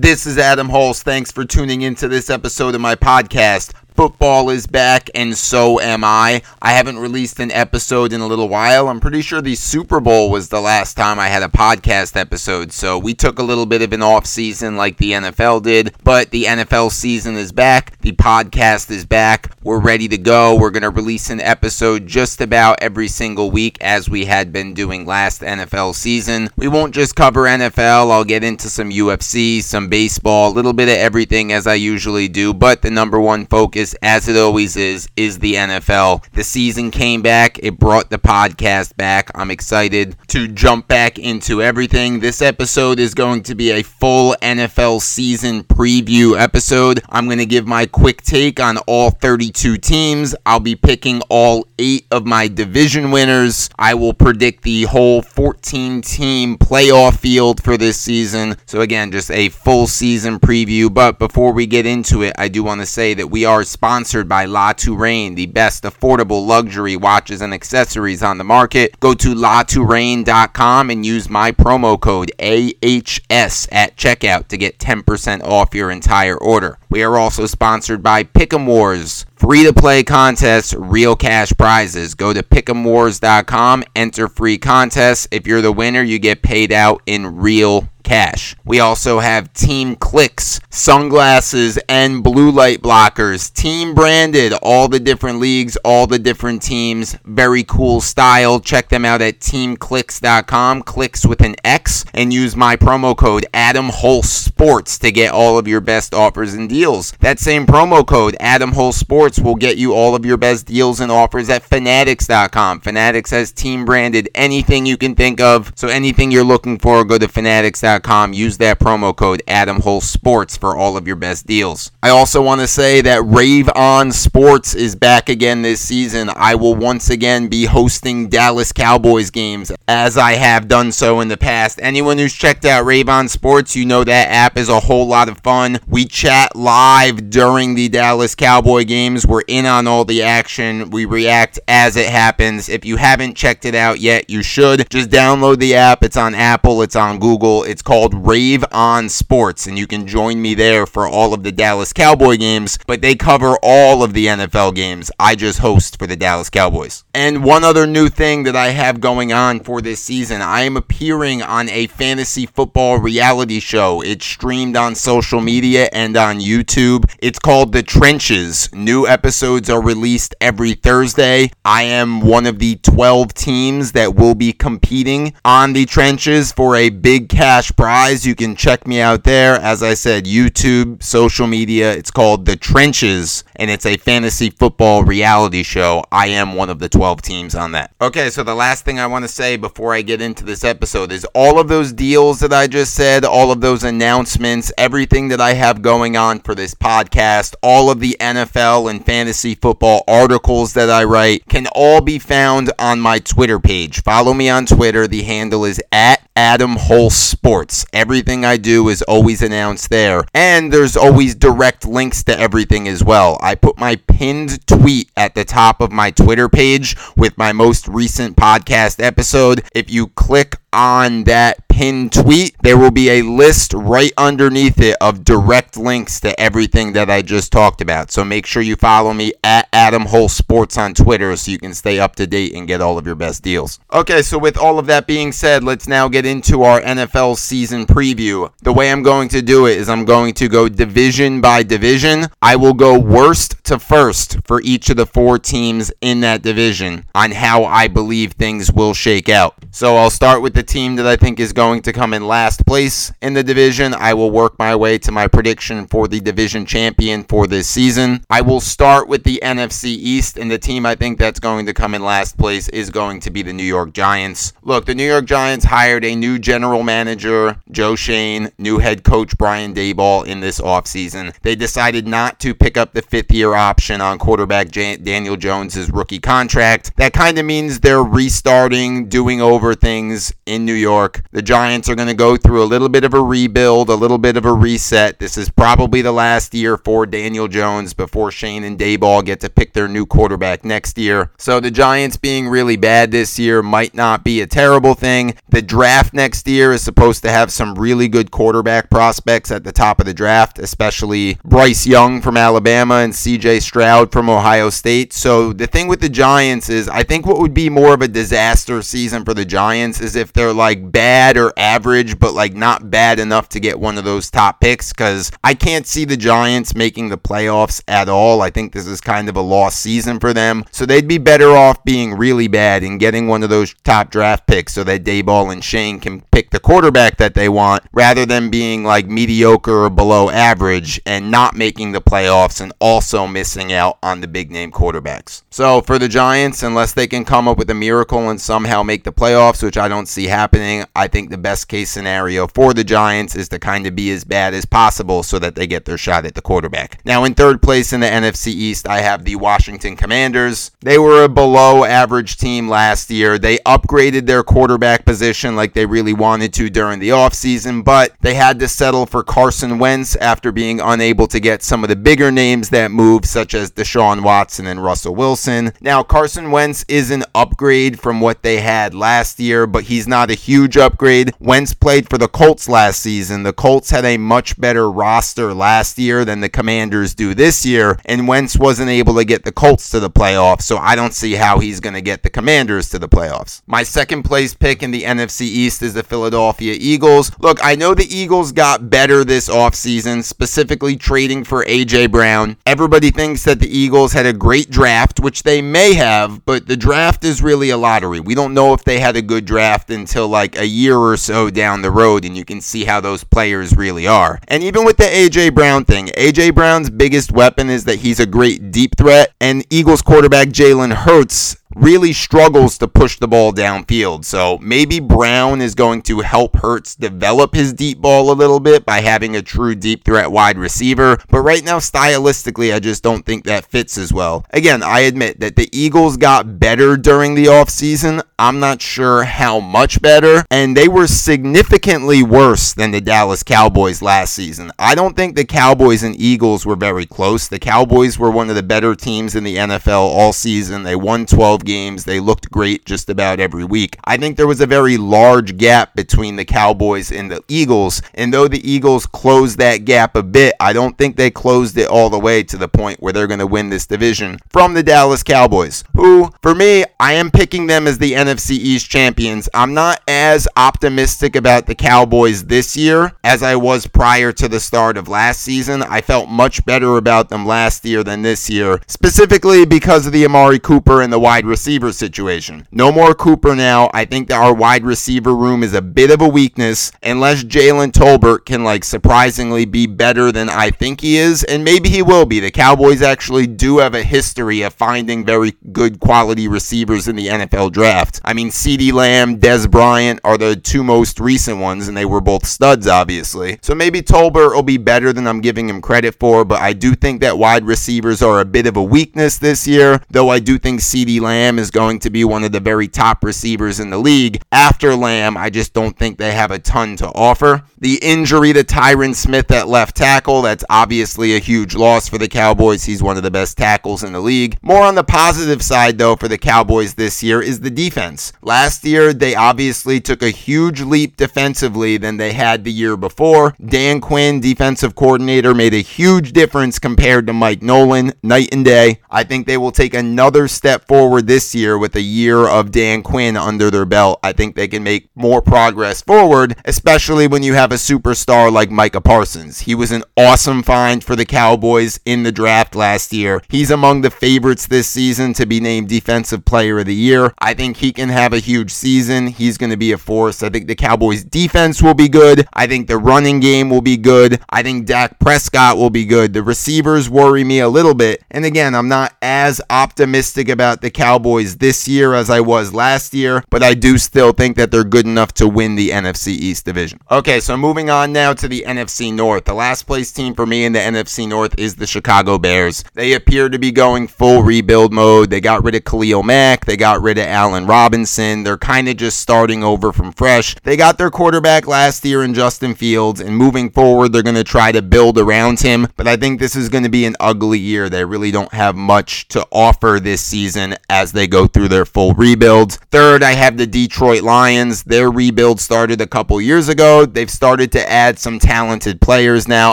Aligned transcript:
This 0.00 0.26
is 0.26 0.38
Adam 0.38 0.70
Holz. 0.70 1.02
Thanks 1.02 1.30
for 1.30 1.44
tuning 1.44 1.82
into 1.82 2.08
this 2.08 2.30
episode 2.30 2.74
of 2.74 2.80
my 2.80 2.94
podcast. 2.94 3.74
Football 4.00 4.48
is 4.48 4.66
back, 4.66 5.10
and 5.14 5.36
so 5.36 5.78
am 5.78 6.04
I. 6.04 6.40
I 6.62 6.72
haven't 6.72 7.00
released 7.00 7.38
an 7.38 7.52
episode 7.52 8.14
in 8.14 8.22
a 8.22 8.26
little 8.26 8.48
while. 8.48 8.88
I'm 8.88 8.98
pretty 8.98 9.20
sure 9.20 9.42
the 9.42 9.54
Super 9.54 10.00
Bowl 10.00 10.30
was 10.30 10.48
the 10.48 10.62
last 10.62 10.94
time 10.94 11.18
I 11.18 11.28
had 11.28 11.42
a 11.42 11.48
podcast 11.48 12.16
episode, 12.16 12.72
so 12.72 12.98
we 12.98 13.12
took 13.12 13.38
a 13.38 13.42
little 13.42 13.66
bit 13.66 13.82
of 13.82 13.92
an 13.92 14.00
off 14.00 14.24
season 14.24 14.78
like 14.78 14.96
the 14.96 15.12
NFL 15.12 15.64
did, 15.64 15.94
but 16.02 16.30
the 16.30 16.44
NFL 16.44 16.92
season 16.92 17.36
is 17.36 17.52
back. 17.52 17.98
The 18.00 18.12
podcast 18.12 18.90
is 18.90 19.04
back. 19.04 19.54
We're 19.62 19.78
ready 19.78 20.08
to 20.08 20.16
go. 20.16 20.56
We're 20.56 20.70
going 20.70 20.82
to 20.82 20.88
release 20.88 21.28
an 21.28 21.42
episode 21.42 22.06
just 22.06 22.40
about 22.40 22.78
every 22.80 23.08
single 23.08 23.50
week 23.50 23.76
as 23.82 24.08
we 24.08 24.24
had 24.24 24.50
been 24.50 24.72
doing 24.72 25.04
last 25.04 25.42
NFL 25.42 25.94
season. 25.94 26.48
We 26.56 26.68
won't 26.68 26.94
just 26.94 27.16
cover 27.16 27.42
NFL, 27.42 28.10
I'll 28.10 28.24
get 28.24 28.44
into 28.44 28.70
some 28.70 28.88
UFC, 28.88 29.62
some 29.62 29.90
baseball, 29.90 30.50
a 30.50 30.54
little 30.54 30.72
bit 30.72 30.88
of 30.88 30.96
everything 30.96 31.52
as 31.52 31.66
I 31.66 31.74
usually 31.74 32.28
do, 32.28 32.54
but 32.54 32.80
the 32.80 32.90
number 32.90 33.20
one 33.20 33.44
focus 33.44 33.89
as 34.02 34.28
it 34.28 34.36
always 34.36 34.76
is, 34.76 35.08
is 35.16 35.38
the 35.38 35.54
NFL. 35.54 36.24
The 36.32 36.44
season 36.44 36.90
came 36.90 37.22
back, 37.22 37.58
it 37.62 37.78
brought 37.78 38.10
the 38.10 38.18
podcast 38.18 38.96
back. 38.96 39.30
I'm 39.34 39.50
excited 39.50 40.16
to 40.28 40.48
jump 40.48 40.88
back 40.88 41.18
into 41.18 41.62
everything. 41.62 42.20
This 42.20 42.42
episode 42.42 42.98
is 42.98 43.14
going 43.14 43.42
to 43.44 43.54
be 43.54 43.70
a 43.70 43.82
full 43.82 44.34
NFL 44.42 45.00
season 45.02 45.64
preview 45.64 46.38
episode. 46.38 47.02
I'm 47.08 47.26
going 47.26 47.38
to 47.38 47.46
give 47.46 47.66
my 47.66 47.86
quick 47.86 48.22
take 48.22 48.60
on 48.60 48.78
all 48.86 49.10
32 49.10 49.76
teams. 49.78 50.34
I'll 50.46 50.60
be 50.60 50.76
picking 50.76 51.22
all 51.28 51.66
eight 51.78 52.06
of 52.10 52.26
my 52.26 52.48
division 52.48 53.10
winners. 53.10 53.70
I 53.78 53.94
will 53.94 54.14
predict 54.14 54.62
the 54.62 54.84
whole 54.84 55.22
14 55.22 56.02
team 56.02 56.58
playoff 56.58 57.18
field 57.18 57.62
for 57.62 57.76
this 57.76 57.98
season. 57.98 58.56
So, 58.66 58.80
again, 58.80 59.12
just 59.12 59.30
a 59.30 59.48
full 59.48 59.86
season 59.86 60.38
preview. 60.38 60.92
But 60.92 61.18
before 61.18 61.52
we 61.52 61.66
get 61.66 61.86
into 61.86 62.22
it, 62.22 62.34
I 62.38 62.48
do 62.48 62.62
want 62.62 62.80
to 62.80 62.86
say 62.86 63.14
that 63.14 63.28
we 63.28 63.44
are 63.44 63.64
sponsored 63.70 64.28
by 64.28 64.44
La 64.44 64.72
Touraine, 64.72 65.36
the 65.36 65.46
best 65.46 65.84
affordable 65.84 66.46
luxury 66.46 66.96
watches 66.96 67.40
and 67.40 67.54
accessories 67.54 68.22
on 68.22 68.38
the 68.38 68.44
market. 68.44 68.98
Go 69.00 69.14
to 69.14 69.34
latouraine.com 69.34 70.90
and 70.90 71.06
use 71.06 71.30
my 71.30 71.52
promo 71.52 71.98
code 71.98 72.32
AHS 72.40 73.68
at 73.70 73.96
checkout 73.96 74.48
to 74.48 74.58
get 74.58 74.78
10% 74.78 75.42
off 75.42 75.74
your 75.74 75.90
entire 75.90 76.36
order. 76.36 76.78
We 76.90 77.02
are 77.02 77.16
also 77.16 77.46
sponsored 77.46 78.02
by 78.02 78.24
Pick'em 78.24 78.66
Wars. 78.66 79.24
Free 79.40 79.64
to 79.64 79.72
play 79.72 80.02
contests, 80.02 80.74
real 80.74 81.16
cash 81.16 81.50
prizes. 81.56 82.14
Go 82.14 82.34
to 82.34 82.42
pick'emwars.com, 82.42 83.84
enter 83.96 84.28
free 84.28 84.58
contests. 84.58 85.28
If 85.30 85.46
you're 85.46 85.62
the 85.62 85.72
winner, 85.72 86.02
you 86.02 86.18
get 86.18 86.42
paid 86.42 86.70
out 86.70 87.00
in 87.06 87.38
real 87.38 87.88
cash. 88.02 88.56
We 88.64 88.80
also 88.80 89.20
have 89.20 89.52
Team 89.52 89.94
Clicks, 89.94 90.60
sunglasses, 90.68 91.78
and 91.88 92.24
blue 92.24 92.50
light 92.50 92.82
blockers. 92.82 93.52
Team 93.52 93.94
branded, 93.94 94.52
all 94.62 94.88
the 94.88 94.98
different 94.98 95.38
leagues, 95.38 95.76
all 95.84 96.06
the 96.06 96.18
different 96.18 96.60
teams. 96.60 97.16
Very 97.24 97.62
cool 97.62 98.00
style. 98.00 98.58
Check 98.58 98.88
them 98.88 99.04
out 99.04 99.22
at 99.22 99.38
teamclicks.com, 99.38 100.82
clicks 100.82 101.24
with 101.24 101.40
an 101.40 101.54
X, 101.64 102.04
and 102.12 102.32
use 102.32 102.56
my 102.56 102.76
promo 102.76 103.16
code 103.16 103.46
Adam 103.54 103.88
Holz 103.88 104.28
Sports 104.28 104.98
to 104.98 105.12
get 105.12 105.32
all 105.32 105.56
of 105.56 105.68
your 105.68 105.80
best 105.80 106.12
offers 106.12 106.54
and 106.54 106.68
deals. 106.68 107.12
That 107.20 107.38
same 107.38 107.64
promo 107.64 108.04
code, 108.04 108.36
Adam 108.40 108.72
Holz 108.72 108.96
Sports, 108.96 109.29
will 109.38 109.54
get 109.54 109.76
you 109.76 109.92
all 109.92 110.14
of 110.14 110.24
your 110.24 110.36
best 110.36 110.66
deals 110.66 111.00
and 111.00 111.12
offers 111.12 111.48
at 111.48 111.62
fanatics.com. 111.62 112.80
Fanatics 112.80 113.30
has 113.30 113.52
team 113.52 113.84
branded 113.84 114.28
anything 114.34 114.86
you 114.86 114.96
can 114.96 115.14
think 115.14 115.40
of. 115.40 115.72
So 115.76 115.88
anything 115.88 116.30
you're 116.30 116.42
looking 116.42 116.78
for, 116.78 117.04
go 117.04 117.18
to 117.18 117.28
fanatics.com 117.28 118.00
Use 118.32 118.58
that 118.58 118.78
promo 118.78 119.14
code 119.14 119.42
Adam 119.46 119.80
Holz 119.80 120.08
Sports 120.08 120.56
for 120.56 120.76
all 120.76 120.96
of 120.96 121.06
your 121.06 121.16
best 121.16 121.46
deals. 121.46 121.90
I 122.02 122.10
also 122.10 122.42
want 122.42 122.60
to 122.60 122.66
say 122.66 123.00
that 123.02 123.22
Rave 123.24 123.68
On 123.74 124.12
Sports 124.12 124.74
is 124.74 124.96
back 124.96 125.28
again 125.28 125.62
this 125.62 125.80
season. 125.80 126.30
I 126.34 126.54
will 126.54 126.74
once 126.74 127.10
again 127.10 127.48
be 127.48 127.66
hosting 127.66 128.28
Dallas 128.28 128.72
Cowboys 128.72 129.30
games 129.30 129.70
as 129.86 130.16
I 130.16 130.32
have 130.32 130.68
done 130.68 130.92
so 130.92 131.20
in 131.20 131.28
the 131.28 131.36
past. 131.36 131.78
Anyone 131.82 132.18
who's 132.18 132.34
checked 132.34 132.64
out 132.64 132.84
Rave 132.84 133.08
On 133.08 133.28
Sports, 133.28 133.76
you 133.76 133.84
know 133.84 134.04
that 134.04 134.28
app 134.28 134.56
is 134.56 134.68
a 134.68 134.80
whole 134.80 135.06
lot 135.06 135.28
of 135.28 135.38
fun. 135.40 135.78
We 135.86 136.04
chat 136.04 136.56
live 136.56 137.30
during 137.30 137.74
the 137.74 137.88
Dallas 137.88 138.34
Cowboy 138.34 138.84
games. 138.84 139.19
We're 139.26 139.42
in 139.48 139.66
on 139.66 139.88
all 139.88 140.04
the 140.04 140.22
action. 140.22 140.90
We 140.90 141.06
react 141.06 141.58
as 141.66 141.96
it 141.96 142.08
happens. 142.08 142.68
If 142.68 142.84
you 142.84 142.96
haven't 142.96 143.36
checked 143.36 143.64
it 143.64 143.74
out 143.74 143.98
yet, 143.98 144.30
you 144.30 144.44
should. 144.44 144.88
Just 144.90 145.10
download 145.10 145.58
the 145.58 145.74
app. 145.74 146.04
It's 146.04 146.16
on 146.16 146.36
Apple, 146.36 146.82
it's 146.82 146.96
on 146.96 147.18
Google, 147.18 147.64
it's 147.64 147.80
it's 147.80 147.86
called 147.86 148.26
Rave 148.26 148.62
On 148.72 149.08
Sports, 149.08 149.66
and 149.66 149.78
you 149.78 149.86
can 149.86 150.06
join 150.06 150.42
me 150.42 150.52
there 150.52 150.84
for 150.84 151.08
all 151.08 151.32
of 151.32 151.44
the 151.44 151.50
Dallas 151.50 151.94
Cowboy 151.94 152.36
games, 152.36 152.78
but 152.86 153.00
they 153.00 153.14
cover 153.14 153.56
all 153.62 154.02
of 154.02 154.12
the 154.12 154.26
NFL 154.26 154.74
games. 154.74 155.10
I 155.18 155.34
just 155.34 155.60
host 155.60 155.98
for 155.98 156.06
the 156.06 156.14
Dallas 156.14 156.50
Cowboys. 156.50 157.04
And 157.14 157.42
one 157.42 157.64
other 157.64 157.86
new 157.86 158.10
thing 158.10 158.42
that 158.42 158.54
I 158.54 158.68
have 158.68 159.00
going 159.00 159.32
on 159.32 159.60
for 159.60 159.80
this 159.80 160.02
season, 160.02 160.42
I 160.42 160.64
am 160.64 160.76
appearing 160.76 161.40
on 161.40 161.70
a 161.70 161.86
fantasy 161.86 162.44
football 162.44 162.98
reality 162.98 163.60
show. 163.60 164.02
It's 164.02 164.26
streamed 164.26 164.76
on 164.76 164.94
social 164.94 165.40
media 165.40 165.88
and 165.90 166.14
on 166.18 166.38
YouTube. 166.38 167.10
It's 167.20 167.38
called 167.38 167.72
The 167.72 167.82
Trenches. 167.82 168.68
New 168.74 169.06
episodes 169.10 169.68
are 169.68 169.82
released 169.82 170.34
every 170.40 170.74
Thursday. 170.74 171.50
I 171.64 171.82
am 171.82 172.20
one 172.20 172.46
of 172.46 172.60
the 172.60 172.76
12 172.76 173.34
teams 173.34 173.92
that 173.92 174.14
will 174.14 174.36
be 174.36 174.52
competing 174.52 175.34
on 175.44 175.72
the 175.72 175.84
trenches 175.84 176.52
for 176.52 176.76
a 176.76 176.90
big 176.90 177.28
cash 177.28 177.72
prize. 177.72 178.24
You 178.24 178.34
can 178.34 178.54
check 178.54 178.86
me 178.86 179.00
out 179.00 179.24
there. 179.24 179.56
As 179.56 179.82
I 179.82 179.94
said, 179.94 180.24
YouTube, 180.24 181.02
social 181.02 181.46
media. 181.46 181.92
It's 181.92 182.10
called 182.10 182.46
The 182.46 182.56
Trenches, 182.56 183.44
and 183.56 183.70
it's 183.70 183.86
a 183.86 183.96
fantasy 183.96 184.50
football 184.50 185.02
reality 185.02 185.62
show. 185.62 186.04
I 186.12 186.28
am 186.28 186.54
one 186.54 186.70
of 186.70 186.78
the 186.78 186.88
12 186.88 187.20
teams 187.22 187.54
on 187.54 187.72
that. 187.72 187.92
Okay, 188.00 188.30
so 188.30 188.42
the 188.44 188.54
last 188.54 188.84
thing 188.84 189.00
I 189.00 189.06
want 189.06 189.24
to 189.24 189.28
say 189.28 189.56
before 189.56 189.92
I 189.92 190.02
get 190.02 190.22
into 190.22 190.44
this 190.44 190.64
episode 190.64 191.10
is 191.10 191.24
all 191.34 191.58
of 191.58 191.68
those 191.68 191.92
deals 191.92 192.40
that 192.40 192.52
I 192.52 192.66
just 192.68 192.94
said, 192.94 193.24
all 193.24 193.50
of 193.50 193.60
those 193.60 193.82
announcements, 193.82 194.72
everything 194.78 195.28
that 195.28 195.40
I 195.40 195.54
have 195.54 195.82
going 195.82 196.16
on 196.16 196.40
for 196.40 196.54
this 196.54 196.74
podcast, 196.74 197.54
all 197.62 197.90
of 197.90 198.00
the 198.00 198.16
NFL 198.20 198.89
and 198.90 199.04
fantasy 199.06 199.54
football 199.54 200.04
articles 200.06 200.74
that 200.74 200.90
I 200.90 201.04
write 201.04 201.48
can 201.48 201.66
all 201.68 202.00
be 202.00 202.18
found 202.18 202.70
on 202.78 203.00
my 203.00 203.20
Twitter 203.20 203.58
page. 203.58 204.02
Follow 204.02 204.34
me 204.34 204.50
on 204.50 204.66
Twitter. 204.66 205.06
The 205.06 205.22
handle 205.22 205.64
is 205.64 205.80
at 205.90 206.28
Adam 206.36 206.76
Holz 206.76 207.14
Sports. 207.14 207.86
Everything 207.92 208.44
I 208.44 208.56
do 208.56 208.88
is 208.88 209.02
always 209.02 209.42
announced 209.42 209.90
there. 209.90 210.24
And 210.34 210.72
there's 210.72 210.96
always 210.96 211.34
direct 211.34 211.86
links 211.86 212.22
to 212.24 212.38
everything 212.38 212.88
as 212.88 213.02
well. 213.02 213.38
I 213.40 213.54
put 213.54 213.78
my 213.78 213.96
pinned 213.96 214.66
tweet 214.66 215.10
at 215.16 215.34
the 215.34 215.44
top 215.44 215.80
of 215.80 215.92
my 215.92 216.10
Twitter 216.10 216.48
page 216.48 216.96
with 217.16 217.38
my 217.38 217.52
most 217.52 217.88
recent 217.88 218.36
podcast 218.36 219.02
episode. 219.02 219.64
If 219.74 219.90
you 219.90 220.08
click 220.08 220.56
on 220.72 221.24
that 221.24 221.66
pinned 221.68 222.12
tweet, 222.12 222.54
there 222.62 222.76
will 222.76 222.90
be 222.90 223.08
a 223.08 223.22
list 223.22 223.72
right 223.72 224.12
underneath 224.18 224.80
it 224.80 224.96
of 225.00 225.24
direct 225.24 225.76
links 225.76 226.20
to 226.20 226.38
everything 226.38 226.92
that 226.92 227.08
I 227.08 227.22
just 227.22 227.50
talked 227.50 227.80
about. 227.80 228.10
So 228.10 228.24
make 228.24 228.44
sure 228.44 228.62
you 228.62 228.76
follow 228.76 229.14
me 229.14 229.32
at 229.42 229.68
Adam 229.72 230.06
Holz 230.06 230.34
Sports 230.34 230.76
on 230.76 230.92
Twitter 230.94 231.34
so 231.36 231.50
you 231.50 231.58
can 231.58 231.72
stay 231.72 231.98
up 231.98 232.16
to 232.16 232.26
date 232.26 232.54
and 232.54 232.68
get 232.68 232.80
all 232.80 232.98
of 232.98 233.06
your 233.06 233.14
best 233.14 233.42
deals. 233.42 233.78
Okay, 233.92 234.20
so 234.20 234.38
with 234.38 234.58
all 234.58 234.78
of 234.78 234.86
that 234.86 235.06
being 235.06 235.32
said, 235.32 235.64
let's 235.64 235.88
now 235.88 236.08
get 236.08 236.26
into 236.26 236.62
our 236.62 236.80
NFL 236.80 237.36
season 237.36 237.86
preview. 237.86 238.52
The 238.62 238.72
way 238.72 238.90
I'm 238.90 239.02
going 239.02 239.28
to 239.30 239.40
do 239.40 239.66
it 239.66 239.78
is 239.78 239.88
I'm 239.88 240.04
going 240.04 240.34
to 240.34 240.48
go 240.48 240.68
division 240.68 241.40
by 241.40 241.62
division. 241.62 242.26
I 242.42 242.56
will 242.56 242.74
go 242.74 242.98
worst 242.98 243.64
to 243.64 243.78
first 243.78 244.38
for 244.44 244.60
each 244.62 244.90
of 244.90 244.96
the 244.96 245.06
four 245.06 245.38
teams 245.38 245.92
in 246.00 246.20
that 246.20 246.42
division 246.42 247.06
on 247.14 247.30
how 247.30 247.64
I 247.64 247.88
believe 247.88 248.32
things 248.32 248.72
will 248.72 248.92
shake 248.92 249.28
out. 249.28 249.54
So 249.70 249.96
I'll 249.96 250.10
start 250.10 250.42
with 250.42 250.54
the 250.54 250.59
team 250.62 250.96
that 250.96 251.06
I 251.06 251.16
think 251.16 251.40
is 251.40 251.52
going 251.52 251.82
to 251.82 251.92
come 251.92 252.14
in 252.14 252.26
last 252.26 252.66
place 252.66 253.12
in 253.20 253.34
the 253.34 253.42
division. 253.42 253.94
I 253.94 254.14
will 254.14 254.30
work 254.30 254.58
my 254.58 254.76
way 254.76 254.98
to 254.98 255.12
my 255.12 255.28
prediction 255.28 255.86
for 255.86 256.08
the 256.08 256.20
division 256.20 256.66
champion 256.66 257.24
for 257.24 257.46
this 257.46 257.68
season. 257.68 258.24
I 258.30 258.40
will 258.40 258.60
start 258.60 259.08
with 259.08 259.24
the 259.24 259.40
NFC 259.42 259.86
East, 259.86 260.36
and 260.36 260.50
the 260.50 260.58
team 260.58 260.86
I 260.86 260.94
think 260.94 261.18
that's 261.18 261.40
going 261.40 261.66
to 261.66 261.72
come 261.72 261.94
in 261.94 262.02
last 262.02 262.36
place 262.38 262.68
is 262.68 262.90
going 262.90 263.20
to 263.20 263.30
be 263.30 263.42
the 263.42 263.52
New 263.52 263.64
York 263.64 263.92
Giants. 263.92 264.52
Look, 264.62 264.86
the 264.86 264.94
New 264.94 265.06
York 265.06 265.24
Giants 265.24 265.64
hired 265.64 266.04
a 266.04 266.14
new 266.14 266.38
general 266.38 266.82
manager, 266.82 267.60
Joe 267.70 267.96
Schoen, 267.96 268.50
new 268.58 268.78
head 268.78 269.04
coach 269.04 269.36
Brian 269.38 269.74
Daboll 269.74 270.26
in 270.26 270.40
this 270.40 270.60
offseason. 270.60 271.34
They 271.42 271.54
decided 271.54 272.06
not 272.06 272.40
to 272.40 272.54
pick 272.54 272.76
up 272.76 272.92
the 272.92 273.02
fifth 273.02 273.32
year 273.32 273.54
option 273.54 274.00
on 274.00 274.18
quarterback 274.18 274.70
Daniel 274.70 275.36
Jones' 275.36 275.90
rookie 275.90 276.18
contract. 276.18 276.96
That 276.96 277.12
kind 277.12 277.38
of 277.38 277.44
means 277.44 277.80
they're 277.80 278.02
restarting, 278.02 279.08
doing 279.08 279.40
over 279.40 279.74
things 279.74 280.32
in 280.50 280.64
New 280.64 280.74
York. 280.74 281.22
The 281.30 281.42
Giants 281.42 281.88
are 281.88 281.94
going 281.94 282.08
to 282.08 282.14
go 282.14 282.36
through 282.36 282.64
a 282.64 282.66
little 282.66 282.88
bit 282.88 283.04
of 283.04 283.14
a 283.14 283.22
rebuild, 283.22 283.88
a 283.88 283.94
little 283.94 284.18
bit 284.18 284.36
of 284.36 284.44
a 284.44 284.52
reset. 284.52 285.20
This 285.20 285.38
is 285.38 285.48
probably 285.48 286.02
the 286.02 286.10
last 286.10 286.52
year 286.52 286.76
for 286.76 287.06
Daniel 287.06 287.46
Jones 287.46 287.94
before 287.94 288.32
Schoen 288.32 288.64
and 288.64 288.76
Daboll 288.76 289.24
get 289.24 289.38
to 289.40 289.48
pick 289.48 289.74
their 289.74 289.86
new 289.86 290.04
quarterback 290.04 290.64
next 290.64 290.98
year. 290.98 291.30
So 291.38 291.60
the 291.60 291.70
Giants 291.70 292.16
being 292.16 292.48
really 292.48 292.76
bad 292.76 293.12
this 293.12 293.38
year 293.38 293.62
might 293.62 293.94
not 293.94 294.24
be 294.24 294.40
a 294.40 294.46
terrible 294.46 294.94
thing. 294.94 295.36
The 295.48 295.62
draft 295.62 296.12
next 296.12 296.48
year 296.48 296.72
is 296.72 296.82
supposed 296.82 297.22
to 297.22 297.30
have 297.30 297.52
some 297.52 297.76
really 297.76 298.08
good 298.08 298.32
quarterback 298.32 298.90
prospects 298.90 299.52
at 299.52 299.62
the 299.62 299.70
top 299.70 300.00
of 300.00 300.06
the 300.06 300.14
draft, 300.14 300.58
especially 300.58 301.38
Bryce 301.44 301.86
Young 301.86 302.20
from 302.20 302.36
Alabama 302.36 302.96
and 302.96 303.12
CJ 303.12 303.62
Stroud 303.62 304.10
from 304.10 304.28
Ohio 304.28 304.68
State. 304.70 305.12
So 305.12 305.52
the 305.52 305.68
thing 305.68 305.86
with 305.86 306.00
the 306.00 306.08
Giants 306.08 306.68
is 306.68 306.88
I 306.88 307.04
think 307.04 307.24
what 307.24 307.38
would 307.38 307.54
be 307.54 307.68
more 307.68 307.94
of 307.94 308.02
a 308.02 308.08
disaster 308.08 308.82
season 308.82 309.24
for 309.24 309.32
the 309.32 309.44
Giants 309.44 310.00
is 310.00 310.16
if 310.16 310.32
they're 310.40 310.54
like 310.54 310.90
bad 310.90 311.36
or 311.36 311.52
average, 311.58 312.18
but 312.18 312.32
like 312.32 312.54
not 312.54 312.90
bad 312.90 313.18
enough 313.18 313.50
to 313.50 313.60
get 313.60 313.78
one 313.78 313.98
of 313.98 314.04
those 314.04 314.30
top 314.30 314.58
picks 314.58 314.90
because 314.90 315.30
I 315.44 315.52
can't 315.52 315.86
see 315.86 316.06
the 316.06 316.16
Giants 316.16 316.74
making 316.74 317.10
the 317.10 317.18
playoffs 317.18 317.82
at 317.86 318.08
all. 318.08 318.40
I 318.40 318.48
think 318.48 318.72
this 318.72 318.86
is 318.86 319.02
kind 319.02 319.28
of 319.28 319.36
a 319.36 319.42
lost 319.42 319.80
season 319.80 320.18
for 320.18 320.32
them. 320.32 320.64
So 320.70 320.86
they'd 320.86 321.06
be 321.06 321.18
better 321.18 321.50
off 321.50 321.84
being 321.84 322.14
really 322.14 322.48
bad 322.48 322.82
and 322.82 322.98
getting 322.98 323.28
one 323.28 323.42
of 323.42 323.50
those 323.50 323.74
top 323.84 324.10
draft 324.10 324.46
picks 324.46 324.72
so 324.72 324.82
that 324.84 325.04
Daboll 325.04 325.52
and 325.52 325.62
Schoen 325.62 326.00
can 326.00 326.22
pick 326.32 326.48
the 326.48 326.58
quarterback 326.58 327.18
that 327.18 327.34
they 327.34 327.50
want 327.50 327.82
rather 327.92 328.24
than 328.24 328.48
being 328.48 328.82
like 328.82 329.08
mediocre 329.08 329.84
or 329.84 329.90
below 329.90 330.30
average 330.30 330.98
and 331.04 331.30
not 331.30 331.54
making 331.54 331.92
the 331.92 332.00
playoffs 332.00 332.62
and 332.62 332.72
also 332.80 333.26
missing 333.26 333.74
out 333.74 333.98
on 334.02 334.22
the 334.22 334.28
big 334.28 334.50
name 334.50 334.72
quarterbacks. 334.72 335.42
So 335.50 335.82
for 335.82 335.98
the 335.98 336.08
Giants, 336.08 336.62
unless 336.62 336.94
they 336.94 337.06
can 337.06 337.26
come 337.26 337.46
up 337.46 337.58
with 337.58 337.68
a 337.68 337.74
miracle 337.74 338.30
and 338.30 338.40
somehow 338.40 338.82
make 338.82 339.04
the 339.04 339.12
playoffs, 339.12 339.62
which 339.62 339.76
I 339.76 339.86
don't 339.86 340.06
see 340.06 340.29
happening, 340.30 340.84
I 340.96 341.06
think 341.06 341.28
the 341.28 341.38
best 341.38 341.68
case 341.68 341.90
scenario 341.90 342.46
for 342.46 342.72
the 342.72 342.82
Giants 342.82 343.36
is 343.36 343.48
to 343.50 343.58
kind 343.58 343.86
of 343.86 343.94
be 343.94 344.10
as 344.10 344.24
bad 344.24 344.54
as 344.54 344.64
possible 344.64 345.22
so 345.22 345.38
that 345.38 345.54
they 345.54 345.66
get 345.66 345.84
their 345.84 345.98
shot 345.98 346.24
at 346.24 346.34
the 346.34 346.40
quarterback. 346.40 346.98
Now, 347.04 347.24
in 347.24 347.34
third 347.34 347.60
place 347.60 347.92
in 347.92 348.00
the 348.00 348.06
NFC 348.06 348.48
East, 348.48 348.88
I 348.88 349.00
have 349.00 349.24
the 349.24 349.36
Washington 349.36 349.96
Commanders. 349.96 350.70
They 350.80 350.98
were 350.98 351.24
a 351.24 351.28
below 351.28 351.84
average 351.84 352.36
team 352.36 352.68
last 352.68 353.10
year. 353.10 353.38
They 353.38 353.58
upgraded 353.58 354.26
their 354.26 354.42
quarterback 354.42 355.04
position 355.04 355.56
like 355.56 355.74
they 355.74 355.86
really 355.86 356.12
wanted 356.12 356.52
to 356.54 356.70
during 356.70 356.98
the 356.98 357.10
offseason, 357.10 357.84
but 357.84 358.14
they 358.20 358.34
had 358.34 358.58
to 358.60 358.68
settle 358.68 359.06
for 359.06 359.22
Carson 359.22 359.78
Wentz 359.78 360.16
after 360.16 360.52
being 360.52 360.80
unable 360.80 361.26
to 361.26 361.40
get 361.40 361.62
some 361.62 361.84
of 361.84 361.88
the 361.88 361.96
bigger 361.96 362.30
names 362.30 362.70
that 362.70 362.90
moved, 362.90 363.26
such 363.26 363.54
as 363.54 363.70
Deshaun 363.72 364.22
Watson 364.22 364.66
and 364.66 364.82
Russell 364.82 365.14
Wilson. 365.14 365.72
Now, 365.80 366.02
Carson 366.02 366.50
Wentz 366.50 366.84
is 366.88 367.10
an 367.10 367.24
upgrade 367.34 367.98
from 367.98 368.20
what 368.20 368.42
they 368.42 368.60
had 368.60 368.94
last 368.94 369.40
year, 369.40 369.66
but 369.66 369.84
he's 369.84 370.06
not 370.06 370.19
a 370.28 370.34
huge 370.34 370.76
upgrade. 370.76 371.32
Wentz 371.38 371.72
played 371.72 372.10
for 372.10 372.18
the 372.18 372.26
Colts 372.26 372.68
last 372.68 373.00
season. 373.00 373.44
The 373.44 373.52
Colts 373.52 373.90
had 373.90 374.04
a 374.04 374.16
much 374.16 374.60
better 374.60 374.90
roster 374.90 375.54
last 375.54 375.96
year 375.98 376.24
than 376.24 376.40
the 376.40 376.48
Commanders 376.48 377.14
do 377.14 377.32
this 377.32 377.64
year, 377.64 377.96
and 378.04 378.26
Wentz 378.26 378.58
wasn't 378.58 378.90
able 378.90 379.14
to 379.14 379.24
get 379.24 379.44
the 379.44 379.52
Colts 379.52 379.88
to 379.90 380.00
the 380.00 380.10
playoffs, 380.10 380.62
so 380.62 380.78
I 380.78 380.96
don't 380.96 381.14
see 381.14 381.34
how 381.34 381.60
he's 381.60 381.78
going 381.78 381.94
to 381.94 382.00
get 382.00 382.24
the 382.24 382.30
Commanders 382.30 382.88
to 382.90 382.98
the 382.98 383.08
playoffs. 383.08 383.62
My 383.66 383.84
second 383.84 384.24
place 384.24 384.52
pick 384.52 384.82
in 384.82 384.90
the 384.90 385.04
NFC 385.04 385.42
East 385.42 385.82
is 385.82 385.94
the 385.94 386.02
Philadelphia 386.02 386.76
Eagles. 386.76 387.30
Look, 387.38 387.58
I 387.62 387.76
know 387.76 387.94
the 387.94 388.12
Eagles 388.12 388.50
got 388.50 388.90
better 388.90 389.22
this 389.22 389.48
offseason, 389.48 390.24
specifically 390.24 390.96
trading 390.96 391.44
for 391.44 391.64
A.J. 391.68 392.08
Brown. 392.08 392.56
Everybody 392.66 393.10
thinks 393.10 393.44
that 393.44 393.60
the 393.60 393.78
Eagles 393.78 394.12
had 394.12 394.26
a 394.26 394.32
great 394.32 394.70
draft, 394.70 395.20
which 395.20 395.42
they 395.44 395.62
may 395.62 395.94
have, 395.94 396.44
but 396.44 396.66
the 396.66 396.76
draft 396.76 397.24
is 397.24 397.42
really 397.42 397.70
a 397.70 397.76
lottery. 397.76 398.20
We 398.20 398.34
don't 398.34 398.54
know 398.54 398.74
if 398.74 398.82
they 398.82 398.98
had 398.98 399.16
a 399.16 399.22
good 399.22 399.44
draft 399.44 399.90
until 400.10 400.26
like 400.26 400.58
a 400.58 400.66
year 400.66 400.96
or 400.96 401.16
so 401.16 401.50
down 401.50 401.82
the 401.82 401.90
road, 401.90 402.24
and 402.24 402.36
you 402.36 402.44
can 402.44 402.60
see 402.60 402.84
how 402.84 403.00
those 403.00 403.22
players 403.22 403.76
really 403.76 404.08
are. 404.08 404.40
And 404.48 404.60
even 404.64 404.84
with 404.84 404.96
the 404.96 405.06
A.J. 405.06 405.50
Brown 405.50 405.84
thing, 405.84 406.10
A.J. 406.16 406.50
Brown's 406.50 406.90
biggest 406.90 407.30
weapon 407.30 407.70
is 407.70 407.84
that 407.84 408.00
he's 408.00 408.18
a 408.18 408.26
great 408.26 408.72
deep 408.72 408.96
threat, 408.96 409.32
and 409.40 409.64
Eagles 409.70 410.02
quarterback 410.02 410.48
Jalen 410.48 410.92
Hurts 410.92 411.59
really 411.74 412.12
struggles 412.12 412.78
to 412.78 412.88
push 412.88 413.18
the 413.18 413.28
ball 413.28 413.52
downfield. 413.52 414.24
So 414.24 414.58
maybe 414.58 415.00
Brown 415.00 415.60
is 415.60 415.74
going 415.74 416.02
to 416.02 416.20
help 416.20 416.56
Hurts 416.56 416.94
develop 416.94 417.54
his 417.54 417.72
deep 417.72 418.00
ball 418.00 418.30
a 418.30 418.34
little 418.34 418.60
bit 418.60 418.84
by 418.84 419.00
having 419.00 419.36
a 419.36 419.42
true 419.42 419.74
deep 419.74 420.04
threat 420.04 420.30
wide 420.30 420.58
receiver. 420.58 421.18
But 421.28 421.40
right 421.40 421.64
now, 421.64 421.78
stylistically, 421.78 422.74
I 422.74 422.80
just 422.80 423.02
don't 423.02 423.24
think 423.24 423.44
that 423.44 423.64
fits 423.64 423.96
as 423.98 424.12
well. 424.12 424.44
Again, 424.50 424.82
I 424.82 425.00
admit 425.00 425.40
that 425.40 425.56
the 425.56 425.68
Eagles 425.72 426.16
got 426.16 426.58
better 426.58 426.96
during 426.96 427.34
the 427.34 427.46
offseason. 427.46 428.22
I'm 428.38 428.58
not 428.58 428.80
sure 428.80 429.24
how 429.24 429.60
much 429.60 430.00
better, 430.00 430.44
and 430.50 430.74
they 430.74 430.88
were 430.88 431.06
significantly 431.06 432.22
worse 432.22 432.72
than 432.72 432.90
the 432.90 433.00
Dallas 433.00 433.42
Cowboys 433.42 434.00
last 434.00 434.32
season. 434.32 434.72
I 434.78 434.94
don't 434.94 435.14
think 435.14 435.36
the 435.36 435.44
Cowboys 435.44 436.02
and 436.02 436.18
Eagles 436.18 436.64
were 436.64 436.76
very 436.76 437.04
close. 437.04 437.48
The 437.48 437.58
Cowboys 437.58 438.18
were 438.18 438.30
one 438.30 438.48
of 438.48 438.56
the 438.56 438.62
better 438.62 438.94
teams 438.94 439.34
in 439.34 439.44
the 439.44 439.56
NFL 439.56 440.00
all 440.00 440.32
season. 440.32 440.84
They 440.84 440.96
won 440.96 441.26
12 441.26 441.59
games. 441.64 442.04
They 442.04 442.20
looked 442.20 442.50
great 442.50 442.84
just 442.84 443.08
about 443.08 443.40
every 443.40 443.64
week. 443.64 443.96
I 444.04 444.16
think 444.16 444.36
there 444.36 444.46
was 444.46 444.60
a 444.60 444.66
very 444.66 444.96
large 444.96 445.56
gap 445.56 445.94
between 445.94 446.36
the 446.36 446.44
Cowboys 446.44 447.10
and 447.10 447.30
the 447.30 447.42
Eagles, 447.48 448.02
and 448.14 448.32
though 448.32 448.48
the 448.48 448.68
Eagles 448.68 449.06
closed 449.06 449.58
that 449.58 449.84
gap 449.84 450.16
a 450.16 450.22
bit, 450.22 450.54
I 450.60 450.72
don't 450.72 450.96
think 450.96 451.16
they 451.16 451.30
closed 451.30 451.76
it 451.78 451.88
all 451.88 452.10
the 452.10 452.18
way 452.18 452.42
to 452.42 452.56
the 452.56 452.68
point 452.68 453.00
where 453.00 453.12
they're 453.12 453.26
going 453.26 453.40
to 453.40 453.46
win 453.46 453.70
this 453.70 453.86
division 453.86 454.38
from 454.48 454.74
the 454.74 454.82
Dallas 454.82 455.22
Cowboys, 455.22 455.84
who, 455.94 456.30
for 456.42 456.54
me, 456.54 456.84
I 456.98 457.14
am 457.14 457.30
picking 457.30 457.66
them 457.66 457.86
as 457.86 457.98
the 457.98 458.12
NFC 458.12 458.52
East 458.52 458.90
champions. 458.90 459.48
I'm 459.54 459.74
not 459.74 460.02
as 460.08 460.48
optimistic 460.56 461.36
about 461.36 461.66
the 461.66 461.74
Cowboys 461.74 462.44
this 462.44 462.76
year 462.76 463.12
as 463.24 463.42
I 463.42 463.56
was 463.56 463.86
prior 463.86 464.32
to 464.32 464.48
the 464.48 464.60
start 464.60 464.96
of 464.96 465.08
last 465.08 465.40
season. 465.40 465.82
I 465.82 466.00
felt 466.00 466.28
much 466.28 466.64
better 466.64 466.96
about 466.96 467.28
them 467.28 467.46
last 467.46 467.84
year 467.84 468.02
than 468.04 468.22
this 468.22 468.48
year, 468.50 468.80
specifically 468.86 469.64
because 469.64 470.06
of 470.06 470.12
the 470.12 470.24
Amari 470.24 470.58
Cooper 470.58 471.02
and 471.02 471.12
the 471.12 471.18
wide 471.18 471.46
receiver 471.50 471.92
situation. 471.92 472.66
No 472.70 472.90
more 472.90 473.14
Cooper 473.14 473.54
now. 473.54 473.90
I 473.92 474.06
think 474.06 474.28
that 474.28 474.40
our 474.40 474.54
wide 474.54 474.84
receiver 474.84 475.34
room 475.34 475.62
is 475.62 475.74
a 475.74 475.82
bit 475.82 476.10
of 476.10 476.22
a 476.22 476.28
weakness 476.28 476.92
unless 477.02 477.44
Jalen 477.44 477.92
Tolbert 477.92 478.46
can 478.46 478.64
like 478.64 478.84
surprisingly 478.84 479.66
be 479.66 479.86
better 479.86 480.32
than 480.32 480.48
I 480.48 480.70
think 480.70 481.00
he 481.00 481.16
is, 481.16 481.42
and 481.44 481.64
maybe 481.64 481.90
he 481.90 482.00
will 482.00 482.24
be. 482.24 482.40
The 482.40 482.50
Cowboys 482.50 483.02
actually 483.02 483.48
do 483.48 483.78
have 483.78 483.94
a 483.94 484.02
history 484.02 484.62
of 484.62 484.72
finding 484.72 485.26
very 485.26 485.56
good 485.72 486.00
quality 486.00 486.46
receivers 486.48 487.08
in 487.08 487.16
the 487.16 487.26
NFL 487.26 487.72
draft. 487.72 488.20
I 488.24 488.32
mean, 488.32 488.50
CeeDee 488.50 488.92
Lamb, 488.92 489.40
Dez 489.40 489.68
Bryant 489.68 490.20
are 490.22 490.38
the 490.38 490.54
two 490.54 490.84
most 490.84 491.18
recent 491.18 491.58
ones, 491.58 491.88
and 491.88 491.96
they 491.96 492.04
were 492.04 492.20
both 492.20 492.46
studs, 492.46 492.86
obviously. 492.86 493.58
So 493.60 493.74
maybe 493.74 494.00
Tolbert 494.00 494.54
will 494.54 494.62
be 494.62 494.78
better 494.78 495.12
than 495.12 495.26
I'm 495.26 495.40
giving 495.40 495.68
him 495.68 495.82
credit 495.82 496.14
for, 496.20 496.44
but 496.44 496.60
I 496.60 496.72
do 496.72 496.94
think 496.94 497.20
that 497.20 497.38
wide 497.38 497.64
receivers 497.64 498.22
are 498.22 498.40
a 498.40 498.44
bit 498.44 498.68
of 498.68 498.76
a 498.76 498.82
weakness 498.82 499.36
this 499.36 499.66
year, 499.66 500.00
though 500.10 500.28
I 500.28 500.38
do 500.38 500.56
think 500.56 500.80
CeeDee 500.80 501.20
Lamb 501.20 501.39
is 501.40 501.70
going 501.70 501.98
to 502.00 502.10
be 502.10 502.24
one 502.24 502.44
of 502.44 502.52
the 502.52 502.60
very 502.60 502.88
top 502.88 503.24
receivers 503.24 503.80
in 503.80 503.90
the 503.90 503.98
league. 503.98 504.42
After 504.52 504.94
Lamb, 504.94 505.36
I 505.36 505.50
just 505.50 505.72
don't 505.72 505.98
think 505.98 506.18
they 506.18 506.32
have 506.32 506.50
a 506.50 506.58
ton 506.58 506.96
to 506.96 507.08
offer. 507.08 507.62
The 507.78 507.98
injury 508.02 508.52
to 508.52 508.62
Tyron 508.62 509.14
Smith 509.14 509.50
at 509.50 509.68
left 509.68 509.96
tackle, 509.96 510.42
that's 510.42 510.64
obviously 510.68 511.34
a 511.34 511.38
huge 511.38 511.74
loss 511.74 512.08
for 512.08 512.18
the 512.18 512.28
Cowboys. 512.28 512.84
He's 512.84 513.02
one 513.02 513.16
of 513.16 513.22
the 513.22 513.30
best 513.30 513.56
tackles 513.56 514.04
in 514.04 514.12
the 514.12 514.20
league. 514.20 514.58
More 514.62 514.82
on 514.82 514.94
the 514.94 515.04
positive 515.04 515.62
side, 515.62 515.96
though, 515.96 516.16
for 516.16 516.28
the 516.28 516.38
Cowboys 516.38 516.94
this 516.94 517.22
year 517.22 517.40
is 517.40 517.60
the 517.60 517.70
defense. 517.70 518.32
Last 518.42 518.84
year, 518.84 519.12
they 519.12 519.34
obviously 519.34 520.00
took 520.00 520.22
a 520.22 520.30
huge 520.30 520.82
leap 520.82 521.16
defensively 521.16 521.96
than 521.96 522.16
they 522.16 522.32
had 522.32 522.64
the 522.64 522.72
year 522.72 522.96
before. 522.96 523.54
Dan 523.64 524.00
Quinn, 524.00 524.40
defensive 524.40 524.94
coordinator, 524.94 525.54
made 525.54 525.74
a 525.74 525.78
huge 525.78 526.32
difference 526.32 526.78
compared 526.78 527.26
to 527.26 527.32
Mike 527.32 527.62
Nolan, 527.62 528.12
night 528.22 528.48
and 528.52 528.64
day. 528.64 529.00
I 529.10 529.24
think 529.24 529.46
they 529.46 529.56
will 529.56 529.72
take 529.72 529.94
another 529.94 530.48
step 530.48 530.86
forward 530.86 531.26
this 531.30 531.54
year 531.54 531.78
with 531.78 531.94
a 531.94 532.00
year 532.00 532.38
of 532.38 532.72
Dan 532.72 533.04
Quinn 533.04 533.36
under 533.36 533.70
their 533.70 533.84
belt. 533.84 534.18
I 534.20 534.32
think 534.32 534.56
they 534.56 534.66
can 534.66 534.82
make 534.82 535.10
more 535.14 535.40
progress 535.40 536.02
forward, 536.02 536.56
especially 536.64 537.28
when 537.28 537.44
you 537.44 537.54
have 537.54 537.70
a 537.70 537.76
superstar 537.76 538.50
like 538.50 538.68
Micah 538.68 539.00
Parsons. 539.00 539.60
He 539.60 539.76
was 539.76 539.92
an 539.92 540.02
awesome 540.16 540.64
find 540.64 541.04
for 541.04 541.14
the 541.14 541.24
Cowboys 541.24 542.00
in 542.04 542.24
the 542.24 542.32
draft 542.32 542.74
last 542.74 543.12
year. 543.12 543.42
He's 543.48 543.70
among 543.70 544.00
the 544.00 544.10
favorites 544.10 544.66
this 544.66 544.88
season 544.88 545.32
to 545.34 545.46
be 545.46 545.60
named 545.60 545.88
Defensive 545.88 546.44
Player 546.44 546.80
of 546.80 546.86
the 546.86 546.96
Year. 546.96 547.32
I 547.38 547.54
think 547.54 547.76
he 547.76 547.92
can 547.92 548.08
have 548.08 548.32
a 548.32 548.40
huge 548.40 548.72
season. 548.72 549.28
He's 549.28 549.56
going 549.56 549.70
to 549.70 549.76
be 549.76 549.92
a 549.92 549.98
force. 549.98 550.42
I 550.42 550.48
think 550.48 550.66
the 550.66 550.74
Cowboys 550.74 551.22
defense 551.22 551.80
will 551.80 551.94
be 551.94 552.08
good. 552.08 552.48
I 552.54 552.66
think 552.66 552.88
the 552.88 552.98
running 552.98 553.38
game 553.38 553.70
will 553.70 553.82
be 553.82 553.96
good. 553.96 554.42
I 554.50 554.64
think 554.64 554.86
Dak 554.86 555.20
Prescott 555.20 555.76
will 555.76 555.90
be 555.90 556.06
good. 556.06 556.32
The 556.32 556.42
receivers 556.42 557.08
worry 557.08 557.44
me 557.44 557.60
a 557.60 557.68
little 557.68 557.94
bit. 557.94 558.24
And 558.32 558.44
again, 558.44 558.74
I'm 558.74 558.88
not 558.88 559.14
as 559.22 559.60
optimistic 559.70 560.48
about 560.48 560.80
the 560.80 560.90
Cowboys 560.90 561.19
Cowboys 561.20 561.58
this 561.58 561.86
year 561.86 562.14
as 562.14 562.30
I 562.30 562.40
was 562.40 562.72
last 562.72 563.12
year, 563.12 563.44
but 563.50 563.62
I 563.62 563.74
do 563.74 563.98
still 563.98 564.32
think 564.32 564.56
that 564.56 564.70
they're 564.70 564.84
good 564.84 565.04
enough 565.04 565.34
to 565.34 565.46
win 565.46 565.74
the 565.74 565.90
NFC 565.90 566.28
East 566.28 566.64
division. 566.64 566.98
Okay, 567.10 567.40
so 567.40 567.58
moving 567.58 567.90
on 567.90 568.10
now 568.10 568.32
to 568.32 568.48
the 568.48 568.64
NFC 568.66 569.12
North. 569.12 569.44
The 569.44 569.52
last 569.52 569.82
place 569.82 570.10
team 570.12 570.34
for 570.34 570.46
me 570.46 570.64
in 570.64 570.72
the 570.72 570.78
NFC 570.78 571.28
North 571.28 571.54
is 571.58 571.74
the 571.74 571.86
Chicago 571.86 572.38
Bears. 572.38 572.84
They 572.94 573.12
appear 573.12 573.50
to 573.50 573.58
be 573.58 573.70
going 573.70 574.08
full 574.08 574.42
rebuild 574.42 574.94
mode. 574.94 575.28
They 575.28 575.42
got 575.42 575.62
rid 575.62 575.74
of 575.74 575.84
Khalil 575.84 576.22
Mack, 576.22 576.64
they 576.64 576.78
got 576.78 577.02
rid 577.02 577.18
of 577.18 577.26
Allen 577.26 577.66
Robinson. 577.66 578.42
They're 578.42 578.56
kind 578.56 578.88
of 578.88 578.96
just 578.96 579.20
starting 579.20 579.62
over 579.62 579.92
from 579.92 580.12
fresh. 580.12 580.56
They 580.62 580.78
got 580.78 580.96
their 580.96 581.10
quarterback 581.10 581.66
last 581.66 582.02
year 582.02 582.24
in 582.24 582.32
Justin 582.32 582.74
Fields, 582.74 583.20
and 583.20 583.36
moving 583.36 583.68
forward, 583.68 584.14
they're 584.14 584.22
going 584.22 584.36
to 584.36 584.44
try 584.44 584.72
to 584.72 584.80
build 584.80 585.18
around 585.18 585.60
him. 585.60 585.86
But 585.98 586.08
I 586.08 586.16
think 586.16 586.40
this 586.40 586.56
is 586.56 586.70
going 586.70 586.84
to 586.84 586.88
be 586.88 587.04
an 587.04 587.16
ugly 587.20 587.58
year. 587.58 587.90
They 587.90 588.06
really 588.06 588.30
don't 588.30 588.54
have 588.54 588.74
much 588.74 589.28
to 589.28 589.46
offer 589.52 589.98
this 590.00 590.22
season 590.22 590.76
as 590.88 591.09
they 591.12 591.26
go 591.26 591.46
through 591.46 591.68
their 591.68 591.84
full 591.84 592.14
rebuilds. 592.14 592.76
Third, 592.90 593.22
I 593.22 593.32
have 593.32 593.56
the 593.56 593.66
Detroit 593.66 594.22
Lions. 594.22 594.82
Their 594.82 595.10
rebuild 595.10 595.60
started 595.60 596.00
a 596.00 596.06
couple 596.06 596.40
years 596.40 596.68
ago. 596.68 597.06
They've 597.06 597.30
started 597.30 597.72
to 597.72 597.90
add 597.90 598.18
some 598.18 598.38
talented 598.38 599.00
players 599.00 599.48
now. 599.48 599.72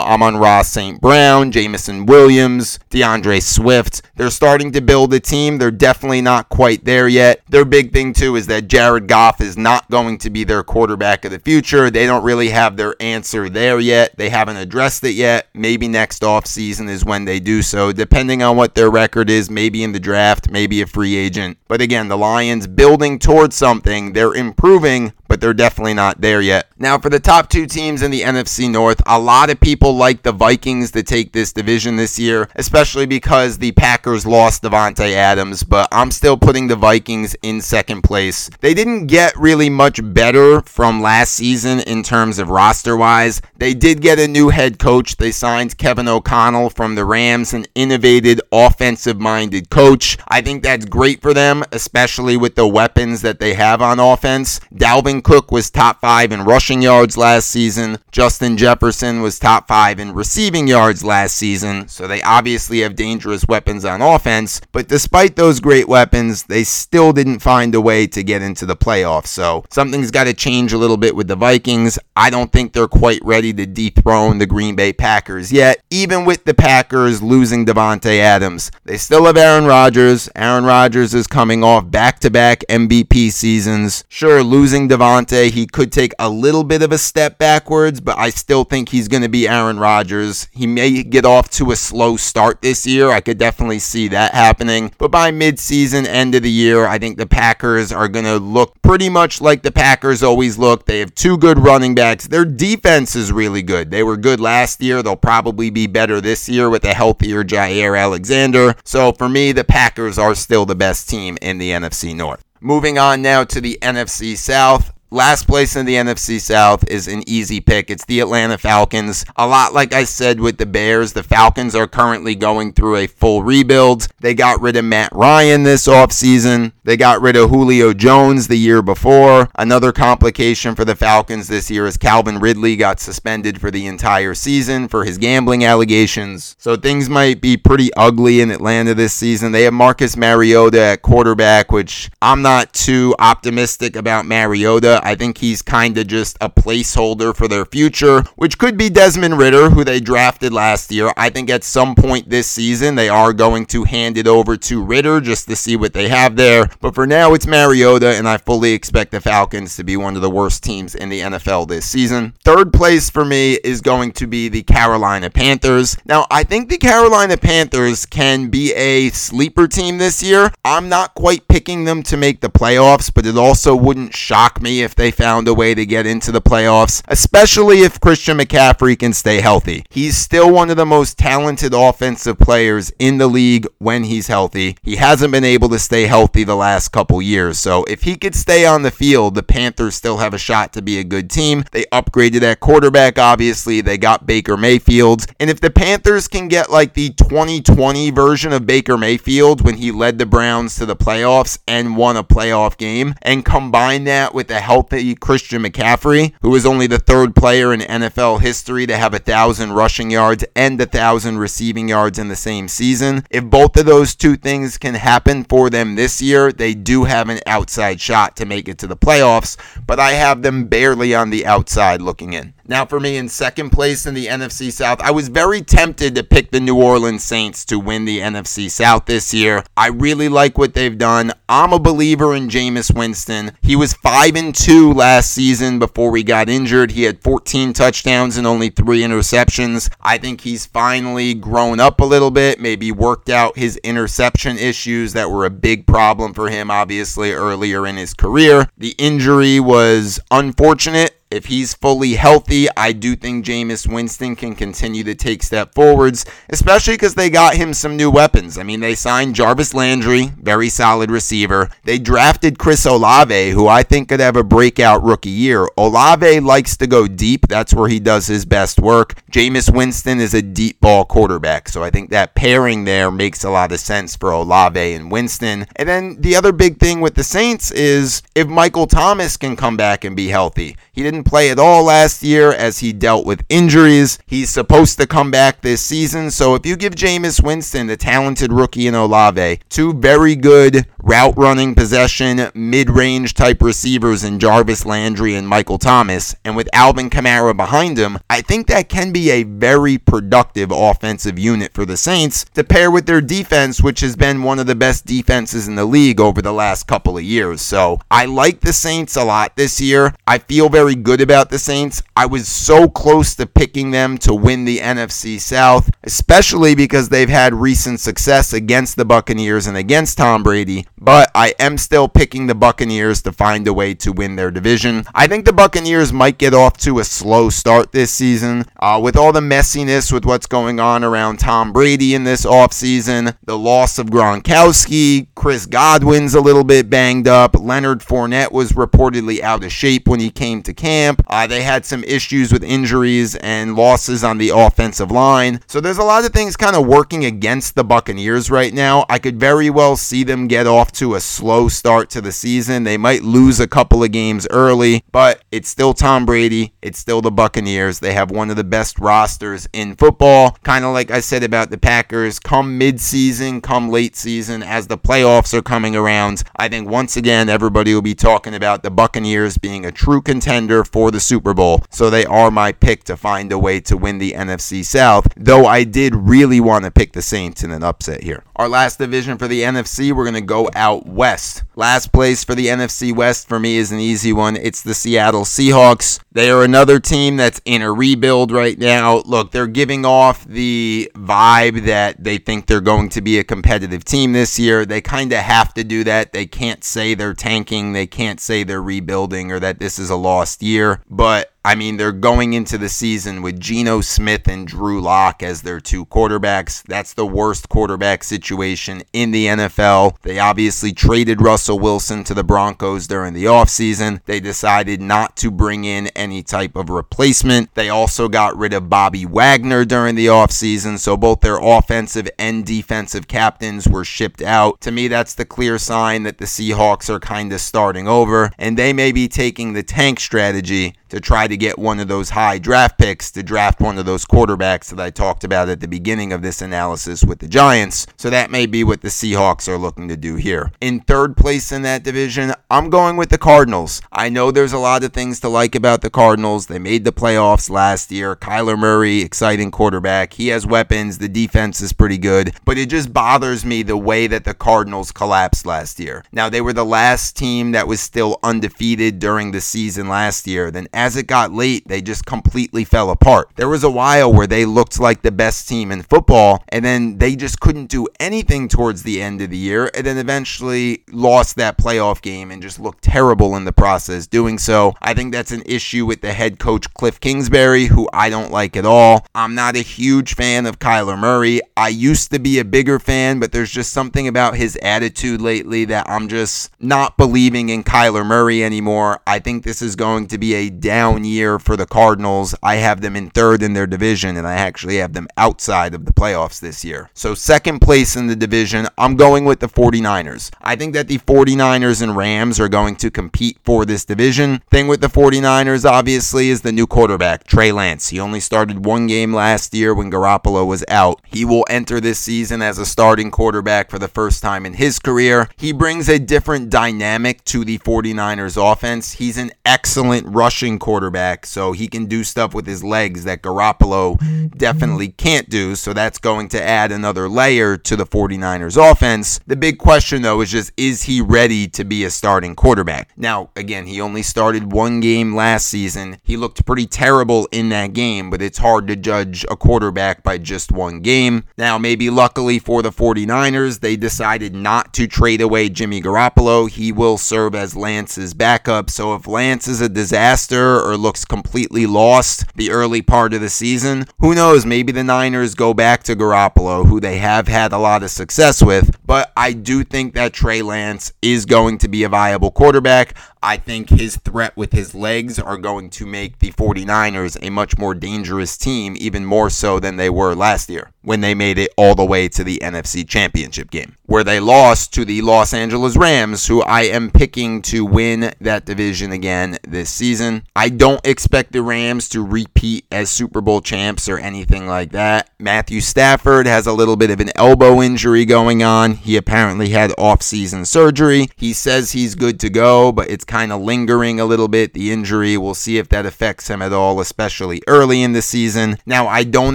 Amon-Ra 0.00 0.62
St. 0.62 1.00
Brown, 1.00 1.50
Jameson 1.52 2.06
Williams, 2.06 2.78
D'Andre 2.90 3.40
Swift. 3.40 4.02
They're 4.16 4.30
starting 4.30 4.72
to 4.72 4.80
build 4.80 5.14
a 5.14 5.20
team. 5.20 5.58
They're 5.58 5.70
definitely 5.70 6.20
not 6.20 6.48
quite 6.48 6.84
there 6.84 7.08
yet. 7.08 7.42
Their 7.48 7.64
big 7.64 7.92
thing, 7.92 8.12
too, 8.12 8.36
is 8.36 8.46
that 8.48 8.68
Jared 8.68 9.06
Goff 9.06 9.40
is 9.40 9.56
not 9.56 9.88
going 9.90 10.18
to 10.18 10.30
be 10.30 10.44
their 10.44 10.62
quarterback 10.62 11.24
of 11.24 11.30
the 11.30 11.38
future. 11.38 11.90
They 11.90 12.06
don't 12.06 12.24
really 12.24 12.48
have 12.48 12.76
their 12.76 12.94
answer 13.00 13.48
there 13.48 13.78
yet. 13.78 14.16
They 14.16 14.30
haven't 14.30 14.56
addressed 14.56 15.04
it 15.04 15.14
yet. 15.14 15.48
Maybe 15.54 15.88
next 15.88 16.22
offseason 16.22 16.88
is 16.88 17.04
when 17.04 17.24
they 17.24 17.40
do 17.40 17.62
so, 17.62 17.92
depending 17.92 18.42
on 18.42 18.56
what 18.56 18.74
their 18.74 18.90
record 18.90 19.30
is, 19.30 19.50
maybe 19.50 19.82
in 19.82 19.92
the 19.92 20.00
draft, 20.00 20.50
maybe 20.50 20.82
a 20.82 20.86
free 20.86 21.16
agent. 21.16 21.27
But 21.68 21.80
again, 21.80 22.08
the 22.08 22.16
Lions 22.16 22.66
building 22.66 23.18
towards 23.18 23.56
something. 23.56 24.12
They're 24.12 24.34
improving, 24.34 25.12
but 25.28 25.40
they're 25.40 25.54
definitely 25.54 25.94
not 25.94 26.20
there 26.20 26.40
yet. 26.40 26.70
Now, 26.78 26.98
for 26.98 27.10
the 27.10 27.20
top 27.20 27.50
two 27.50 27.66
teams 27.66 28.02
in 28.02 28.10
the 28.10 28.22
NFC 28.22 28.70
North, 28.70 29.02
a 29.06 29.18
lot 29.18 29.50
of 29.50 29.60
people 29.60 29.96
like 29.96 30.22
the 30.22 30.32
Vikings 30.32 30.90
to 30.92 31.02
take 31.02 31.32
this 31.32 31.52
division 31.52 31.96
this 31.96 32.18
year, 32.18 32.48
especially 32.56 33.06
because 33.06 33.58
the 33.58 33.72
Packers 33.72 34.26
lost 34.26 34.62
Davante 34.62 35.12
Adams, 35.12 35.62
but 35.62 35.88
I'm 35.92 36.10
still 36.10 36.36
putting 36.36 36.68
the 36.68 36.76
Vikings 36.76 37.36
in 37.42 37.60
second 37.60 38.02
place. 38.02 38.48
They 38.60 38.74
didn't 38.74 39.06
get 39.06 39.36
really 39.36 39.68
much 39.68 40.00
better 40.02 40.62
from 40.62 41.02
last 41.02 41.34
season 41.34 41.80
in 41.80 42.02
terms 42.02 42.38
of 42.38 42.48
roster 42.48 42.96
wise. 42.96 43.42
They 43.56 43.74
did 43.74 44.00
get 44.00 44.18
a 44.18 44.28
new 44.28 44.48
head 44.48 44.78
coach. 44.78 45.16
They 45.16 45.32
signed 45.32 45.78
Kevin 45.78 46.08
O'Connell 46.08 46.70
from 46.70 46.94
the 46.94 47.04
Rams, 47.04 47.52
an 47.52 47.66
innovative, 47.74 48.40
offensive 48.52 49.20
minded 49.20 49.68
coach. 49.70 50.16
I 50.28 50.40
think 50.40 50.62
that's 50.62 50.86
great 50.86 51.20
for 51.20 51.34
them, 51.34 51.64
especially 51.72 52.36
with 52.36 52.54
the 52.54 52.66
weapons 52.66 53.22
that 53.22 53.40
they 53.40 53.54
have 53.54 53.82
on 53.82 53.98
offense. 53.98 54.60
Dalvin 54.74 55.17
Cook 55.22 55.50
was 55.50 55.70
top 55.70 56.00
five 56.00 56.32
in 56.32 56.44
rushing 56.44 56.82
yards 56.82 57.16
last 57.16 57.48
season. 57.48 57.98
Justin 58.12 58.56
Jefferson 58.56 59.22
was 59.22 59.38
top 59.38 59.68
five 59.68 59.98
in 59.98 60.12
receiving 60.12 60.68
yards 60.68 61.04
last 61.04 61.36
season. 61.36 61.88
So 61.88 62.06
they 62.06 62.22
obviously 62.22 62.80
have 62.80 62.94
dangerous 62.94 63.46
weapons 63.48 63.84
on 63.84 64.00
offense. 64.00 64.60
But 64.72 64.88
despite 64.88 65.36
those 65.36 65.60
great 65.60 65.88
weapons, 65.88 66.44
they 66.44 66.64
still 66.64 67.12
didn't 67.12 67.40
find 67.40 67.74
a 67.74 67.80
way 67.80 68.06
to 68.06 68.22
get 68.22 68.42
into 68.42 68.66
the 68.66 68.76
playoffs. 68.76 69.26
So 69.26 69.64
something's 69.70 70.10
got 70.10 70.24
to 70.24 70.34
change 70.34 70.72
a 70.72 70.78
little 70.78 70.96
bit 70.96 71.16
with 71.16 71.28
the 71.28 71.36
Vikings. 71.36 71.98
I 72.16 72.30
don't 72.30 72.52
think 72.52 72.72
they're 72.72 72.88
quite 72.88 73.20
ready 73.24 73.52
to 73.54 73.66
dethrone 73.66 74.38
the 74.38 74.46
Green 74.46 74.76
Bay 74.76 74.92
Packers 74.92 75.52
yet. 75.52 75.82
Even 75.90 76.24
with 76.24 76.44
the 76.44 76.54
Packers 76.54 77.22
losing 77.22 77.66
Davante 77.66 78.18
Adams, 78.18 78.70
they 78.84 78.96
still 78.96 79.24
have 79.26 79.36
Aaron 79.36 79.66
Rodgers. 79.66 80.28
Aaron 80.34 80.64
Rodgers 80.64 81.14
is 81.14 81.26
coming 81.26 81.64
off 81.64 81.90
back 81.90 82.20
to 82.20 82.30
back 82.30 82.64
MVP 82.68 83.30
seasons. 83.32 84.04
Sure, 84.08 84.42
losing 84.42 84.88
Davante 84.88 85.07
Davante. 85.08 85.50
He 85.50 85.66
could 85.66 85.90
take 85.90 86.12
a 86.18 86.28
little 86.28 86.64
bit 86.64 86.82
of 86.82 86.92
a 86.92 86.98
step 86.98 87.38
backwards, 87.38 88.00
but 88.00 88.18
I 88.18 88.30
still 88.30 88.64
think 88.64 88.90
he's 88.90 89.08
going 89.08 89.22
to 89.22 89.28
be 89.28 89.48
Aaron 89.48 89.78
Rodgers. 89.78 90.48
He 90.52 90.66
may 90.66 91.02
get 91.02 91.24
off 91.24 91.48
to 91.52 91.70
a 91.70 91.76
slow 91.76 92.16
start 92.16 92.60
this 92.60 92.86
year. 92.86 93.10
I 93.10 93.20
could 93.20 93.38
definitely 93.38 93.78
see 93.78 94.08
that 94.08 94.34
happening. 94.34 94.92
But 94.98 95.10
by 95.10 95.30
midseason, 95.30 96.06
end 96.06 96.34
of 96.34 96.42
the 96.42 96.50
year, 96.50 96.86
I 96.86 96.98
think 96.98 97.16
the 97.16 97.26
Packers 97.26 97.90
are 97.90 98.08
going 98.08 98.26
to 98.26 98.36
look 98.36 98.80
pretty 98.82 99.08
much 99.08 99.40
like 99.40 99.62
the 99.62 99.72
Packers 99.72 100.22
always 100.22 100.58
look. 100.58 100.84
They 100.84 100.98
have 101.00 101.14
two 101.14 101.38
good 101.38 101.58
running 101.58 101.94
backs. 101.94 102.26
Their 102.26 102.44
defense 102.44 103.16
is 103.16 103.32
really 103.32 103.62
good. 103.62 103.90
They 103.90 104.02
were 104.02 104.16
good 104.16 104.40
last 104.40 104.82
year. 104.82 105.02
They'll 105.02 105.16
probably 105.16 105.70
be 105.70 105.86
better 105.86 106.20
this 106.20 106.48
year 106.48 106.68
with 106.68 106.84
a 106.84 106.92
healthier 106.92 107.44
Jaire 107.44 107.98
Alexander. 107.98 108.74
So 108.84 109.12
for 109.12 109.28
me, 109.28 109.52
the 109.52 109.64
Packers 109.64 110.18
are 110.18 110.34
still 110.34 110.66
the 110.66 110.76
best 110.76 111.08
team 111.08 111.38
in 111.40 111.56
the 111.56 111.70
NFC 111.70 112.14
North. 112.14 112.44
Moving 112.60 112.98
on 112.98 113.22
now 113.22 113.44
to 113.44 113.60
the 113.60 113.78
NFC 113.80 114.36
South. 114.36 114.92
Last 115.10 115.46
place 115.46 115.74
in 115.74 115.86
the 115.86 115.94
NFC 115.94 116.38
South 116.38 116.86
is 116.86 117.08
an 117.08 117.26
easy 117.26 117.60
pick. 117.60 117.88
It's 117.88 118.04
the 118.04 118.20
Atlanta 118.20 118.58
Falcons. 118.58 119.24
A 119.36 119.46
lot 119.46 119.72
like 119.72 119.94
I 119.94 120.04
said 120.04 120.38
with 120.38 120.58
the 120.58 120.66
Bears, 120.66 121.14
the 121.14 121.22
Falcons 121.22 121.74
are 121.74 121.86
currently 121.86 122.34
going 122.34 122.74
through 122.74 122.96
a 122.96 123.06
full 123.06 123.42
rebuild. 123.42 124.08
They 124.20 124.34
got 124.34 124.60
rid 124.60 124.76
of 124.76 124.84
Matt 124.84 125.10
Ryan 125.14 125.62
this 125.62 125.86
offseason. 125.86 126.72
They 126.84 126.98
got 126.98 127.22
rid 127.22 127.36
of 127.36 127.48
Julio 127.48 127.94
Jones 127.94 128.48
the 128.48 128.58
year 128.58 128.82
before. 128.82 129.48
Another 129.54 129.92
complication 129.92 130.74
for 130.74 130.84
the 130.84 130.94
Falcons 130.94 131.48
this 131.48 131.70
year 131.70 131.86
is 131.86 131.96
Calvin 131.96 132.38
Ridley 132.38 132.76
got 132.76 133.00
suspended 133.00 133.62
for 133.62 133.70
the 133.70 133.86
entire 133.86 134.34
season 134.34 134.88
for 134.88 135.04
his 135.04 135.16
gambling 135.16 135.64
allegations. 135.64 136.54
So 136.58 136.76
things 136.76 137.08
might 137.08 137.40
be 137.40 137.56
pretty 137.56 137.90
ugly 137.94 138.42
in 138.42 138.50
Atlanta 138.50 138.92
this 138.92 139.14
season. 139.14 139.52
They 139.52 139.62
have 139.62 139.72
Marcus 139.72 140.18
Mariota 140.18 140.82
at 140.82 141.00
quarterback, 141.00 141.72
which 141.72 142.10
I'm 142.20 142.42
not 142.42 142.74
too 142.74 143.14
optimistic 143.18 143.96
about 143.96 144.26
Mariota. 144.26 144.97
I 145.02 145.14
think 145.14 145.38
he's 145.38 145.62
kind 145.62 145.96
of 145.98 146.06
just 146.06 146.36
a 146.40 146.48
placeholder 146.48 147.34
for 147.34 147.48
their 147.48 147.64
future, 147.64 148.22
which 148.36 148.58
could 148.58 148.76
be 148.76 148.90
Desmond 148.90 149.38
Ridder, 149.38 149.70
who 149.70 149.84
they 149.84 150.00
drafted 150.00 150.52
last 150.52 150.90
year. 150.90 151.12
I 151.16 151.30
think 151.30 151.50
at 151.50 151.64
some 151.64 151.94
point 151.94 152.28
this 152.28 152.48
season, 152.48 152.94
they 152.94 153.08
are 153.08 153.32
going 153.32 153.66
to 153.66 153.84
hand 153.84 154.18
it 154.18 154.26
over 154.26 154.56
to 154.56 154.82
Ridder 154.82 155.20
just 155.20 155.48
to 155.48 155.56
see 155.56 155.76
what 155.76 155.92
they 155.92 156.08
have 156.08 156.36
there. 156.36 156.68
But 156.80 156.94
for 156.94 157.06
now, 157.06 157.34
it's 157.34 157.46
Mariota, 157.46 158.16
and 158.16 158.28
I 158.28 158.38
fully 158.38 158.72
expect 158.72 159.12
the 159.12 159.20
Falcons 159.20 159.76
to 159.76 159.84
be 159.84 159.96
one 159.96 160.16
of 160.16 160.22
the 160.22 160.30
worst 160.30 160.62
teams 160.62 160.94
in 160.94 161.08
the 161.08 161.20
NFL 161.20 161.68
this 161.68 161.86
season. 161.86 162.34
Third 162.44 162.72
place 162.72 163.10
for 163.10 163.24
me 163.24 163.54
is 163.64 163.80
going 163.80 164.12
to 164.12 164.26
be 164.26 164.48
the 164.48 164.62
Carolina 164.62 165.30
Panthers. 165.30 165.96
Now, 166.04 166.26
I 166.30 166.44
think 166.44 166.68
the 166.68 166.78
Carolina 166.78 167.36
Panthers 167.36 168.06
can 168.06 168.48
be 168.48 168.72
a 168.74 169.10
sleeper 169.10 169.68
team 169.68 169.98
this 169.98 170.22
year. 170.22 170.52
I'm 170.64 170.88
not 170.88 171.14
quite 171.14 171.48
picking 171.48 171.84
them 171.84 172.02
to 172.04 172.16
make 172.16 172.40
the 172.40 172.50
playoffs, 172.50 173.12
but 173.12 173.26
it 173.26 173.36
also 173.36 173.74
wouldn't 173.74 174.14
shock 174.14 174.60
me 174.60 174.82
if 174.82 174.87
if 174.88 174.94
they 174.94 175.10
found 175.10 175.46
a 175.46 175.52
way 175.52 175.74
to 175.74 175.84
get 175.84 176.06
into 176.06 176.32
the 176.32 176.40
playoffs, 176.40 177.02
especially 177.08 177.82
if 177.82 178.00
Christian 178.00 178.38
McCaffrey 178.38 178.98
can 178.98 179.12
stay 179.12 179.42
healthy. 179.42 179.84
He's 179.90 180.16
still 180.16 180.50
one 180.50 180.70
of 180.70 180.78
the 180.78 180.86
most 180.86 181.18
talented 181.18 181.74
offensive 181.74 182.38
players 182.38 182.90
in 182.98 183.18
the 183.18 183.26
league 183.26 183.66
when 183.76 184.04
he's 184.04 184.28
healthy. 184.28 184.78
He 184.82 184.96
hasn't 184.96 185.30
been 185.30 185.44
able 185.44 185.68
to 185.68 185.78
stay 185.78 186.06
healthy 186.06 186.42
the 186.42 186.56
last 186.56 186.88
couple 186.88 187.20
years. 187.20 187.58
So 187.58 187.84
if 187.84 188.04
he 188.04 188.16
could 188.16 188.34
stay 188.34 188.64
on 188.64 188.80
the 188.80 188.90
field, 188.90 189.34
the 189.34 189.42
Panthers 189.42 189.94
still 189.94 190.16
have 190.16 190.32
a 190.32 190.38
shot 190.38 190.72
to 190.72 190.80
be 190.80 190.98
a 190.98 191.04
good 191.04 191.28
team. 191.28 191.64
They 191.72 191.84
upgraded 191.92 192.40
at 192.40 192.60
quarterback, 192.60 193.18
obviously. 193.18 193.82
They 193.82 193.98
got 193.98 194.24
Baker 194.24 194.56
Mayfield. 194.56 195.26
And 195.38 195.50
if 195.50 195.60
the 195.60 195.70
Panthers 195.70 196.28
can 196.28 196.48
get 196.48 196.70
like 196.70 196.94
the 196.94 197.10
2020 197.10 198.10
version 198.10 198.54
of 198.54 198.64
Baker 198.64 198.96
Mayfield 198.96 199.60
when 199.60 199.76
he 199.76 199.92
led 199.92 200.16
the 200.16 200.24
Browns 200.24 200.76
to 200.76 200.86
the 200.86 200.96
playoffs 200.96 201.58
and 201.68 201.94
won 201.94 202.16
a 202.16 202.24
playoff 202.24 202.78
game, 202.78 203.14
and 203.20 203.44
combine 203.44 204.04
that 204.04 204.32
with 204.32 204.48
the 204.48 204.60
healthy 204.60 204.77
Christian 204.84 205.62
McCaffrey, 205.62 206.32
who 206.42 206.54
is 206.54 206.66
only 206.66 206.86
the 206.86 206.98
third 206.98 207.34
player 207.34 207.72
in 207.72 207.80
NFL 207.80 208.40
history 208.40 208.86
to 208.86 208.96
have 208.96 209.14
a 209.14 209.18
thousand 209.18 209.72
rushing 209.72 210.10
yards 210.10 210.44
and 210.54 210.80
a 210.80 210.86
thousand 210.86 211.38
receiving 211.38 211.88
yards 211.88 212.18
in 212.18 212.28
the 212.28 212.36
same 212.36 212.68
season. 212.68 213.24
If 213.30 213.44
both 213.44 213.76
of 213.76 213.86
those 213.86 214.14
two 214.14 214.36
things 214.36 214.78
can 214.78 214.94
happen 214.94 215.44
for 215.44 215.70
them 215.70 215.94
this 215.94 216.20
year, 216.22 216.52
they 216.52 216.74
do 216.74 217.04
have 217.04 217.28
an 217.28 217.40
outside 217.46 218.00
shot 218.00 218.36
to 218.36 218.46
make 218.46 218.68
it 218.68 218.78
to 218.78 218.86
the 218.86 218.96
playoffs, 218.96 219.56
but 219.86 220.00
I 220.00 220.12
have 220.12 220.42
them 220.42 220.66
barely 220.66 221.14
on 221.14 221.30
the 221.30 221.46
outside 221.46 222.02
looking 222.02 222.32
in. 222.32 222.54
Now, 222.68 222.84
for 222.84 223.00
me, 223.00 223.16
in 223.16 223.30
second 223.30 223.70
place 223.70 224.04
in 224.04 224.12
the 224.12 224.26
NFC 224.26 224.70
South, 224.70 225.00
I 225.00 225.10
was 225.10 225.28
very 225.28 225.62
tempted 225.62 226.14
to 226.14 226.22
pick 226.22 226.50
the 226.50 226.60
New 226.60 226.76
Orleans 226.76 227.24
Saints 227.24 227.64
to 227.64 227.78
win 227.78 228.04
the 228.04 228.18
NFC 228.18 228.70
South 228.70 229.06
this 229.06 229.32
year. 229.32 229.64
I 229.74 229.88
really 229.88 230.28
like 230.28 230.58
what 230.58 230.74
they've 230.74 230.98
done. 230.98 231.32
I'm 231.48 231.72
a 231.72 231.78
believer 231.78 232.34
in 232.34 232.50
Jameis 232.50 232.94
Winston. 232.94 233.52
He 233.62 233.74
was 233.74 233.94
5 233.94 234.36
and 234.36 234.54
2 234.54 234.92
last 234.92 235.30
season 235.30 235.78
before 235.78 236.14
he 236.14 236.22
got 236.22 236.50
injured. 236.50 236.90
He 236.90 237.04
had 237.04 237.22
14 237.22 237.72
touchdowns 237.72 238.36
and 238.36 238.46
only 238.46 238.68
3 238.68 239.00
interceptions. 239.00 239.90
I 240.02 240.18
think 240.18 240.42
he's 240.42 240.66
finally 240.66 241.32
grown 241.32 241.80
up 241.80 242.02
a 242.02 242.04
little 242.04 242.30
bit, 242.30 242.60
maybe 242.60 242.92
worked 242.92 243.30
out 243.30 243.56
his 243.56 243.78
interception 243.78 244.58
issues 244.58 245.14
that 245.14 245.30
were 245.30 245.46
a 245.46 245.50
big 245.50 245.86
problem 245.86 246.34
for 246.34 246.50
him, 246.50 246.70
obviously, 246.70 247.32
earlier 247.32 247.86
in 247.86 247.96
his 247.96 248.12
career. 248.12 248.68
The 248.76 248.94
injury 248.98 249.58
was 249.58 250.20
unfortunate 250.30 251.17
If 251.30 251.44
he's 251.44 251.74
fully 251.74 252.14
healthy, 252.14 252.68
I 252.74 252.92
do 252.92 253.14
think 253.14 253.44
Jameis 253.44 253.86
Winston 253.86 254.34
can 254.34 254.54
continue 254.54 255.04
to 255.04 255.14
take 255.14 255.42
step 255.42 255.74
forwards, 255.74 256.24
especially 256.48 256.94
because 256.94 257.14
they 257.14 257.28
got 257.28 257.54
him 257.54 257.74
some 257.74 257.98
new 257.98 258.10
weapons. 258.10 258.56
I 258.56 258.62
mean, 258.62 258.80
they 258.80 258.94
signed 258.94 259.34
Jarvis 259.34 259.74
Landry, 259.74 260.30
very 260.40 260.70
solid 260.70 261.10
receiver. 261.10 261.68
They 261.84 261.98
drafted 261.98 262.58
Chris 262.58 262.86
Olave, 262.86 263.50
who 263.50 263.68
I 263.68 263.82
think 263.82 264.08
could 264.08 264.20
have 264.20 264.36
a 264.36 264.42
breakout 264.42 265.02
rookie 265.02 265.28
year. 265.28 265.68
Olave 265.76 266.40
likes 266.40 266.78
to 266.78 266.86
go 266.86 267.06
deep. 267.06 267.46
That's 267.46 267.74
where 267.74 267.90
he 267.90 268.00
does 268.00 268.26
his 268.26 268.46
best 268.46 268.78
work. 268.80 269.20
Jameis 269.30 269.70
Winston 269.70 270.20
is 270.20 270.32
a 270.32 270.40
deep 270.40 270.80
ball 270.80 271.04
quarterback, 271.04 271.68
so 271.68 271.82
I 271.82 271.90
think 271.90 272.08
that 272.08 272.36
pairing 272.36 272.84
there 272.84 273.10
makes 273.10 273.44
a 273.44 273.50
lot 273.50 273.72
of 273.72 273.80
sense 273.80 274.16
for 274.16 274.30
Olave 274.30 274.94
and 274.94 275.12
Winston. 275.12 275.66
And 275.76 275.86
then 275.86 276.20
the 276.22 276.36
other 276.36 276.52
big 276.52 276.78
thing 276.78 277.02
with 277.02 277.16
the 277.16 277.24
Saints 277.24 277.70
is 277.70 278.22
if 278.34 278.48
Michael 278.48 278.86
Thomas 278.86 279.36
can 279.36 279.56
come 279.56 279.76
back 279.76 280.04
and 280.04 280.16
be 280.16 280.28
healthy. 280.28 280.76
He 280.92 281.04
didn't 281.04 281.17
play 281.24 281.50
at 281.50 281.58
all 281.58 281.84
last 281.84 282.22
year 282.22 282.52
as 282.52 282.78
he 282.78 282.92
dealt 282.92 283.26
with 283.26 283.44
injuries. 283.48 284.18
He's 284.26 284.50
supposed 284.50 284.98
to 284.98 285.06
come 285.06 285.30
back 285.30 285.60
this 285.60 285.82
season. 285.82 286.30
So 286.30 286.54
if 286.54 286.66
you 286.66 286.76
give 286.76 286.94
Jameis 286.94 287.42
Winston, 287.42 287.86
the 287.86 287.96
talented 287.96 288.52
rookie 288.52 288.86
in 288.86 288.94
Olave, 288.94 289.60
two 289.68 289.94
very 289.94 290.36
good 290.36 290.86
route 291.02 291.34
running 291.36 291.74
possession, 291.74 292.50
mid 292.54 292.90
range 292.90 293.34
type 293.34 293.62
receivers 293.62 294.24
in 294.24 294.38
Jarvis 294.38 294.84
Landry 294.84 295.34
and 295.34 295.48
Michael 295.48 295.78
Thomas, 295.78 296.36
and 296.44 296.54
with 296.54 296.68
Alvin 296.72 297.08
Kamara 297.10 297.56
behind 297.56 297.98
him, 297.98 298.18
I 298.28 298.42
think 298.42 298.66
that 298.66 298.88
can 298.88 299.12
be 299.12 299.30
a 299.30 299.42
very 299.42 299.98
productive 299.98 300.70
offensive 300.70 301.38
unit 301.38 301.72
for 301.72 301.86
the 301.86 301.96
Saints 301.96 302.44
to 302.54 302.64
pair 302.64 302.90
with 302.90 303.06
their 303.06 303.20
defense, 303.20 303.82
which 303.82 304.00
has 304.00 304.16
been 304.16 304.42
one 304.42 304.58
of 304.58 304.66
the 304.66 304.74
best 304.74 305.06
defenses 305.06 305.66
in 305.66 305.76
the 305.76 305.84
league 305.84 306.20
over 306.20 306.42
the 306.42 306.52
last 306.52 306.86
couple 306.86 307.16
of 307.16 307.24
years. 307.24 307.62
So 307.62 308.00
I 308.10 308.26
like 308.26 308.60
the 308.60 308.72
Saints 308.72 309.16
a 309.16 309.24
lot 309.24 309.56
this 309.56 309.80
year. 309.80 310.14
I 310.26 310.38
feel 310.38 310.68
very 310.68 310.94
good 310.94 311.07
about 311.08 311.48
the 311.48 311.58
Saints. 311.58 312.02
I 312.14 312.26
was 312.26 312.46
so 312.46 312.88
close 312.88 313.34
to 313.36 313.46
picking 313.46 313.90
them 313.90 314.18
to 314.18 314.34
win 314.34 314.66
the 314.66 314.78
NFC 314.78 315.40
South, 315.40 315.90
especially 316.04 316.74
because 316.74 317.08
they've 317.08 317.28
had 317.28 317.54
recent 317.54 317.98
success 318.00 318.52
against 318.52 318.96
the 318.96 319.06
Buccaneers 319.06 319.66
and 319.66 319.76
against 319.76 320.18
Tom 320.18 320.42
Brady. 320.42 320.86
But 320.98 321.30
I 321.34 321.54
am 321.58 321.78
still 321.78 322.08
picking 322.08 322.46
the 322.46 322.54
Buccaneers 322.54 323.22
to 323.22 323.32
find 323.32 323.66
a 323.66 323.72
way 323.72 323.94
to 323.94 324.12
win 324.12 324.36
their 324.36 324.50
division. 324.50 325.04
I 325.14 325.26
think 325.26 325.46
the 325.46 325.52
Buccaneers 325.52 326.12
might 326.12 326.36
get 326.36 326.52
off 326.52 326.76
to 326.78 326.98
a 326.98 327.04
slow 327.04 327.48
start 327.48 327.92
this 327.92 328.10
season. 328.10 328.66
Uh, 328.78 329.00
with 329.02 329.16
all 329.16 329.32
the 329.32 329.40
messiness 329.40 330.12
with 330.12 330.26
what's 330.26 330.46
going 330.46 330.78
on 330.78 331.02
around 331.02 331.38
Tom 331.38 331.72
Brady 331.72 332.14
in 332.14 332.24
this 332.24 332.44
offseason, 332.44 333.34
the 333.44 333.58
loss 333.58 333.98
of 333.98 334.08
Gronkowski, 334.08 335.28
Chris 335.34 335.64
Godwin's 335.64 336.34
a 336.34 336.40
little 336.40 336.64
bit 336.64 336.90
banged 336.90 337.26
up, 337.26 337.58
Leonard 337.58 338.00
Fournette 338.00 338.52
was 338.52 338.72
reportedly 338.72 339.40
out 339.40 339.64
of 339.64 339.72
shape 339.72 340.06
when 340.06 340.20
he 340.20 340.30
came 340.30 340.62
to 340.62 340.74
camp. 340.74 340.97
Uh, 341.26 341.46
they 341.46 341.62
had 341.62 341.84
some 341.84 342.04
issues 342.04 342.52
with 342.52 342.64
injuries 342.64 343.34
and 343.36 343.76
losses 343.76 344.24
on 344.24 344.38
the 344.38 344.50
offensive 344.54 345.10
line. 345.10 345.60
So 345.66 345.80
there's 345.80 345.98
a 345.98 346.04
lot 346.04 346.24
of 346.24 346.32
things 346.32 346.56
kind 346.56 346.76
of 346.76 346.86
working 346.86 347.24
against 347.24 347.74
the 347.74 347.84
Buccaneers 347.84 348.50
right 348.50 348.72
now. 348.72 349.06
I 349.08 349.18
could 349.18 349.38
very 349.38 349.70
well 349.70 349.96
see 349.96 350.24
them 350.24 350.48
get 350.48 350.66
off 350.66 350.92
to 350.92 351.14
a 351.14 351.20
slow 351.20 351.68
start 351.68 352.10
to 352.10 352.20
the 352.20 352.32
season. 352.32 352.84
They 352.84 352.96
might 352.96 353.22
lose 353.22 353.60
a 353.60 353.66
couple 353.66 354.02
of 354.02 354.12
games 354.12 354.46
early, 354.50 355.04
but 355.12 355.42
it's 355.50 355.68
still 355.68 355.94
Tom 355.94 356.26
Brady. 356.26 356.74
It's 356.82 356.98
still 356.98 357.20
the 357.20 357.30
Buccaneers. 357.30 358.00
They 358.00 358.14
have 358.14 358.30
one 358.30 358.50
of 358.50 358.56
the 358.56 358.64
best 358.64 358.98
rosters 358.98 359.68
in 359.72 359.96
football. 359.96 360.56
Kind 360.62 360.84
of 360.84 360.92
like 360.92 361.10
I 361.10 361.20
said 361.20 361.42
about 361.42 361.70
the 361.70 361.78
Packers, 361.78 362.38
come 362.38 362.78
mid-season, 362.78 363.60
come 363.60 363.88
late 363.90 364.16
season, 364.16 364.62
as 364.62 364.86
the 364.86 364.98
playoffs 364.98 365.54
are 365.54 365.62
coming 365.62 365.94
around, 365.94 366.42
I 366.56 366.68
think 366.68 366.88
once 366.88 367.16
again 367.16 367.48
everybody 367.48 367.94
will 367.94 368.02
be 368.02 368.14
talking 368.14 368.54
about 368.54 368.82
the 368.82 368.90
Buccaneers 368.90 369.58
being 369.58 369.84
a 369.84 369.92
true 369.92 370.22
contender 370.22 370.84
for 370.92 371.10
the 371.10 371.20
Super 371.20 371.54
Bowl. 371.54 371.82
So 371.90 372.10
they 372.10 372.24
are 372.24 372.50
my 372.50 372.72
pick 372.72 373.04
to 373.04 373.16
find 373.16 373.52
a 373.52 373.58
way 373.58 373.80
to 373.80 373.96
win 373.96 374.18
the 374.18 374.32
NFC 374.32 374.84
South, 374.84 375.28
though 375.36 375.66
I 375.66 375.84
did 375.84 376.14
really 376.14 376.60
want 376.60 376.84
to 376.84 376.90
pick 376.90 377.12
the 377.12 377.22
Saints 377.22 377.62
in 377.62 377.70
an 377.70 377.82
upset 377.82 378.22
here. 378.22 378.44
Our 378.56 378.68
last 378.68 378.98
division 378.98 379.38
for 379.38 379.46
the 379.46 379.62
NFC, 379.62 380.12
we're 380.12 380.24
going 380.24 380.34
to 380.34 380.40
go 380.40 380.68
out 380.74 381.06
west. 381.06 381.62
Last 381.76 382.12
place 382.12 382.42
for 382.42 382.56
the 382.56 382.66
NFC 382.66 383.14
West 383.14 383.48
for 383.48 383.60
me 383.60 383.76
is 383.76 383.92
an 383.92 384.00
easy 384.00 384.32
one. 384.32 384.56
It's 384.56 384.82
the 384.82 384.94
Seattle 384.94 385.44
Seahawks. 385.44 386.18
They 386.32 386.50
are 386.50 386.64
another 386.64 386.98
team 386.98 387.36
that's 387.36 387.60
in 387.64 387.82
a 387.82 387.92
rebuild 387.92 388.50
right 388.50 388.76
now. 388.76 389.22
Look, 389.26 389.52
they're 389.52 389.68
giving 389.68 390.04
off 390.04 390.44
the 390.44 391.10
vibe 391.14 391.84
that 391.86 392.22
they 392.22 392.38
think 392.38 392.66
they're 392.66 392.80
going 392.80 393.08
to 393.10 393.20
be 393.20 393.38
a 393.38 393.44
competitive 393.44 394.04
team 394.04 394.32
this 394.32 394.58
year. 394.58 394.84
They 394.84 395.00
kind 395.00 395.32
of 395.32 395.38
have 395.38 395.72
to 395.74 395.84
do 395.84 396.02
that. 396.04 396.32
They 396.32 396.46
can't 396.46 396.82
say 396.82 397.14
they're 397.14 397.34
tanking, 397.34 397.92
they 397.92 398.06
can't 398.06 398.40
say 398.40 398.64
they're 398.64 398.82
rebuilding 398.82 399.52
or 399.52 399.60
that 399.60 399.78
this 399.78 399.98
is 399.98 400.10
a 400.10 400.16
lost 400.16 400.62
year. 400.62 400.77
But 401.10 401.52
I 401.68 401.74
mean, 401.74 401.98
they're 401.98 402.12
going 402.12 402.54
into 402.54 402.78
the 402.78 402.88
season 402.88 403.42
with 403.42 403.60
Geno 403.60 404.00
Smith 404.00 404.48
and 404.48 404.66
Drew 404.66 405.02
Lock 405.02 405.42
as 405.42 405.60
their 405.60 405.80
two 405.80 406.06
quarterbacks. 406.06 406.82
That's 406.84 407.12
the 407.12 407.26
worst 407.26 407.68
quarterback 407.68 408.24
situation 408.24 409.02
in 409.12 409.32
the 409.32 409.48
NFL. 409.48 410.16
They 410.22 410.38
obviously 410.38 410.94
traded 410.94 411.42
Russell 411.42 411.78
Wilson 411.78 412.24
to 412.24 412.32
the 412.32 412.42
Broncos 412.42 413.06
during 413.06 413.34
the 413.34 413.44
offseason. 413.44 414.22
They 414.24 414.40
decided 414.40 415.02
not 415.02 415.36
to 415.36 415.50
bring 415.50 415.84
in 415.84 416.06
any 416.16 416.42
type 416.42 416.74
of 416.74 416.88
replacement. 416.88 417.74
They 417.74 417.90
also 417.90 418.30
got 418.30 418.56
rid 418.56 418.72
of 418.72 418.88
Bobby 418.88 419.26
Wagner 419.26 419.84
during 419.84 420.14
the 420.14 420.28
offseason, 420.28 420.98
so 420.98 421.18
both 421.18 421.40
their 421.40 421.58
offensive 421.58 422.30
and 422.38 422.64
defensive 422.64 423.28
captains 423.28 423.86
were 423.86 424.06
shipped 424.06 424.40
out. 424.40 424.80
To 424.80 424.90
me, 424.90 425.06
that's 425.06 425.34
the 425.34 425.44
clear 425.44 425.76
sign 425.76 426.22
that 426.22 426.38
the 426.38 426.46
Seahawks 426.46 427.10
are 427.10 427.20
kind 427.20 427.52
of 427.52 427.60
starting 427.60 428.08
over, 428.08 428.52
and 428.56 428.78
they 428.78 428.94
may 428.94 429.12
be 429.12 429.28
taking 429.28 429.74
the 429.74 429.82
tank 429.82 430.18
strategy 430.18 430.94
to 431.10 431.20
try 431.20 431.46
to 431.46 431.57
get 431.58 431.78
one 431.78 432.00
of 432.00 432.08
those 432.08 432.30
high 432.30 432.58
draft 432.58 432.98
picks 432.98 433.30
to 433.32 433.42
draft 433.42 433.80
one 433.80 433.98
of 433.98 434.06
those 434.06 434.24
quarterbacks 434.24 434.90
that 434.90 435.00
I 435.00 435.10
talked 435.10 435.44
about 435.44 435.68
at 435.68 435.80
the 435.80 435.88
beginning 435.88 436.32
of 436.32 436.42
this 436.42 436.62
analysis 436.62 437.24
with 437.24 437.38
the 437.40 437.48
Giants. 437.48 438.06
So 438.16 438.30
that 438.30 438.50
may 438.50 438.66
be 438.66 438.84
what 438.84 439.02
the 439.02 439.08
Seahawks 439.08 439.68
are 439.68 439.78
looking 439.78 440.08
to 440.08 440.16
do 440.16 440.36
here. 440.36 440.70
In 440.80 441.00
third 441.00 441.36
place 441.36 441.72
in 441.72 441.82
that 441.82 442.02
division, 442.02 442.54
I'm 442.70 442.90
going 442.90 443.16
with 443.16 443.30
the 443.30 443.38
Cardinals. 443.38 444.00
I 444.12 444.28
know 444.28 444.50
there's 444.50 444.72
a 444.72 444.78
lot 444.78 445.04
of 445.04 445.12
things 445.12 445.40
to 445.40 445.48
like 445.48 445.74
about 445.74 446.02
the 446.02 446.10
Cardinals. 446.10 446.66
They 446.66 446.78
made 446.78 447.04
the 447.04 447.12
playoffs 447.12 447.70
last 447.70 448.10
year. 448.10 448.36
Kyler 448.36 448.78
Murray, 448.78 449.20
exciting 449.20 449.70
quarterback. 449.70 450.32
He 450.34 450.48
has 450.48 450.66
weapons. 450.66 451.18
The 451.18 451.28
defense 451.28 451.80
is 451.80 451.92
pretty 451.92 452.18
good. 452.18 452.52
But 452.64 452.78
it 452.78 452.90
just 452.90 453.12
bothers 453.12 453.64
me 453.64 453.82
the 453.82 453.96
way 453.96 454.26
that 454.26 454.44
the 454.44 454.54
Cardinals 454.54 455.12
collapsed 455.12 455.66
last 455.66 455.98
year. 455.98 456.24
Now, 456.32 456.48
they 456.48 456.60
were 456.60 456.72
the 456.72 456.84
last 456.84 457.36
team 457.36 457.72
that 457.72 457.88
was 457.88 458.00
still 458.00 458.38
undefeated 458.42 459.18
during 459.18 459.52
the 459.52 459.60
season 459.60 460.08
last 460.08 460.46
year. 460.46 460.70
Then 460.70 460.88
as 460.92 461.16
it 461.16 461.26
got 461.26 461.47
late, 461.52 461.86
they 461.88 462.00
just 462.00 462.26
completely 462.26 462.84
fell 462.84 463.10
apart. 463.10 463.50
There 463.56 463.68
was 463.68 463.84
a 463.84 463.90
while 463.90 464.32
where 464.32 464.46
they 464.46 464.64
looked 464.64 465.00
like 465.00 465.22
the 465.22 465.32
best 465.32 465.68
team 465.68 465.90
in 465.90 466.02
football, 466.02 466.64
and 466.68 466.84
then 466.84 467.18
they 467.18 467.36
just 467.36 467.60
couldn't 467.60 467.86
do 467.86 468.06
anything 468.20 468.68
towards 468.68 469.02
the 469.02 469.20
end 469.20 469.40
of 469.40 469.50
the 469.50 469.56
year, 469.56 469.90
and 469.94 470.06
then 470.06 470.18
eventually 470.18 471.04
lost 471.10 471.56
that 471.56 471.78
playoff 471.78 472.22
game 472.22 472.50
and 472.50 472.62
just 472.62 472.78
looked 472.78 473.02
terrible 473.02 473.56
in 473.56 473.64
the 473.64 473.72
process 473.72 474.26
doing 474.26 474.58
so. 474.58 474.94
I 475.00 475.14
think 475.14 475.32
that's 475.32 475.52
an 475.52 475.62
issue 475.66 476.06
with 476.06 476.20
the 476.20 476.32
head 476.32 476.58
coach 476.58 476.92
Cliff 476.94 477.20
Kingsbury, 477.20 477.86
who 477.86 478.08
I 478.12 478.30
don't 478.30 478.52
like 478.52 478.76
at 478.76 478.86
all. 478.86 479.26
I'm 479.34 479.54
not 479.54 479.76
a 479.76 479.80
huge 479.80 480.34
fan 480.34 480.66
of 480.66 480.78
Kyler 480.78 481.18
Murray. 481.18 481.60
I 481.76 481.88
used 481.88 482.30
to 482.32 482.38
be 482.38 482.58
a 482.58 482.64
bigger 482.64 482.98
fan, 482.98 483.40
but 483.40 483.52
there's 483.52 483.70
just 483.70 483.92
something 483.92 484.28
about 484.28 484.56
his 484.56 484.78
attitude 484.82 485.40
lately 485.40 485.84
that 485.86 486.08
I'm 486.08 486.28
just 486.28 486.72
not 486.80 487.16
believing 487.16 487.68
in 487.68 487.84
Kyler 487.84 488.26
Murray 488.26 488.64
anymore. 488.64 489.20
I 489.26 489.38
think 489.38 489.64
this 489.64 489.82
is 489.82 489.96
going 489.96 490.26
to 490.28 490.38
be 490.38 490.54
a 490.54 490.70
down 490.70 491.24
year 491.28 491.58
for 491.58 491.76
the 491.76 491.86
Cardinals. 491.86 492.54
I 492.62 492.76
have 492.76 493.00
them 493.00 493.14
in 493.16 493.30
third 493.30 493.62
in 493.62 493.74
their 493.74 493.86
division, 493.86 494.36
and 494.36 494.46
I 494.46 494.54
actually 494.54 494.96
have 494.96 495.12
them 495.12 495.28
outside 495.36 495.94
of 495.94 496.04
the 496.04 496.12
playoffs 496.12 496.60
this 496.60 496.84
year. 496.84 497.10
So, 497.14 497.34
second 497.34 497.80
place 497.80 498.16
in 498.16 498.26
the 498.26 498.36
division, 498.36 498.88
I'm 498.96 499.16
going 499.16 499.44
with 499.44 499.60
the 499.60 499.68
49ers. 499.68 500.50
I 500.60 500.76
think 500.76 500.94
that 500.94 501.08
the 501.08 501.18
49ers 501.18 502.02
and 502.02 502.16
Rams 502.16 502.58
are 502.58 502.68
going 502.68 502.96
to 502.96 503.10
compete 503.10 503.58
for 503.64 503.84
this 503.84 504.04
division. 504.04 504.62
Thing 504.70 504.88
with 504.88 505.00
the 505.00 505.08
49ers, 505.08 505.84
obviously, 505.84 506.50
is 506.50 506.62
the 506.62 506.72
new 506.72 506.86
quarterback, 506.86 507.44
Trey 507.44 507.72
Lance. 507.72 508.08
He 508.08 508.20
only 508.20 508.40
started 508.40 508.84
one 508.84 509.06
game 509.06 509.34
last 509.34 509.74
year 509.74 509.94
when 509.94 510.10
Garoppolo 510.10 510.66
was 510.66 510.84
out. 510.88 511.20
He 511.26 511.44
will 511.44 511.66
enter 511.68 512.00
this 512.00 512.18
season 512.18 512.62
as 512.62 512.78
a 512.78 512.86
starting 512.86 513.30
quarterback 513.30 513.90
for 513.90 513.98
the 513.98 514.08
first 514.08 514.42
time 514.42 514.64
in 514.64 514.74
his 514.74 514.98
career. 514.98 515.48
He 515.56 515.72
brings 515.72 516.08
a 516.08 516.18
different 516.18 516.70
dynamic 516.70 517.44
to 517.46 517.64
the 517.64 517.78
49ers 517.78 518.56
offense. 518.72 519.12
He's 519.12 519.36
an 519.38 519.52
excellent 519.64 520.26
rushing 520.26 520.78
quarterback, 520.78 521.17
so 521.44 521.72
he 521.72 521.88
can 521.88 522.06
do 522.06 522.24
stuff 522.24 522.54
with 522.54 522.66
his 522.66 522.84
legs 522.84 523.24
that 523.24 523.42
Garoppolo 523.42 524.56
definitely 524.56 525.08
can't 525.08 525.48
do. 525.48 525.74
So 525.74 525.92
that's 525.92 526.18
going 526.18 526.48
to 526.50 526.62
add 526.62 526.92
another 526.92 527.28
layer 527.28 527.76
to 527.76 527.96
the 527.96 528.06
49ers 528.06 528.76
offense. 528.90 529.40
The 529.46 529.56
big 529.56 529.78
question, 529.78 530.22
though, 530.22 530.40
is 530.40 530.50
just 530.50 530.72
is 530.76 531.02
he 531.02 531.20
ready 531.20 531.66
to 531.68 531.84
be 531.84 532.04
a 532.04 532.10
starting 532.10 532.54
quarterback? 532.54 533.10
Now, 533.16 533.50
again, 533.56 533.86
he 533.86 534.00
only 534.00 534.22
started 534.22 534.72
one 534.72 535.00
game 535.00 535.34
last 535.34 535.66
season. 535.66 536.18
He 536.22 536.36
looked 536.36 536.64
pretty 536.64 536.86
terrible 536.86 537.48
in 537.52 537.68
that 537.70 537.92
game, 537.92 538.30
but 538.30 538.42
it's 538.42 538.58
hard 538.58 538.86
to 538.88 538.96
judge 538.96 539.44
a 539.50 539.56
quarterback 539.56 540.22
by 540.22 540.38
just 540.38 540.72
one 540.72 541.00
game. 541.00 541.44
Now, 541.56 541.78
maybe 541.78 542.10
luckily 542.10 542.58
for 542.58 542.82
the 542.82 542.90
49ers, 542.90 543.80
they 543.80 543.96
decided 543.96 544.54
not 544.54 544.92
to 544.94 545.06
trade 545.06 545.40
away 545.40 545.68
Jimmy 545.68 546.00
Garoppolo. 546.00 546.70
He 546.70 546.92
will 546.92 547.18
serve 547.18 547.54
as 547.54 547.76
Lance's 547.76 548.34
backup. 548.34 548.90
So 548.90 549.14
if 549.14 549.26
Lance 549.26 549.68
is 549.68 549.80
a 549.80 549.88
disaster 549.88 550.80
or 550.80 550.96
looks 551.08 551.24
completely 551.24 551.86
lost 551.86 552.44
the 552.54 552.70
early 552.70 553.00
part 553.00 553.32
of 553.32 553.40
the 553.40 553.48
season. 553.48 554.04
Who 554.18 554.34
knows? 554.34 554.66
Maybe 554.66 554.92
the 554.92 555.02
Niners 555.02 555.54
go 555.54 555.72
back 555.72 556.02
to 556.02 556.14
Garoppolo, 556.14 556.86
who 556.86 557.00
they 557.00 557.16
have 557.16 557.48
had 557.48 557.72
a 557.72 557.78
lot 557.78 558.02
of 558.02 558.10
success 558.10 558.62
with. 558.62 558.94
But 559.06 559.32
I 559.34 559.54
do 559.54 559.84
think 559.84 560.12
that 560.16 560.34
Trey 560.34 560.60
Lance 560.60 561.14
is 561.22 561.46
going 561.46 561.78
to 561.78 561.88
be 561.88 562.02
a 562.02 562.10
viable 562.10 562.50
quarterback. 562.50 563.16
I 563.42 563.56
think 563.56 563.90
his 563.90 564.16
threat 564.16 564.56
with 564.56 564.72
his 564.72 564.94
legs 564.94 565.38
are 565.38 565.56
going 565.56 565.90
to 565.90 566.06
make 566.06 566.38
the 566.38 566.52
49ers 566.52 567.38
a 567.42 567.50
much 567.50 567.78
more 567.78 567.94
dangerous 567.94 568.56
team, 568.56 568.96
even 568.98 569.24
more 569.24 569.50
so 569.50 569.78
than 569.80 569.96
they 569.96 570.10
were 570.10 570.34
last 570.34 570.68
year 570.68 570.90
when 571.02 571.20
they 571.22 571.34
made 571.34 571.58
it 571.58 571.72
all 571.78 571.94
the 571.94 572.04
way 572.04 572.28
to 572.28 572.44
the 572.44 572.58
NFC 572.58 573.08
Championship 573.08 573.70
game, 573.70 573.96
where 574.04 574.22
they 574.22 574.40
lost 574.40 574.92
to 574.92 575.06
the 575.06 575.22
Los 575.22 575.54
Angeles 575.54 575.96
Rams, 575.96 576.46
who 576.46 576.60
I 576.62 576.82
am 576.82 577.10
picking 577.10 577.62
to 577.62 577.82
win 577.84 578.34
that 578.42 578.66
division 578.66 579.10
again 579.12 579.56
this 579.66 579.88
season. 579.88 580.42
I 580.54 580.68
don't 580.68 581.00
expect 581.06 581.52
the 581.52 581.62
Rams 581.62 582.10
to 582.10 582.22
repeat 582.22 582.84
as 582.92 583.08
Super 583.08 583.40
Bowl 583.40 583.62
champs 583.62 584.06
or 584.06 584.18
anything 584.18 584.66
like 584.66 584.92
that. 584.92 585.30
Matthew 585.38 585.80
Stafford 585.80 586.46
has 586.46 586.66
a 586.66 586.74
little 586.74 586.96
bit 586.96 587.10
of 587.10 587.20
an 587.20 587.30
elbow 587.36 587.80
injury 587.80 588.26
going 588.26 588.62
on. 588.62 588.94
He 588.96 589.16
apparently 589.16 589.70
had 589.70 589.92
off-season 589.96 590.66
surgery. 590.66 591.28
He 591.36 591.54
says 591.54 591.92
he's 591.92 592.14
good 592.14 592.38
to 592.40 592.50
go, 592.50 592.92
but 592.92 593.08
it's 593.08 593.24
kind 593.28 593.52
of 593.52 593.60
lingering 593.60 594.18
a 594.18 594.24
little 594.24 594.48
bit, 594.48 594.74
the 594.74 594.90
injury. 594.90 595.36
We'll 595.36 595.54
see 595.54 595.78
if 595.78 595.88
that 595.90 596.06
affects 596.06 596.48
him 596.48 596.60
at 596.60 596.72
all, 596.72 596.98
especially 597.00 597.62
early 597.68 598.02
in 598.02 598.12
the 598.12 598.22
season. 598.22 598.78
Now, 598.86 599.06
I 599.06 599.22
don't 599.22 599.54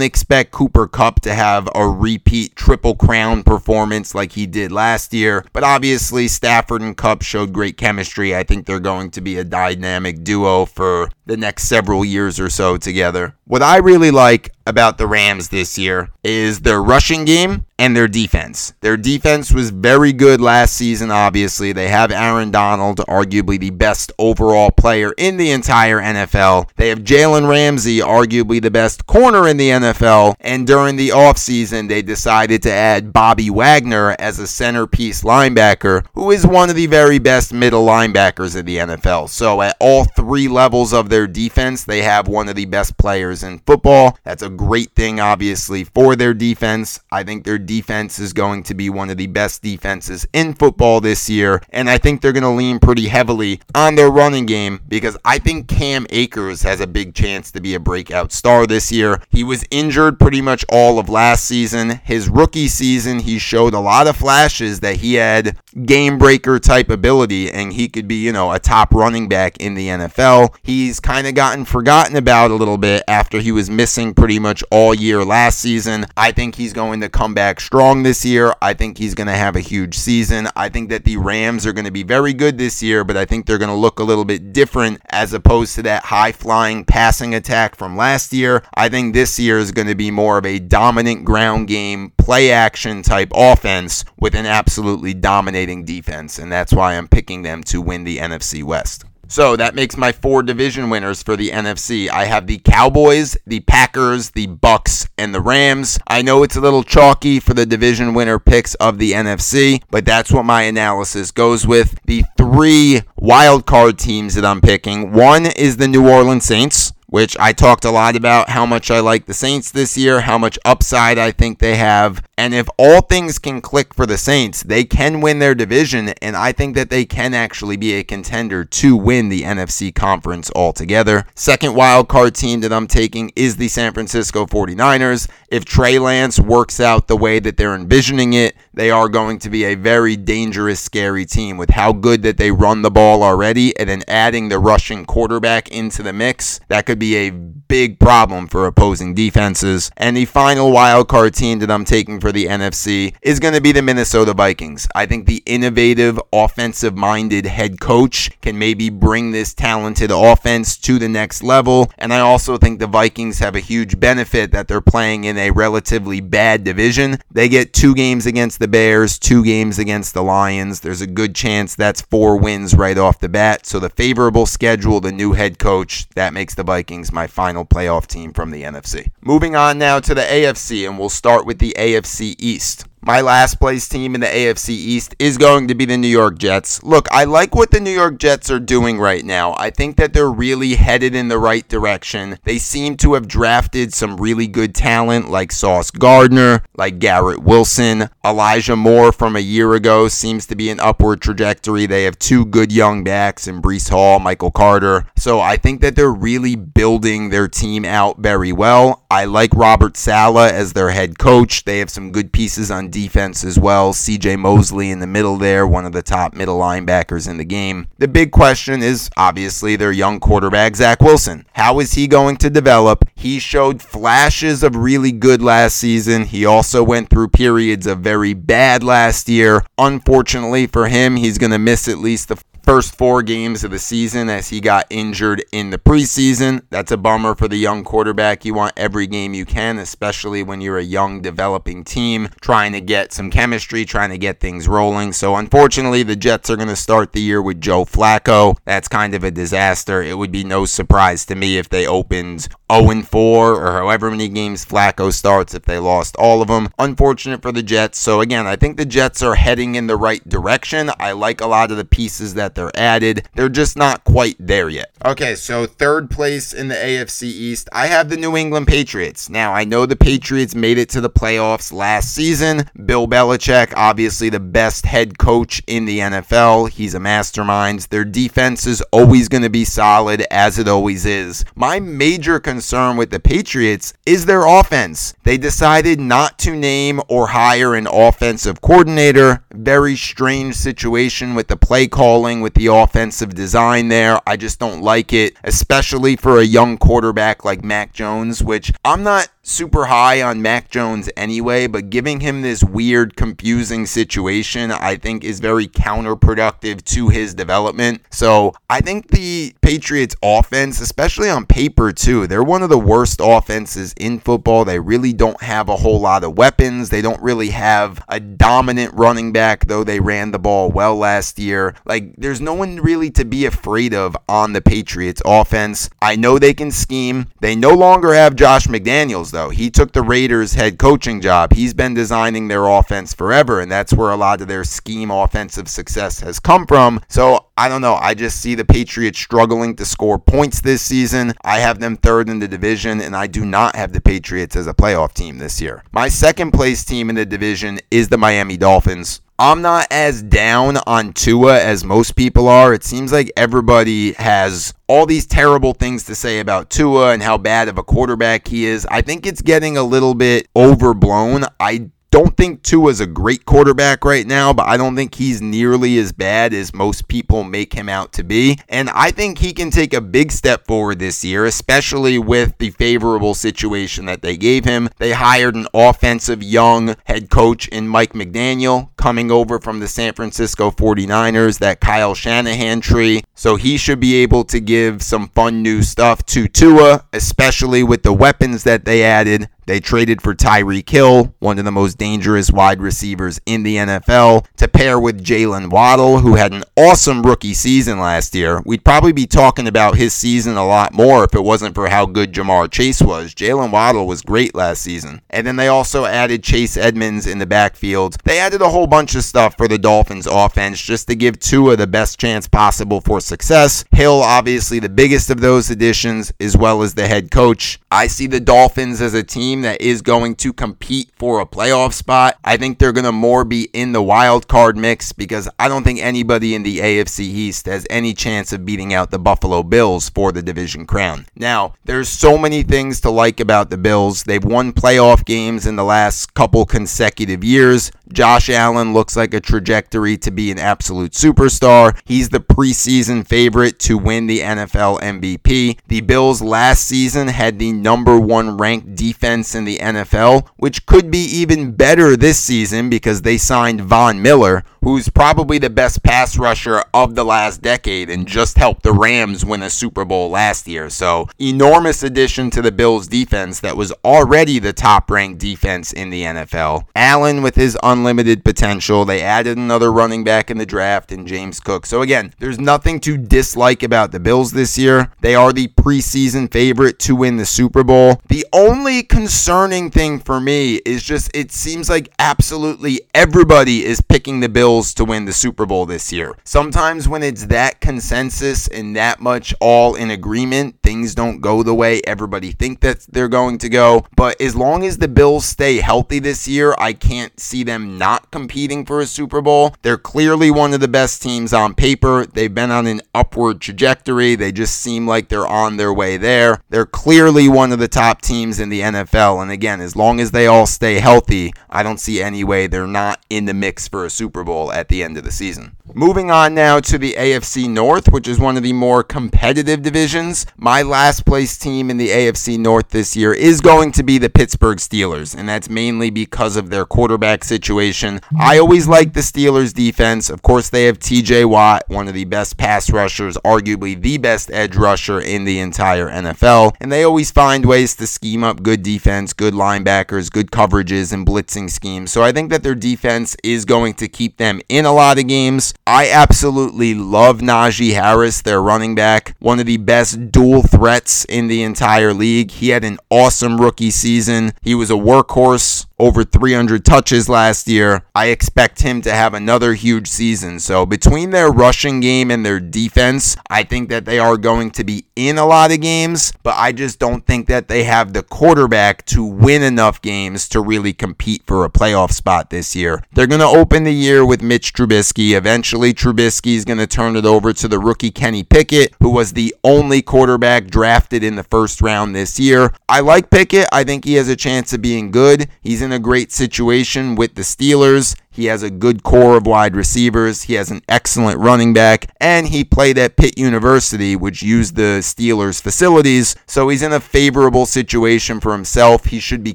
expect 0.00 0.52
Cooper 0.52 0.86
Kupp 0.86 1.20
to 1.20 1.34
have 1.34 1.68
a 1.74 1.86
repeat 1.86 2.56
triple 2.56 2.94
crown 2.94 3.42
performance 3.42 4.14
like 4.14 4.32
he 4.32 4.46
did 4.46 4.72
last 4.72 5.12
year, 5.12 5.44
but 5.52 5.64
obviously 5.64 6.28
Stafford 6.28 6.80
and 6.80 6.96
Kupp 6.96 7.22
showed 7.22 7.52
great 7.52 7.76
chemistry. 7.76 8.34
I 8.34 8.44
think 8.44 8.64
they're 8.64 8.80
going 8.80 9.10
to 9.10 9.20
be 9.20 9.36
a 9.36 9.44
dynamic 9.44 10.24
duo 10.24 10.64
for 10.64 11.10
the 11.26 11.36
next 11.36 11.64
several 11.64 12.04
years 12.04 12.38
or 12.38 12.48
so 12.48 12.76
together. 12.76 13.34
What 13.44 13.62
I 13.62 13.78
really 13.78 14.10
like 14.10 14.53
about 14.66 14.98
the 14.98 15.06
Rams 15.06 15.48
this 15.48 15.78
year 15.78 16.10
is 16.22 16.60
their 16.60 16.82
rushing 16.82 17.24
game 17.24 17.66
and 17.78 17.96
their 17.96 18.08
defense. 18.08 18.72
Their 18.80 18.96
defense 18.96 19.52
was 19.52 19.70
very 19.70 20.12
good 20.12 20.40
last 20.40 20.74
season, 20.74 21.10
obviously. 21.10 21.72
They 21.72 21.88
have 21.88 22.12
Aaron 22.12 22.50
Donald, 22.50 22.98
arguably 23.08 23.58
the 23.58 23.70
best 23.70 24.12
overall 24.18 24.70
player 24.70 25.12
in 25.18 25.36
the 25.36 25.50
entire 25.50 26.00
NFL. 26.00 26.70
They 26.76 26.88
have 26.88 27.00
Jalen 27.00 27.48
Ramsey, 27.48 27.98
arguably 27.98 28.62
the 28.62 28.70
best 28.70 29.06
corner 29.06 29.48
in 29.48 29.56
the 29.56 29.70
NFL. 29.70 30.36
And 30.40 30.66
during 30.66 30.96
the 30.96 31.08
offseason, 31.08 31.88
they 31.88 32.02
decided 32.02 32.62
to 32.62 32.72
add 32.72 33.12
Bobby 33.12 33.50
Wagner 33.50 34.14
as 34.18 34.38
a 34.38 34.46
centerpiece 34.46 35.22
linebacker, 35.22 36.06
who 36.14 36.30
is 36.30 36.46
one 36.46 36.70
of 36.70 36.76
the 36.76 36.86
very 36.86 37.18
best 37.18 37.52
middle 37.52 37.84
linebackers 37.84 38.56
in 38.56 38.66
the 38.66 38.78
NFL. 38.78 39.28
So 39.28 39.60
at 39.62 39.76
all 39.80 40.04
three 40.04 40.48
levels 40.48 40.92
of 40.92 41.10
their 41.10 41.26
defense, 41.26 41.84
they 41.84 42.02
have 42.02 42.28
one 42.28 42.48
of 42.48 42.54
the 42.54 42.66
best 42.66 42.96
players 42.96 43.42
in 43.42 43.58
football. 43.58 44.16
That's 44.22 44.42
a 44.42 44.53
great 44.54 44.92
thing, 44.92 45.20
obviously, 45.20 45.84
for 45.84 46.16
their 46.16 46.34
defense. 46.34 47.00
I 47.10 47.24
think 47.24 47.44
their 47.44 47.58
defense 47.58 48.18
is 48.18 48.32
going 48.32 48.62
to 48.64 48.74
be 48.74 48.88
one 48.88 49.10
of 49.10 49.16
the 49.16 49.26
best 49.26 49.62
defenses 49.62 50.26
in 50.32 50.54
football 50.54 51.00
this 51.00 51.28
year. 51.28 51.62
And 51.70 51.90
I 51.90 51.98
think 51.98 52.20
they're 52.20 52.32
going 52.32 52.42
to 52.42 52.48
lean 52.50 52.78
pretty 52.78 53.08
heavily 53.08 53.60
on 53.74 53.94
their 53.94 54.10
running 54.10 54.46
game 54.46 54.80
because 54.88 55.16
I 55.24 55.38
think 55.38 55.68
Cam 55.68 56.06
Akers 56.10 56.62
has 56.62 56.80
a 56.80 56.86
big 56.86 57.14
chance 57.14 57.50
to 57.52 57.60
be 57.60 57.74
a 57.74 57.80
breakout 57.80 58.32
star 58.32 58.66
this 58.66 58.90
year. 58.90 59.20
He 59.30 59.44
was 59.44 59.64
injured 59.70 60.18
pretty 60.18 60.40
much 60.40 60.64
all 60.70 60.98
of 60.98 61.08
last 61.08 61.44
season. 61.44 62.00
His 62.04 62.28
rookie 62.28 62.68
season, 62.68 63.20
he 63.20 63.38
showed 63.38 63.74
a 63.74 63.80
lot 63.80 64.06
of 64.06 64.16
flashes 64.16 64.80
that 64.80 64.96
he 64.96 65.14
had 65.14 65.58
game 65.84 66.18
breaker 66.18 66.58
type 66.58 66.90
ability 66.90 67.50
and 67.50 67.72
he 67.72 67.88
could 67.88 68.08
be, 68.08 68.16
you 68.16 68.32
know, 68.32 68.52
a 68.52 68.58
top 68.58 68.94
running 68.94 69.28
back 69.28 69.56
in 69.58 69.74
the 69.74 69.88
NFL. 69.88 70.54
He's 70.62 71.00
kind 71.00 71.26
of 71.26 71.34
gotten 71.34 71.64
forgotten 71.64 72.16
about 72.16 72.50
a 72.50 72.54
little 72.54 72.78
bit 72.78 73.02
after 73.08 73.40
he 73.40 73.52
was 73.52 73.68
missing 73.68 74.14
pretty 74.14 74.38
much 74.44 74.62
all 74.70 74.94
year 74.94 75.24
last 75.24 75.58
season. 75.58 76.04
I 76.18 76.30
think 76.30 76.54
he's 76.54 76.74
going 76.74 77.00
to 77.00 77.08
come 77.08 77.32
back 77.32 77.60
strong 77.60 78.02
this 78.02 78.26
year. 78.26 78.54
I 78.60 78.74
think 78.74 78.98
he's 78.98 79.14
going 79.14 79.26
to 79.26 79.32
have 79.32 79.56
a 79.56 79.60
huge 79.60 79.96
season. 79.96 80.48
I 80.54 80.68
think 80.68 80.90
that 80.90 81.04
the 81.04 81.16
Rams 81.16 81.66
are 81.66 81.72
going 81.72 81.86
to 81.86 81.90
be 81.90 82.02
very 82.02 82.34
good 82.34 82.58
this 82.58 82.82
year, 82.82 83.04
but 83.04 83.16
I 83.16 83.24
think 83.24 83.46
they're 83.46 83.58
going 83.58 83.70
to 83.70 83.74
look 83.74 83.98
a 83.98 84.04
little 84.04 84.26
bit 84.26 84.52
different 84.52 85.00
as 85.08 85.32
opposed 85.32 85.74
to 85.76 85.82
that 85.84 86.04
high 86.04 86.30
flying 86.30 86.84
passing 86.84 87.34
attack 87.34 87.74
from 87.74 87.96
last 87.96 88.34
year. 88.34 88.62
I 88.74 88.90
think 88.90 89.14
this 89.14 89.38
year 89.40 89.58
is 89.58 89.72
going 89.72 89.88
to 89.88 89.94
be 89.94 90.10
more 90.10 90.36
of 90.36 90.44
a 90.44 90.58
dominant 90.58 91.24
ground 91.24 91.66
game, 91.66 92.12
play 92.18 92.52
action 92.52 93.02
type 93.02 93.32
offense 93.34 94.04
with 94.20 94.34
an 94.34 94.44
absolutely 94.44 95.14
dominating 95.14 95.86
defense. 95.86 96.38
And 96.38 96.52
that's 96.52 96.72
why 96.74 96.98
I'm 96.98 97.08
picking 97.08 97.42
them 97.42 97.62
to 97.64 97.80
win 97.80 98.04
the 98.04 98.18
NFC 98.18 98.62
West. 98.62 99.06
So 99.28 99.56
that 99.56 99.74
makes 99.74 99.96
my 99.96 100.12
four 100.12 100.42
division 100.42 100.90
winners 100.90 101.22
for 101.22 101.36
the 101.36 101.50
NFC. 101.50 102.08
I 102.08 102.24
have 102.24 102.46
the 102.46 102.58
Cowboys, 102.58 103.36
the 103.46 103.60
Packers, 103.60 104.30
the 104.30 104.46
Bucks, 104.46 105.08
and 105.18 105.34
the 105.34 105.40
Rams. 105.40 105.98
I 106.06 106.22
know 106.22 106.42
it's 106.42 106.56
a 106.56 106.60
little 106.60 106.82
chalky 106.82 107.40
for 107.40 107.54
the 107.54 107.66
division 107.66 108.14
winner 108.14 108.38
picks 108.38 108.74
of 108.76 108.98
the 108.98 109.12
NFC, 109.12 109.82
but 109.90 110.04
that's 110.04 110.32
what 110.32 110.44
my 110.44 110.62
analysis 110.62 111.30
goes 111.30 111.66
with. 111.66 111.98
The 112.06 112.24
three 112.36 113.02
wild 113.16 113.66
card 113.66 113.98
teams 113.98 114.34
that 114.34 114.44
I'm 114.44 114.60
picking. 114.60 115.12
One 115.12 115.46
is 115.46 115.76
the 115.76 115.88
New 115.88 116.08
Orleans 116.08 116.44
Saints 116.44 116.93
which 117.14 117.36
I 117.38 117.52
talked 117.52 117.84
a 117.84 117.92
lot 117.92 118.16
about 118.16 118.48
how 118.48 118.66
much 118.66 118.90
I 118.90 118.98
like 118.98 119.26
the 119.26 119.34
Saints 119.34 119.70
this 119.70 119.96
year, 119.96 120.22
how 120.22 120.36
much 120.36 120.58
upside 120.64 121.16
I 121.16 121.30
think 121.30 121.60
they 121.60 121.76
have. 121.76 122.20
And 122.36 122.52
if 122.52 122.68
all 122.76 123.02
things 123.02 123.38
can 123.38 123.60
click 123.60 123.94
for 123.94 124.04
the 124.04 124.18
Saints, 124.18 124.64
they 124.64 124.82
can 124.82 125.20
win 125.20 125.38
their 125.38 125.54
division, 125.54 126.08
and 126.20 126.34
I 126.34 126.50
think 126.50 126.74
that 126.74 126.90
they 126.90 127.04
can 127.04 127.32
actually 127.32 127.76
be 127.76 127.92
a 127.92 128.02
contender 128.02 128.64
to 128.64 128.96
win 128.96 129.28
the 129.28 129.42
NFC 129.42 129.94
conference 129.94 130.50
altogether. 130.56 131.24
Second 131.36 131.76
wild 131.76 132.08
card 132.08 132.34
team 132.34 132.62
that 132.62 132.72
I'm 132.72 132.88
taking 132.88 133.30
is 133.36 133.58
the 133.58 133.68
San 133.68 133.92
Francisco 133.92 134.44
49ers. 134.44 135.30
If 135.46 135.64
Trey 135.64 136.00
Lance 136.00 136.40
works 136.40 136.80
out 136.80 137.06
the 137.06 137.16
way 137.16 137.38
that 137.38 137.56
they're 137.56 137.76
envisioning 137.76 138.32
it, 138.32 138.56
they 138.74 138.90
are 138.90 139.08
going 139.08 139.38
to 139.40 139.50
be 139.50 139.64
a 139.64 139.74
very 139.74 140.16
dangerous, 140.16 140.80
scary 140.80 141.24
team 141.24 141.56
with 141.56 141.70
how 141.70 141.92
good 141.92 142.22
that 142.22 142.36
they 142.36 142.50
run 142.50 142.82
the 142.82 142.90
ball 142.90 143.22
already, 143.22 143.76
and 143.78 143.88
then 143.88 144.02
adding 144.08 144.48
the 144.48 144.58
rushing 144.58 145.04
quarterback 145.04 145.68
into 145.68 146.02
the 146.02 146.12
mix. 146.12 146.60
That 146.68 146.86
could 146.86 146.98
be 146.98 147.16
a 147.16 147.30
big 147.30 147.98
problem 147.98 148.46
for 148.46 148.66
opposing 148.66 149.14
defenses. 149.14 149.90
And 149.96 150.16
the 150.16 150.24
final 150.26 150.70
wild 150.70 151.08
card 151.08 151.34
team 151.34 151.58
that 151.60 151.70
I'm 151.70 151.84
taking 151.84 152.20
for 152.20 152.32
the 152.32 152.46
NFC 152.46 153.14
is 153.22 153.40
going 153.40 153.54
to 153.54 153.60
be 153.60 153.72
the 153.72 153.82
Minnesota 153.82 154.32
Vikings. 154.32 154.86
I 154.94 155.06
think 155.06 155.26
the 155.26 155.42
innovative, 155.46 156.20
offensive 156.32 156.96
minded 156.96 157.46
head 157.46 157.80
coach 157.80 158.30
can 158.40 158.58
maybe 158.58 158.90
bring 158.90 159.32
this 159.32 159.54
talented 159.54 160.10
offense 160.12 160.76
to 160.78 160.98
the 160.98 161.08
next 161.08 161.42
level. 161.42 161.90
And 161.98 162.12
I 162.12 162.20
also 162.20 162.58
think 162.58 162.78
the 162.78 162.86
Vikings 162.86 163.38
have 163.38 163.54
a 163.54 163.60
huge 163.60 163.98
benefit 163.98 164.52
that 164.52 164.68
they're 164.68 164.80
playing 164.80 165.24
in 165.24 165.36
a 165.38 165.50
relatively 165.50 166.20
bad 166.20 166.64
division. 166.64 167.18
They 167.30 167.48
get 167.48 167.72
two 167.72 167.94
games 167.94 168.26
against 168.26 168.58
Bears, 168.68 169.18
two 169.18 169.44
games 169.44 169.78
against 169.78 170.14
the 170.14 170.22
Lions. 170.22 170.80
There's 170.80 171.00
a 171.00 171.06
good 171.06 171.34
chance 171.34 171.74
that's 171.74 172.02
four 172.02 172.36
wins 172.36 172.74
right 172.74 172.98
off 172.98 173.18
the 173.18 173.28
bat. 173.28 173.66
So 173.66 173.78
the 173.78 173.90
favorable 173.90 174.46
schedule, 174.46 175.00
the 175.00 175.12
new 175.12 175.32
head 175.32 175.58
coach, 175.58 176.08
that 176.10 176.32
makes 176.32 176.54
the 176.54 176.62
Vikings 176.62 177.12
my 177.12 177.26
final 177.26 177.64
playoff 177.64 178.06
team 178.06 178.32
from 178.32 178.50
the 178.50 178.62
NFC. 178.62 179.10
Moving 179.20 179.56
on 179.56 179.78
now 179.78 180.00
to 180.00 180.14
the 180.14 180.22
AFC, 180.22 180.88
and 180.88 180.98
we'll 180.98 181.08
start 181.08 181.46
with 181.46 181.58
the 181.58 181.74
AFC 181.78 182.34
East. 182.38 182.86
My 183.06 183.20
last 183.20 183.60
place 183.60 183.86
team 183.86 184.14
in 184.14 184.22
the 184.22 184.26
AFC 184.26 184.70
East 184.70 185.14
is 185.18 185.36
going 185.36 185.68
to 185.68 185.74
be 185.74 185.84
the 185.84 185.98
New 185.98 186.08
York 186.08 186.38
Jets. 186.38 186.82
Look, 186.82 187.06
I 187.12 187.24
like 187.24 187.54
what 187.54 187.70
the 187.70 187.78
New 187.78 187.90
York 187.90 188.18
Jets 188.18 188.50
are 188.50 188.58
doing 188.58 188.98
right 188.98 189.22
now. 189.22 189.54
I 189.58 189.68
think 189.68 189.98
that 189.98 190.14
they're 190.14 190.30
really 190.30 190.76
headed 190.76 191.14
in 191.14 191.28
the 191.28 191.38
right 191.38 191.68
direction. 191.68 192.38
They 192.44 192.56
seem 192.56 192.96
to 192.98 193.12
have 193.12 193.28
drafted 193.28 193.92
some 193.92 194.16
really 194.16 194.46
good 194.46 194.74
talent 194.74 195.30
like 195.30 195.52
Sauce 195.52 195.90
Gardner, 195.90 196.64
like 196.78 196.98
Garrett 196.98 197.42
Wilson. 197.42 198.08
Elijah 198.24 198.74
Moore 198.74 199.12
from 199.12 199.36
a 199.36 199.40
year 199.40 199.74
ago 199.74 200.08
seems 200.08 200.46
to 200.46 200.56
be 200.56 200.70
an 200.70 200.80
upward 200.80 201.20
trajectory. 201.20 201.84
They 201.84 202.04
have 202.04 202.18
two 202.18 202.46
good 202.46 202.72
young 202.72 203.04
backs 203.04 203.46
in 203.46 203.60
Breece 203.60 203.90
Hall, 203.90 204.18
Michael 204.18 204.50
Carter. 204.50 205.04
So 205.14 205.40
I 205.40 205.58
think 205.58 205.82
that 205.82 205.94
they're 205.94 206.10
really 206.10 206.56
building 206.56 207.28
their 207.28 207.48
team 207.48 207.84
out 207.84 208.20
very 208.20 208.52
well. 208.52 209.04
I 209.10 209.26
like 209.26 209.52
Robert 209.52 209.98
Saleh 209.98 210.50
as 210.50 210.72
their 210.72 210.88
head 210.88 211.18
coach. 211.18 211.64
They 211.64 211.80
have 211.80 211.90
some 211.90 212.10
good 212.10 212.32
pieces 212.32 212.70
on 212.70 212.93
defense 212.94 213.44
as 213.44 213.58
well. 213.58 213.92
CJ 213.92 214.38
Mosley 214.38 214.90
in 214.90 215.00
the 215.00 215.06
middle 215.06 215.36
there, 215.36 215.66
one 215.66 215.84
of 215.84 215.92
the 215.92 216.00
top 216.00 216.32
middle 216.32 216.58
linebackers 216.58 217.28
in 217.28 217.36
the 217.36 217.44
game. 217.44 217.88
The 217.98 218.06
big 218.06 218.30
question 218.30 218.82
is 218.82 219.10
obviously 219.16 219.74
their 219.74 219.90
young 219.90 220.20
quarterback, 220.20 220.76
Zach 220.76 221.00
Wilson. 221.00 221.44
How 221.54 221.80
is 221.80 221.94
he 221.94 222.06
going 222.06 222.36
to 222.36 222.48
develop? 222.48 223.04
He 223.16 223.40
showed 223.40 223.82
flashes 223.82 224.62
of 224.62 224.76
really 224.76 225.10
good 225.10 225.42
last 225.42 225.76
season. 225.76 226.24
He 226.24 226.46
also 226.46 226.84
went 226.84 227.10
through 227.10 227.28
periods 227.28 227.88
of 227.88 227.98
very 227.98 228.32
bad 228.32 228.84
last 228.84 229.28
year. 229.28 229.66
Unfortunately 229.76 230.68
for 230.68 230.86
him, 230.86 231.16
he's 231.16 231.36
going 231.36 231.50
to 231.52 231.58
miss 231.58 231.88
at 231.88 231.98
least 231.98 232.28
the 232.28 232.40
first 232.64 232.96
four 232.96 233.22
games 233.22 233.62
of 233.62 233.70
the 233.70 233.78
season 233.78 234.30
as 234.30 234.48
he 234.48 234.60
got 234.60 234.86
injured 234.88 235.44
in 235.52 235.70
the 235.70 235.78
preseason. 235.78 236.62
That's 236.70 236.92
a 236.92 236.96
bummer 236.96 237.34
for 237.34 237.46
the 237.46 237.56
young 237.56 237.84
quarterback. 237.84 238.44
You 238.44 238.54
want 238.54 238.72
every 238.76 239.06
game 239.06 239.34
you 239.34 239.44
can, 239.44 239.78
especially 239.78 240.42
when 240.42 240.60
you're 240.60 240.78
a 240.78 240.82
young 240.82 241.20
developing 241.20 241.84
team 241.84 242.28
trying 242.40 242.72
to 242.72 242.80
get 242.80 243.12
some 243.12 243.30
chemistry, 243.30 243.84
trying 243.84 244.10
to 244.10 244.18
get 244.18 244.40
things 244.40 244.66
rolling. 244.66 245.12
So 245.12 245.36
unfortunately, 245.36 246.02
the 246.02 246.16
Jets 246.16 246.48
are 246.48 246.56
going 246.56 246.68
to 246.68 246.76
start 246.76 247.12
the 247.12 247.20
year 247.20 247.42
with 247.42 247.60
Joe 247.60 247.84
Flacco. 247.84 248.56
That's 248.64 248.88
kind 248.88 249.14
of 249.14 249.22
a 249.22 249.30
disaster. 249.30 250.02
It 250.02 250.16
would 250.16 250.32
be 250.32 250.44
no 250.44 250.64
surprise 250.64 251.26
to 251.26 251.34
me 251.34 251.58
if 251.58 251.68
they 251.68 251.86
opened 251.86 252.48
0 252.72 253.02
4 253.02 253.54
or 253.54 253.72
however 253.72 254.10
many 254.10 254.28
games 254.28 254.64
Flacco 254.64 255.12
starts 255.12 255.54
if 255.54 255.64
they 255.64 255.78
lost 255.78 256.16
all 256.16 256.40
of 256.40 256.48
them. 256.48 256.70
Unfortunate 256.78 257.42
for 257.42 257.52
the 257.52 257.62
Jets. 257.62 257.98
So 257.98 258.20
again, 258.20 258.46
I 258.46 258.56
think 258.56 258.76
the 258.76 258.86
Jets 258.86 259.22
are 259.22 259.34
heading 259.34 259.74
in 259.74 259.86
the 259.86 259.96
right 259.96 260.26
direction. 260.28 260.90
I 260.98 261.12
like 261.12 261.40
a 261.40 261.46
lot 261.46 261.70
of 261.70 261.76
the 261.76 261.84
pieces 261.84 262.34
that 262.34 262.53
they're 262.54 262.76
added. 262.76 263.28
They're 263.34 263.48
just 263.48 263.76
not 263.76 264.04
quite 264.04 264.36
there 264.38 264.68
yet. 264.68 264.90
Okay, 265.04 265.34
so 265.34 265.66
third 265.66 266.10
place 266.10 266.52
in 266.52 266.68
the 266.68 266.74
AFC 266.74 267.24
East, 267.24 267.68
I 267.72 267.86
have 267.88 268.08
the 268.08 268.16
New 268.16 268.36
England 268.36 268.68
Patriots. 268.68 269.28
Now, 269.28 269.52
I 269.52 269.64
know 269.64 269.86
the 269.86 269.96
Patriots 269.96 270.54
made 270.54 270.78
it 270.78 270.88
to 270.90 271.00
the 271.00 271.10
playoffs 271.10 271.72
last 271.72 272.14
season. 272.14 272.70
Bill 272.86 273.06
Belichick, 273.06 273.72
obviously 273.76 274.30
the 274.30 274.40
best 274.40 274.86
head 274.86 275.18
coach 275.18 275.62
in 275.66 275.84
the 275.84 275.98
NFL. 275.98 276.70
He's 276.70 276.94
a 276.94 277.00
mastermind. 277.00 277.80
Their 277.90 278.04
defense 278.04 278.66
is 278.66 278.82
always 278.92 279.28
going 279.28 279.42
to 279.42 279.50
be 279.50 279.64
solid, 279.64 280.22
as 280.30 280.58
it 280.58 280.68
always 280.68 281.04
is. 281.04 281.44
My 281.54 281.80
major 281.80 282.40
concern 282.40 282.96
with 282.96 283.10
the 283.10 283.20
Patriots 283.20 283.94
is 284.06 284.26
their 284.26 284.46
offense. 284.46 285.14
They 285.24 285.36
decided 285.36 286.00
not 286.00 286.38
to 286.40 286.54
name 286.54 287.00
or 287.08 287.28
hire 287.28 287.74
an 287.74 287.86
offensive 287.86 288.60
coordinator. 288.60 289.44
Very 289.52 289.96
strange 289.96 290.54
situation 290.54 291.34
with 291.34 291.48
the 291.48 291.56
play 291.56 291.86
calling, 291.88 292.40
with 292.44 292.54
the 292.54 292.66
offensive 292.66 293.34
design 293.34 293.88
there. 293.88 294.20
I 294.26 294.36
just 294.36 294.58
don't 294.58 294.82
like 294.82 295.14
it, 295.14 295.34
especially 295.42 296.14
for 296.14 296.38
a 296.38 296.44
young 296.44 296.76
quarterback 296.76 297.42
like 297.42 297.64
Mac 297.64 297.94
Jones, 297.94 298.42
which 298.42 298.70
I'm 298.84 299.02
not 299.02 299.28
super 299.44 299.84
high 299.84 300.22
on 300.22 300.42
Mac 300.42 300.70
Jones 300.70 301.10
anyway, 301.16 301.66
but 301.66 301.90
giving 301.90 302.20
him 302.20 302.42
this 302.42 302.64
weird, 302.64 303.14
confusing 303.14 303.86
situation, 303.86 304.72
I 304.72 304.96
think 304.96 305.22
is 305.22 305.38
very 305.38 305.68
counterproductive 305.68 306.82
to 306.86 307.08
his 307.10 307.34
development. 307.34 308.02
So 308.10 308.54
I 308.70 308.80
think 308.80 309.08
the 309.08 309.54
Patriots 309.60 310.16
offense, 310.22 310.80
especially 310.80 311.28
on 311.28 311.46
paper 311.46 311.92
too, 311.92 312.26
they're 312.26 312.42
one 312.42 312.62
of 312.62 312.70
the 312.70 312.78
worst 312.78 313.20
offenses 313.22 313.94
in 313.98 314.18
football. 314.18 314.64
They 314.64 314.80
really 314.80 315.12
don't 315.12 315.40
have 315.42 315.68
a 315.68 315.76
whole 315.76 316.00
lot 316.00 316.24
of 316.24 316.36
weapons. 316.36 316.88
They 316.88 317.02
don't 317.02 317.22
really 317.22 317.50
have 317.50 318.02
a 318.08 318.18
dominant 318.18 318.94
running 318.94 319.32
back, 319.32 319.66
though 319.66 319.84
they 319.84 320.00
ran 320.00 320.30
the 320.30 320.38
ball 320.38 320.70
well 320.70 320.96
last 320.96 321.38
year. 321.38 321.74
Like, 321.84 322.14
there's 322.16 322.40
no 322.40 322.54
one 322.54 322.76
really 322.76 323.10
to 323.10 323.24
be 323.24 323.44
afraid 323.44 323.92
of 323.92 324.16
on 324.28 324.54
the 324.54 324.62
Patriots 324.62 325.20
offense. 325.24 325.90
I 326.00 326.16
know 326.16 326.38
they 326.38 326.54
can 326.54 326.70
scheme. 326.70 327.26
They 327.40 327.54
no 327.54 327.74
longer 327.74 328.14
have 328.14 328.36
Josh 328.36 328.66
McDaniels 328.66 329.33
though. 329.34 329.50
He 329.50 329.70
took 329.70 329.92
the 329.92 330.00
Raiders 330.00 330.54
head 330.54 330.78
coaching 330.78 331.20
job. 331.20 331.52
He's 331.52 331.74
been 331.74 331.92
designing 331.92 332.48
their 332.48 332.64
offense 332.64 333.12
forever, 333.12 333.60
and 333.60 333.70
that's 333.70 333.92
where 333.92 334.10
a 334.10 334.16
lot 334.16 334.40
of 334.40 334.48
their 334.48 334.64
scheme 334.64 335.10
offensive 335.10 335.68
success 335.68 336.20
has 336.20 336.40
come 336.40 336.66
from. 336.66 337.02
So 337.08 337.48
I 337.58 337.68
don't 337.68 337.82
know. 337.82 337.96
I 337.96 338.14
just 338.14 338.40
see 338.40 338.54
the 338.54 338.64
Patriots 338.64 339.18
struggling 339.18 339.76
to 339.76 339.84
score 339.84 340.18
points 340.18 340.62
this 340.62 340.80
season. 340.80 341.34
I 341.44 341.58
have 341.58 341.80
them 341.80 341.96
third 341.96 342.30
in 342.30 342.38
the 342.38 342.48
division, 342.48 343.02
and 343.02 343.14
I 343.14 343.26
do 343.26 343.44
not 343.44 343.76
have 343.76 343.92
the 343.92 344.00
Patriots 344.00 344.56
as 344.56 344.66
a 344.66 344.72
playoff 344.72 345.12
team 345.12 345.36
this 345.36 345.60
year. 345.60 345.84
My 345.92 346.08
second 346.08 346.52
place 346.52 346.84
team 346.84 347.10
in 347.10 347.16
the 347.16 347.26
division 347.26 347.80
is 347.90 348.08
the 348.08 348.18
Miami 348.18 348.56
Dolphins. 348.56 349.20
I'm 349.36 349.62
not 349.62 349.88
as 349.90 350.22
down 350.22 350.76
on 350.86 351.12
Tua 351.12 351.60
as 351.60 351.82
most 351.82 352.14
people 352.14 352.46
are. 352.46 352.72
It 352.72 352.84
seems 352.84 353.12
like 353.12 353.32
everybody 353.36 354.12
has 354.12 354.72
all 354.86 355.06
these 355.06 355.26
terrible 355.26 355.74
things 355.74 356.04
to 356.04 356.14
say 356.14 356.38
about 356.38 356.70
Tua 356.70 357.12
and 357.12 357.20
how 357.20 357.36
bad 357.36 357.66
of 357.66 357.76
a 357.76 357.82
quarterback 357.82 358.46
he 358.46 358.64
is. 358.66 358.86
I 358.86 359.02
think 359.02 359.26
it's 359.26 359.42
getting 359.42 359.76
a 359.76 359.82
little 359.82 360.14
bit 360.14 360.46
overblown. 360.54 361.46
I 361.58 361.90
don't 362.14 362.36
think 362.36 362.62
Tua's 362.62 363.00
a 363.00 363.08
great 363.08 363.44
quarterback 363.44 364.04
right 364.04 364.24
now, 364.24 364.52
but 364.52 364.68
I 364.68 364.76
don't 364.76 364.94
think 364.94 365.16
he's 365.16 365.42
nearly 365.42 365.98
as 365.98 366.12
bad 366.12 366.54
as 366.54 366.72
most 366.72 367.08
people 367.08 367.42
make 367.42 367.72
him 367.72 367.88
out 367.88 368.12
to 368.12 368.22
be. 368.22 368.56
And 368.68 368.88
I 368.90 369.10
think 369.10 369.38
he 369.38 369.52
can 369.52 369.72
take 369.72 369.92
a 369.92 370.00
big 370.00 370.30
step 370.30 370.64
forward 370.64 371.00
this 371.00 371.24
year, 371.24 371.44
especially 371.44 372.20
with 372.20 372.56
the 372.58 372.70
favorable 372.70 373.34
situation 373.34 374.06
that 374.06 374.22
they 374.22 374.36
gave 374.36 374.64
him. 374.64 374.90
They 374.98 375.10
hired 375.10 375.56
an 375.56 375.66
offensive 375.74 376.40
young 376.40 376.94
head 377.04 377.30
coach 377.30 377.66
in 377.66 377.88
Mike 377.88 378.12
McDaniel 378.12 378.90
coming 378.94 379.32
over 379.32 379.58
from 379.58 379.80
the 379.80 379.88
San 379.88 380.12
Francisco 380.12 380.70
49ers, 380.70 381.58
that 381.58 381.80
Kyle 381.80 382.14
Shanahan 382.14 382.80
tree. 382.80 383.24
So 383.34 383.56
he 383.56 383.76
should 383.76 383.98
be 383.98 384.14
able 384.22 384.44
to 384.44 384.60
give 384.60 385.02
some 385.02 385.30
fun 385.30 385.64
new 385.64 385.82
stuff 385.82 386.24
to 386.26 386.46
Tua, 386.46 387.06
especially 387.12 387.82
with 387.82 388.04
the 388.04 388.12
weapons 388.12 388.62
that 388.62 388.84
they 388.84 389.02
added. 389.02 389.48
They 389.66 389.80
traded 389.80 390.22
for 390.22 390.34
Tyreek 390.34 390.88
Hill, 390.88 391.34
one 391.38 391.58
of 391.58 391.64
the 391.64 391.72
most 391.72 391.98
dangerous 391.98 392.50
wide 392.50 392.80
receivers 392.80 393.40
in 393.46 393.62
the 393.62 393.76
NFL, 393.76 394.46
to 394.56 394.68
pair 394.68 395.00
with 395.00 395.24
Jaylen 395.24 395.70
Waddle, 395.70 396.18
who 396.18 396.34
had 396.34 396.52
an 396.52 396.64
awesome 396.76 397.22
rookie 397.22 397.54
season 397.54 397.98
last 397.98 398.34
year. 398.34 398.60
We'd 398.64 398.84
probably 398.84 399.12
be 399.12 399.26
talking 399.26 399.66
about 399.66 399.96
his 399.96 400.12
season 400.12 400.56
a 400.56 400.66
lot 400.66 400.92
more 400.92 401.24
if 401.24 401.34
it 401.34 401.42
wasn't 401.42 401.74
for 401.74 401.88
how 401.88 402.06
good 402.06 402.32
Ja'Marr 402.32 402.70
Chase 402.70 403.00
was. 403.00 403.34
Jaylen 403.34 403.70
Waddle 403.70 404.06
was 404.06 404.22
great 404.22 404.54
last 404.54 404.82
season. 404.82 405.22
And 405.30 405.46
then 405.46 405.56
they 405.56 405.68
also 405.68 406.04
added 406.04 406.42
Chase 406.42 406.76
Edmonds 406.76 407.26
in 407.26 407.38
the 407.38 407.46
backfield. 407.46 408.16
They 408.24 408.38
added 408.38 408.62
a 408.62 408.68
whole 408.68 408.86
bunch 408.86 409.14
of 409.14 409.24
stuff 409.24 409.56
for 409.56 409.68
the 409.68 409.78
Dolphins 409.78 410.26
offense 410.26 410.80
just 410.80 411.08
to 411.08 411.14
give 411.14 411.38
Tua 411.38 411.76
the 411.76 411.86
best 411.86 412.18
chance 412.18 412.48
possible 412.48 413.00
for 413.00 413.20
success. 413.20 413.84
Hill, 413.92 414.20
obviously, 414.22 414.78
the 414.78 414.88
biggest 414.88 415.30
of 415.30 415.40
those 415.40 415.70
additions, 415.70 416.32
as 416.40 416.56
well 416.56 416.82
as 416.82 416.94
the 416.94 417.06
head 417.06 417.30
coach. 417.30 417.80
I 417.90 418.06
see 418.06 418.26
the 418.26 418.40
Dolphins 418.40 419.00
as 419.00 419.14
a 419.14 419.22
team 419.22 419.53
that 419.62 419.80
is 419.80 420.02
going 420.02 420.36
to 420.36 420.52
compete 420.52 421.10
for 421.18 421.40
a 421.40 421.46
playoff 421.46 421.92
spot. 421.92 422.38
I 422.44 422.56
think 422.56 422.78
they're 422.78 422.92
going 422.92 423.04
to 423.04 423.12
more 423.12 423.44
be 423.44 423.68
in 423.72 423.92
the 423.92 424.02
wild 424.02 424.48
card 424.48 424.76
mix 424.76 425.12
because 425.12 425.48
I 425.58 425.68
don't 425.68 425.84
think 425.84 426.00
anybody 426.00 426.54
in 426.54 426.62
the 426.62 426.78
AFC 426.78 427.20
East 427.20 427.66
has 427.66 427.86
any 427.90 428.14
chance 428.14 428.52
of 428.52 428.64
beating 428.64 428.94
out 428.94 429.10
the 429.10 429.18
Buffalo 429.18 429.62
Bills 429.62 430.08
for 430.08 430.32
the 430.32 430.42
division 430.42 430.86
crown. 430.86 431.26
Now, 431.36 431.74
there's 431.84 432.08
so 432.08 432.38
many 432.38 432.62
things 432.62 433.00
to 433.02 433.10
like 433.10 433.40
about 433.40 433.70
the 433.70 433.78
Bills. 433.78 434.24
They've 434.24 434.44
won 434.44 434.72
playoff 434.72 435.24
games 435.24 435.66
in 435.66 435.76
the 435.76 435.84
last 435.84 436.34
couple 436.34 436.64
consecutive 436.64 437.42
years. 437.42 437.90
Josh 438.12 438.48
Allen 438.48 438.92
looks 438.92 439.16
like 439.16 439.34
a 439.34 439.40
trajectory 439.40 440.16
to 440.18 440.30
be 440.30 440.50
an 440.50 440.58
absolute 440.58 441.12
superstar. 441.12 441.98
He's 442.04 442.28
the 442.28 442.40
preseason 442.40 443.26
favorite 443.26 443.78
to 443.80 443.98
win 443.98 444.26
the 444.26 444.40
NFL 444.40 445.00
MVP. 445.00 445.78
The 445.88 446.00
Bills 446.00 446.40
last 446.40 446.86
season 446.86 447.28
had 447.28 447.58
the 447.58 447.72
number 447.72 448.18
one 448.18 448.56
ranked 448.56 448.94
defense 448.94 449.43
in 449.52 449.64
the 449.64 449.78
NFL, 449.78 450.46
which 450.56 450.86
could 450.86 451.10
be 451.10 451.24
even 451.24 451.72
better 451.72 452.16
this 452.16 452.38
season 452.38 452.88
because 452.88 453.22
they 453.22 453.36
signed 453.36 453.80
Von 453.80 454.22
Miller, 454.22 454.62
who's 454.84 455.08
probably 455.08 455.58
the 455.58 455.70
best 455.70 456.04
pass 456.04 456.38
rusher 456.38 456.84
of 456.92 457.16
the 457.16 457.24
last 457.24 457.62
decade 457.62 458.10
and 458.10 458.28
just 458.28 458.58
helped 458.58 458.84
the 458.84 458.92
Rams 458.92 459.44
win 459.44 459.62
a 459.62 459.70
Super 459.70 460.04
Bowl 460.04 460.28
last 460.30 460.68
year. 460.68 460.90
So, 460.90 461.28
enormous 461.40 462.02
addition 462.02 462.50
to 462.50 462.60
the 462.60 462.70
Bills 462.70 463.08
defense 463.08 463.60
that 463.60 463.76
was 463.76 463.92
already 464.04 464.58
the 464.58 464.74
top 464.74 465.10
ranked 465.10 465.40
defense 465.40 465.92
in 465.92 466.10
the 466.10 466.22
NFL. 466.22 466.84
Allen 466.94 467.42
with 467.42 467.56
his 467.56 467.78
unlimited 467.82 468.44
potential. 468.44 469.06
They 469.06 469.22
added 469.22 469.56
another 469.56 469.90
running 469.90 470.22
back 470.22 470.50
in 470.50 470.58
the 470.58 470.66
draft 470.66 471.10
in 471.10 471.26
James 471.26 471.60
Cook. 471.60 471.86
So, 471.86 472.02
again, 472.02 472.34
there's 472.38 472.60
nothing 472.60 473.00
to 473.00 473.16
dislike 473.16 473.82
about 473.82 474.12
the 474.12 474.20
Bills 474.20 474.52
this 474.52 474.76
year. 474.76 475.10
They 475.22 475.34
are 475.34 475.52
the 475.52 475.68
preseason 475.68 476.52
favorite 476.52 476.98
to 477.00 477.16
win 477.16 477.38
the 477.38 477.46
Super 477.46 477.82
Bowl. 477.82 478.20
The 478.28 478.44
only 478.52 479.02
concerning 479.34 479.90
thing 479.90 480.20
for 480.20 480.40
me 480.40 480.76
is 480.86 481.02
just 481.02 481.28
it 481.34 481.50
seems 481.50 481.90
like 481.90 482.08
absolutely 482.20 483.00
everybody 483.14 483.84
is 483.84 484.00
picking 484.00 484.38
the 484.38 484.48
Bills 484.48 484.94
to 484.94 485.04
win 485.04 485.24
the 485.24 485.32
Super 485.32 485.66
Bowl 485.66 485.86
this 485.86 486.12
year. 486.12 486.38
Sometimes 486.44 487.08
when 487.08 487.24
it's 487.24 487.46
that 487.46 487.80
consensus 487.80 488.68
and 488.68 488.94
that 488.94 489.20
much 489.20 489.52
all 489.60 489.96
in 489.96 490.12
agreement, 490.12 490.76
things 490.84 491.16
don't 491.16 491.40
go 491.40 491.64
the 491.64 491.74
way 491.74 492.00
everybody 492.06 492.52
think 492.52 492.78
that 492.82 493.00
they're 493.10 493.26
going 493.26 493.58
to 493.58 493.68
go. 493.68 494.06
But 494.14 494.40
as 494.40 494.54
long 494.54 494.84
as 494.84 494.98
the 494.98 495.08
Bills 495.08 495.44
stay 495.44 495.78
healthy 495.78 496.20
this 496.20 496.46
year, 496.46 496.72
I 496.78 496.92
can't 496.92 497.40
see 497.40 497.64
them 497.64 497.98
not 497.98 498.30
competing 498.30 498.86
for 498.86 499.00
a 499.00 499.06
Super 499.06 499.42
Bowl. 499.42 499.74
They're 499.82 499.98
clearly 499.98 500.52
one 500.52 500.72
of 500.72 500.78
the 500.78 500.86
best 500.86 501.20
teams 501.20 501.52
on 501.52 501.74
paper. 501.74 502.24
They've 502.24 502.54
been 502.54 502.70
on 502.70 502.86
an 502.86 503.02
upward 503.12 503.60
trajectory. 503.60 504.36
They 504.36 504.52
just 504.52 504.78
seem 504.78 505.08
like 505.08 505.28
they're 505.28 505.44
on 505.44 505.76
their 505.76 505.92
way 505.92 506.18
there. 506.18 506.62
They're 506.70 506.86
clearly 506.86 507.48
one 507.48 507.72
of 507.72 507.80
the 507.80 507.88
top 507.88 508.22
teams 508.22 508.60
in 508.60 508.68
the 508.68 508.82
NFL. 508.82 509.23
And 509.32 509.50
again, 509.50 509.80
as 509.80 509.96
long 509.96 510.20
as 510.20 510.30
they 510.30 510.46
all 510.46 510.66
stay 510.66 511.00
healthy, 511.00 511.52
I 511.70 511.82
don't 511.82 511.98
see 511.98 512.22
any 512.22 512.44
way 512.44 512.66
they're 512.66 512.86
not 512.86 513.24
in 513.30 513.46
the 513.46 513.54
mix 513.54 513.88
for 513.88 514.04
a 514.04 514.10
Super 514.10 514.44
Bowl 514.44 514.70
at 514.70 514.88
the 514.88 515.02
end 515.02 515.16
of 515.16 515.24
the 515.24 515.32
season. 515.32 515.76
Moving 515.92 516.30
on 516.30 516.54
now 516.54 516.80
to 516.80 516.96
the 516.96 517.12
AFC 517.12 517.68
North, 517.68 518.08
which 518.08 518.26
is 518.26 518.38
one 518.38 518.56
of 518.56 518.62
the 518.62 518.72
more 518.72 519.02
competitive 519.02 519.82
divisions. 519.82 520.46
My 520.56 520.80
last 520.80 521.26
place 521.26 521.58
team 521.58 521.90
in 521.90 521.98
the 521.98 522.08
AFC 522.08 522.58
North 522.58 522.88
this 522.88 523.14
year 523.14 523.34
is 523.34 523.60
going 523.60 523.92
to 523.92 524.02
be 524.02 524.16
the 524.16 524.30
Pittsburgh 524.30 524.78
Steelers, 524.78 525.36
and 525.36 525.46
that's 525.46 525.68
mainly 525.68 526.08
because 526.08 526.56
of 526.56 526.70
their 526.70 526.86
quarterback 526.86 527.44
situation. 527.44 528.22
I 528.36 528.58
always 528.58 528.88
like 528.88 529.12
the 529.12 529.20
Steelers 529.20 529.74
defense. 529.74 530.30
Of 530.30 530.40
course, 530.40 530.70
they 530.70 530.84
have 530.84 530.98
TJ 530.98 531.44
Watt, 531.50 531.84
one 531.88 532.08
of 532.08 532.14
the 532.14 532.24
best 532.24 532.56
pass 532.56 532.90
rushers, 532.90 533.36
arguably 533.44 534.00
the 534.00 534.16
best 534.16 534.50
edge 534.52 534.76
rusher 534.76 535.20
in 535.20 535.44
the 535.44 535.60
entire 535.60 536.08
NFL, 536.08 536.76
and 536.80 536.90
they 536.90 537.04
always 537.04 537.30
find 537.30 537.66
ways 537.66 537.94
to 537.96 538.06
scheme 538.06 538.42
up 538.42 538.62
good 538.62 538.82
defense, 538.82 539.34
good 539.34 539.52
linebackers, 539.52 540.32
good 540.32 540.50
coverages, 540.50 541.12
and 541.12 541.26
blitzing 541.26 541.70
schemes. 541.70 542.10
So 542.10 542.22
I 542.22 542.32
think 542.32 542.48
that 542.48 542.62
their 542.62 542.74
defense 542.74 543.36
is 543.44 543.66
going 543.66 543.94
to 543.94 544.08
keep 544.08 544.38
them 544.38 544.62
in 544.70 544.86
a 544.86 544.92
lot 544.92 545.18
of 545.18 545.28
games. 545.28 545.73
I 545.86 546.08
absolutely 546.08 546.94
love 546.94 547.40
Najee 547.40 547.92
Harris, 547.92 548.42
their 548.42 548.62
running 548.62 548.94
back, 548.94 549.36
one 549.38 549.60
of 549.60 549.66
the 549.66 549.76
best 549.76 550.32
dual 550.32 550.62
threats 550.62 551.24
in 551.26 551.48
the 551.48 551.62
entire 551.62 552.14
league. 552.14 552.50
He 552.50 552.70
had 552.70 552.84
an 552.84 552.98
awesome 553.10 553.60
rookie 553.60 553.90
season. 553.90 554.52
He 554.62 554.74
was 554.74 554.90
a 554.90 554.94
workhorse 554.94 555.86
over 556.04 556.22
300 556.22 556.84
touches 556.84 557.30
last 557.30 557.66
year. 557.66 558.02
I 558.14 558.26
expect 558.26 558.82
him 558.82 559.00
to 559.02 559.12
have 559.12 559.32
another 559.32 559.72
huge 559.72 560.06
season. 560.06 560.60
So, 560.60 560.84
between 560.84 561.30
their 561.30 561.50
rushing 561.50 562.00
game 562.00 562.30
and 562.30 562.44
their 562.44 562.60
defense, 562.60 563.36
I 563.48 563.62
think 563.62 563.88
that 563.88 564.04
they 564.04 564.18
are 564.18 564.36
going 564.36 564.70
to 564.72 564.84
be 564.84 565.06
in 565.16 565.38
a 565.38 565.46
lot 565.46 565.72
of 565.72 565.80
games, 565.80 566.34
but 566.42 566.56
I 566.58 566.72
just 566.72 566.98
don't 566.98 567.26
think 567.26 567.46
that 567.48 567.68
they 567.68 567.84
have 567.84 568.12
the 568.12 568.22
quarterback 568.22 569.06
to 569.06 569.24
win 569.24 569.62
enough 569.62 570.02
games 570.02 570.46
to 570.50 570.60
really 570.60 570.92
compete 570.92 571.42
for 571.46 571.64
a 571.64 571.70
playoff 571.70 572.12
spot 572.12 572.50
this 572.50 572.76
year. 572.76 573.02
They're 573.14 573.26
going 573.26 573.40
to 573.40 573.46
open 573.46 573.84
the 573.84 573.94
year 573.94 574.26
with 574.26 574.42
Mitch 574.42 574.74
Trubisky. 574.74 575.34
Eventually, 575.34 575.94
Trubisky 575.94 576.56
is 576.56 576.66
going 576.66 576.80
to 576.80 576.86
turn 576.86 577.16
it 577.16 577.24
over 577.24 577.54
to 577.54 577.66
the 577.66 577.78
rookie 577.78 578.10
Kenny 578.10 578.42
Pickett, 578.42 578.92
who 579.00 579.08
was 579.08 579.32
the 579.32 579.54
only 579.64 580.02
quarterback 580.02 580.66
drafted 580.66 581.24
in 581.24 581.36
the 581.36 581.42
first 581.44 581.80
round 581.80 582.14
this 582.14 582.38
year. 582.38 582.74
I 582.90 583.00
like 583.00 583.30
Pickett. 583.30 583.68
I 583.72 583.84
think 583.84 584.04
he 584.04 584.14
has 584.14 584.28
a 584.28 584.36
chance 584.36 584.74
of 584.74 584.82
being 584.82 585.10
good. 585.10 585.48
He's 585.62 585.80
in 585.80 585.93
a 585.94 585.98
great 585.98 586.32
situation 586.32 587.14
with 587.14 587.36
the 587.36 587.42
Steelers. 587.42 588.16
He 588.34 588.46
has 588.46 588.64
a 588.64 588.70
good 588.70 589.04
core 589.04 589.36
of 589.36 589.46
wide 589.46 589.76
receivers. 589.76 590.42
He 590.42 590.54
has 590.54 590.70
an 590.72 590.82
excellent 590.88 591.38
running 591.38 591.72
back. 591.72 592.10
And 592.20 592.48
he 592.48 592.64
played 592.64 592.98
at 592.98 593.16
Pitt 593.16 593.38
University, 593.38 594.16
which 594.16 594.42
used 594.42 594.74
the 594.74 594.98
Steelers' 595.00 595.62
facilities. 595.62 596.34
So 596.46 596.68
he's 596.68 596.82
in 596.82 596.92
a 596.92 596.98
favorable 596.98 597.64
situation 597.64 598.40
for 598.40 598.50
himself. 598.50 599.04
He 599.04 599.20
should 599.20 599.44
be 599.44 599.54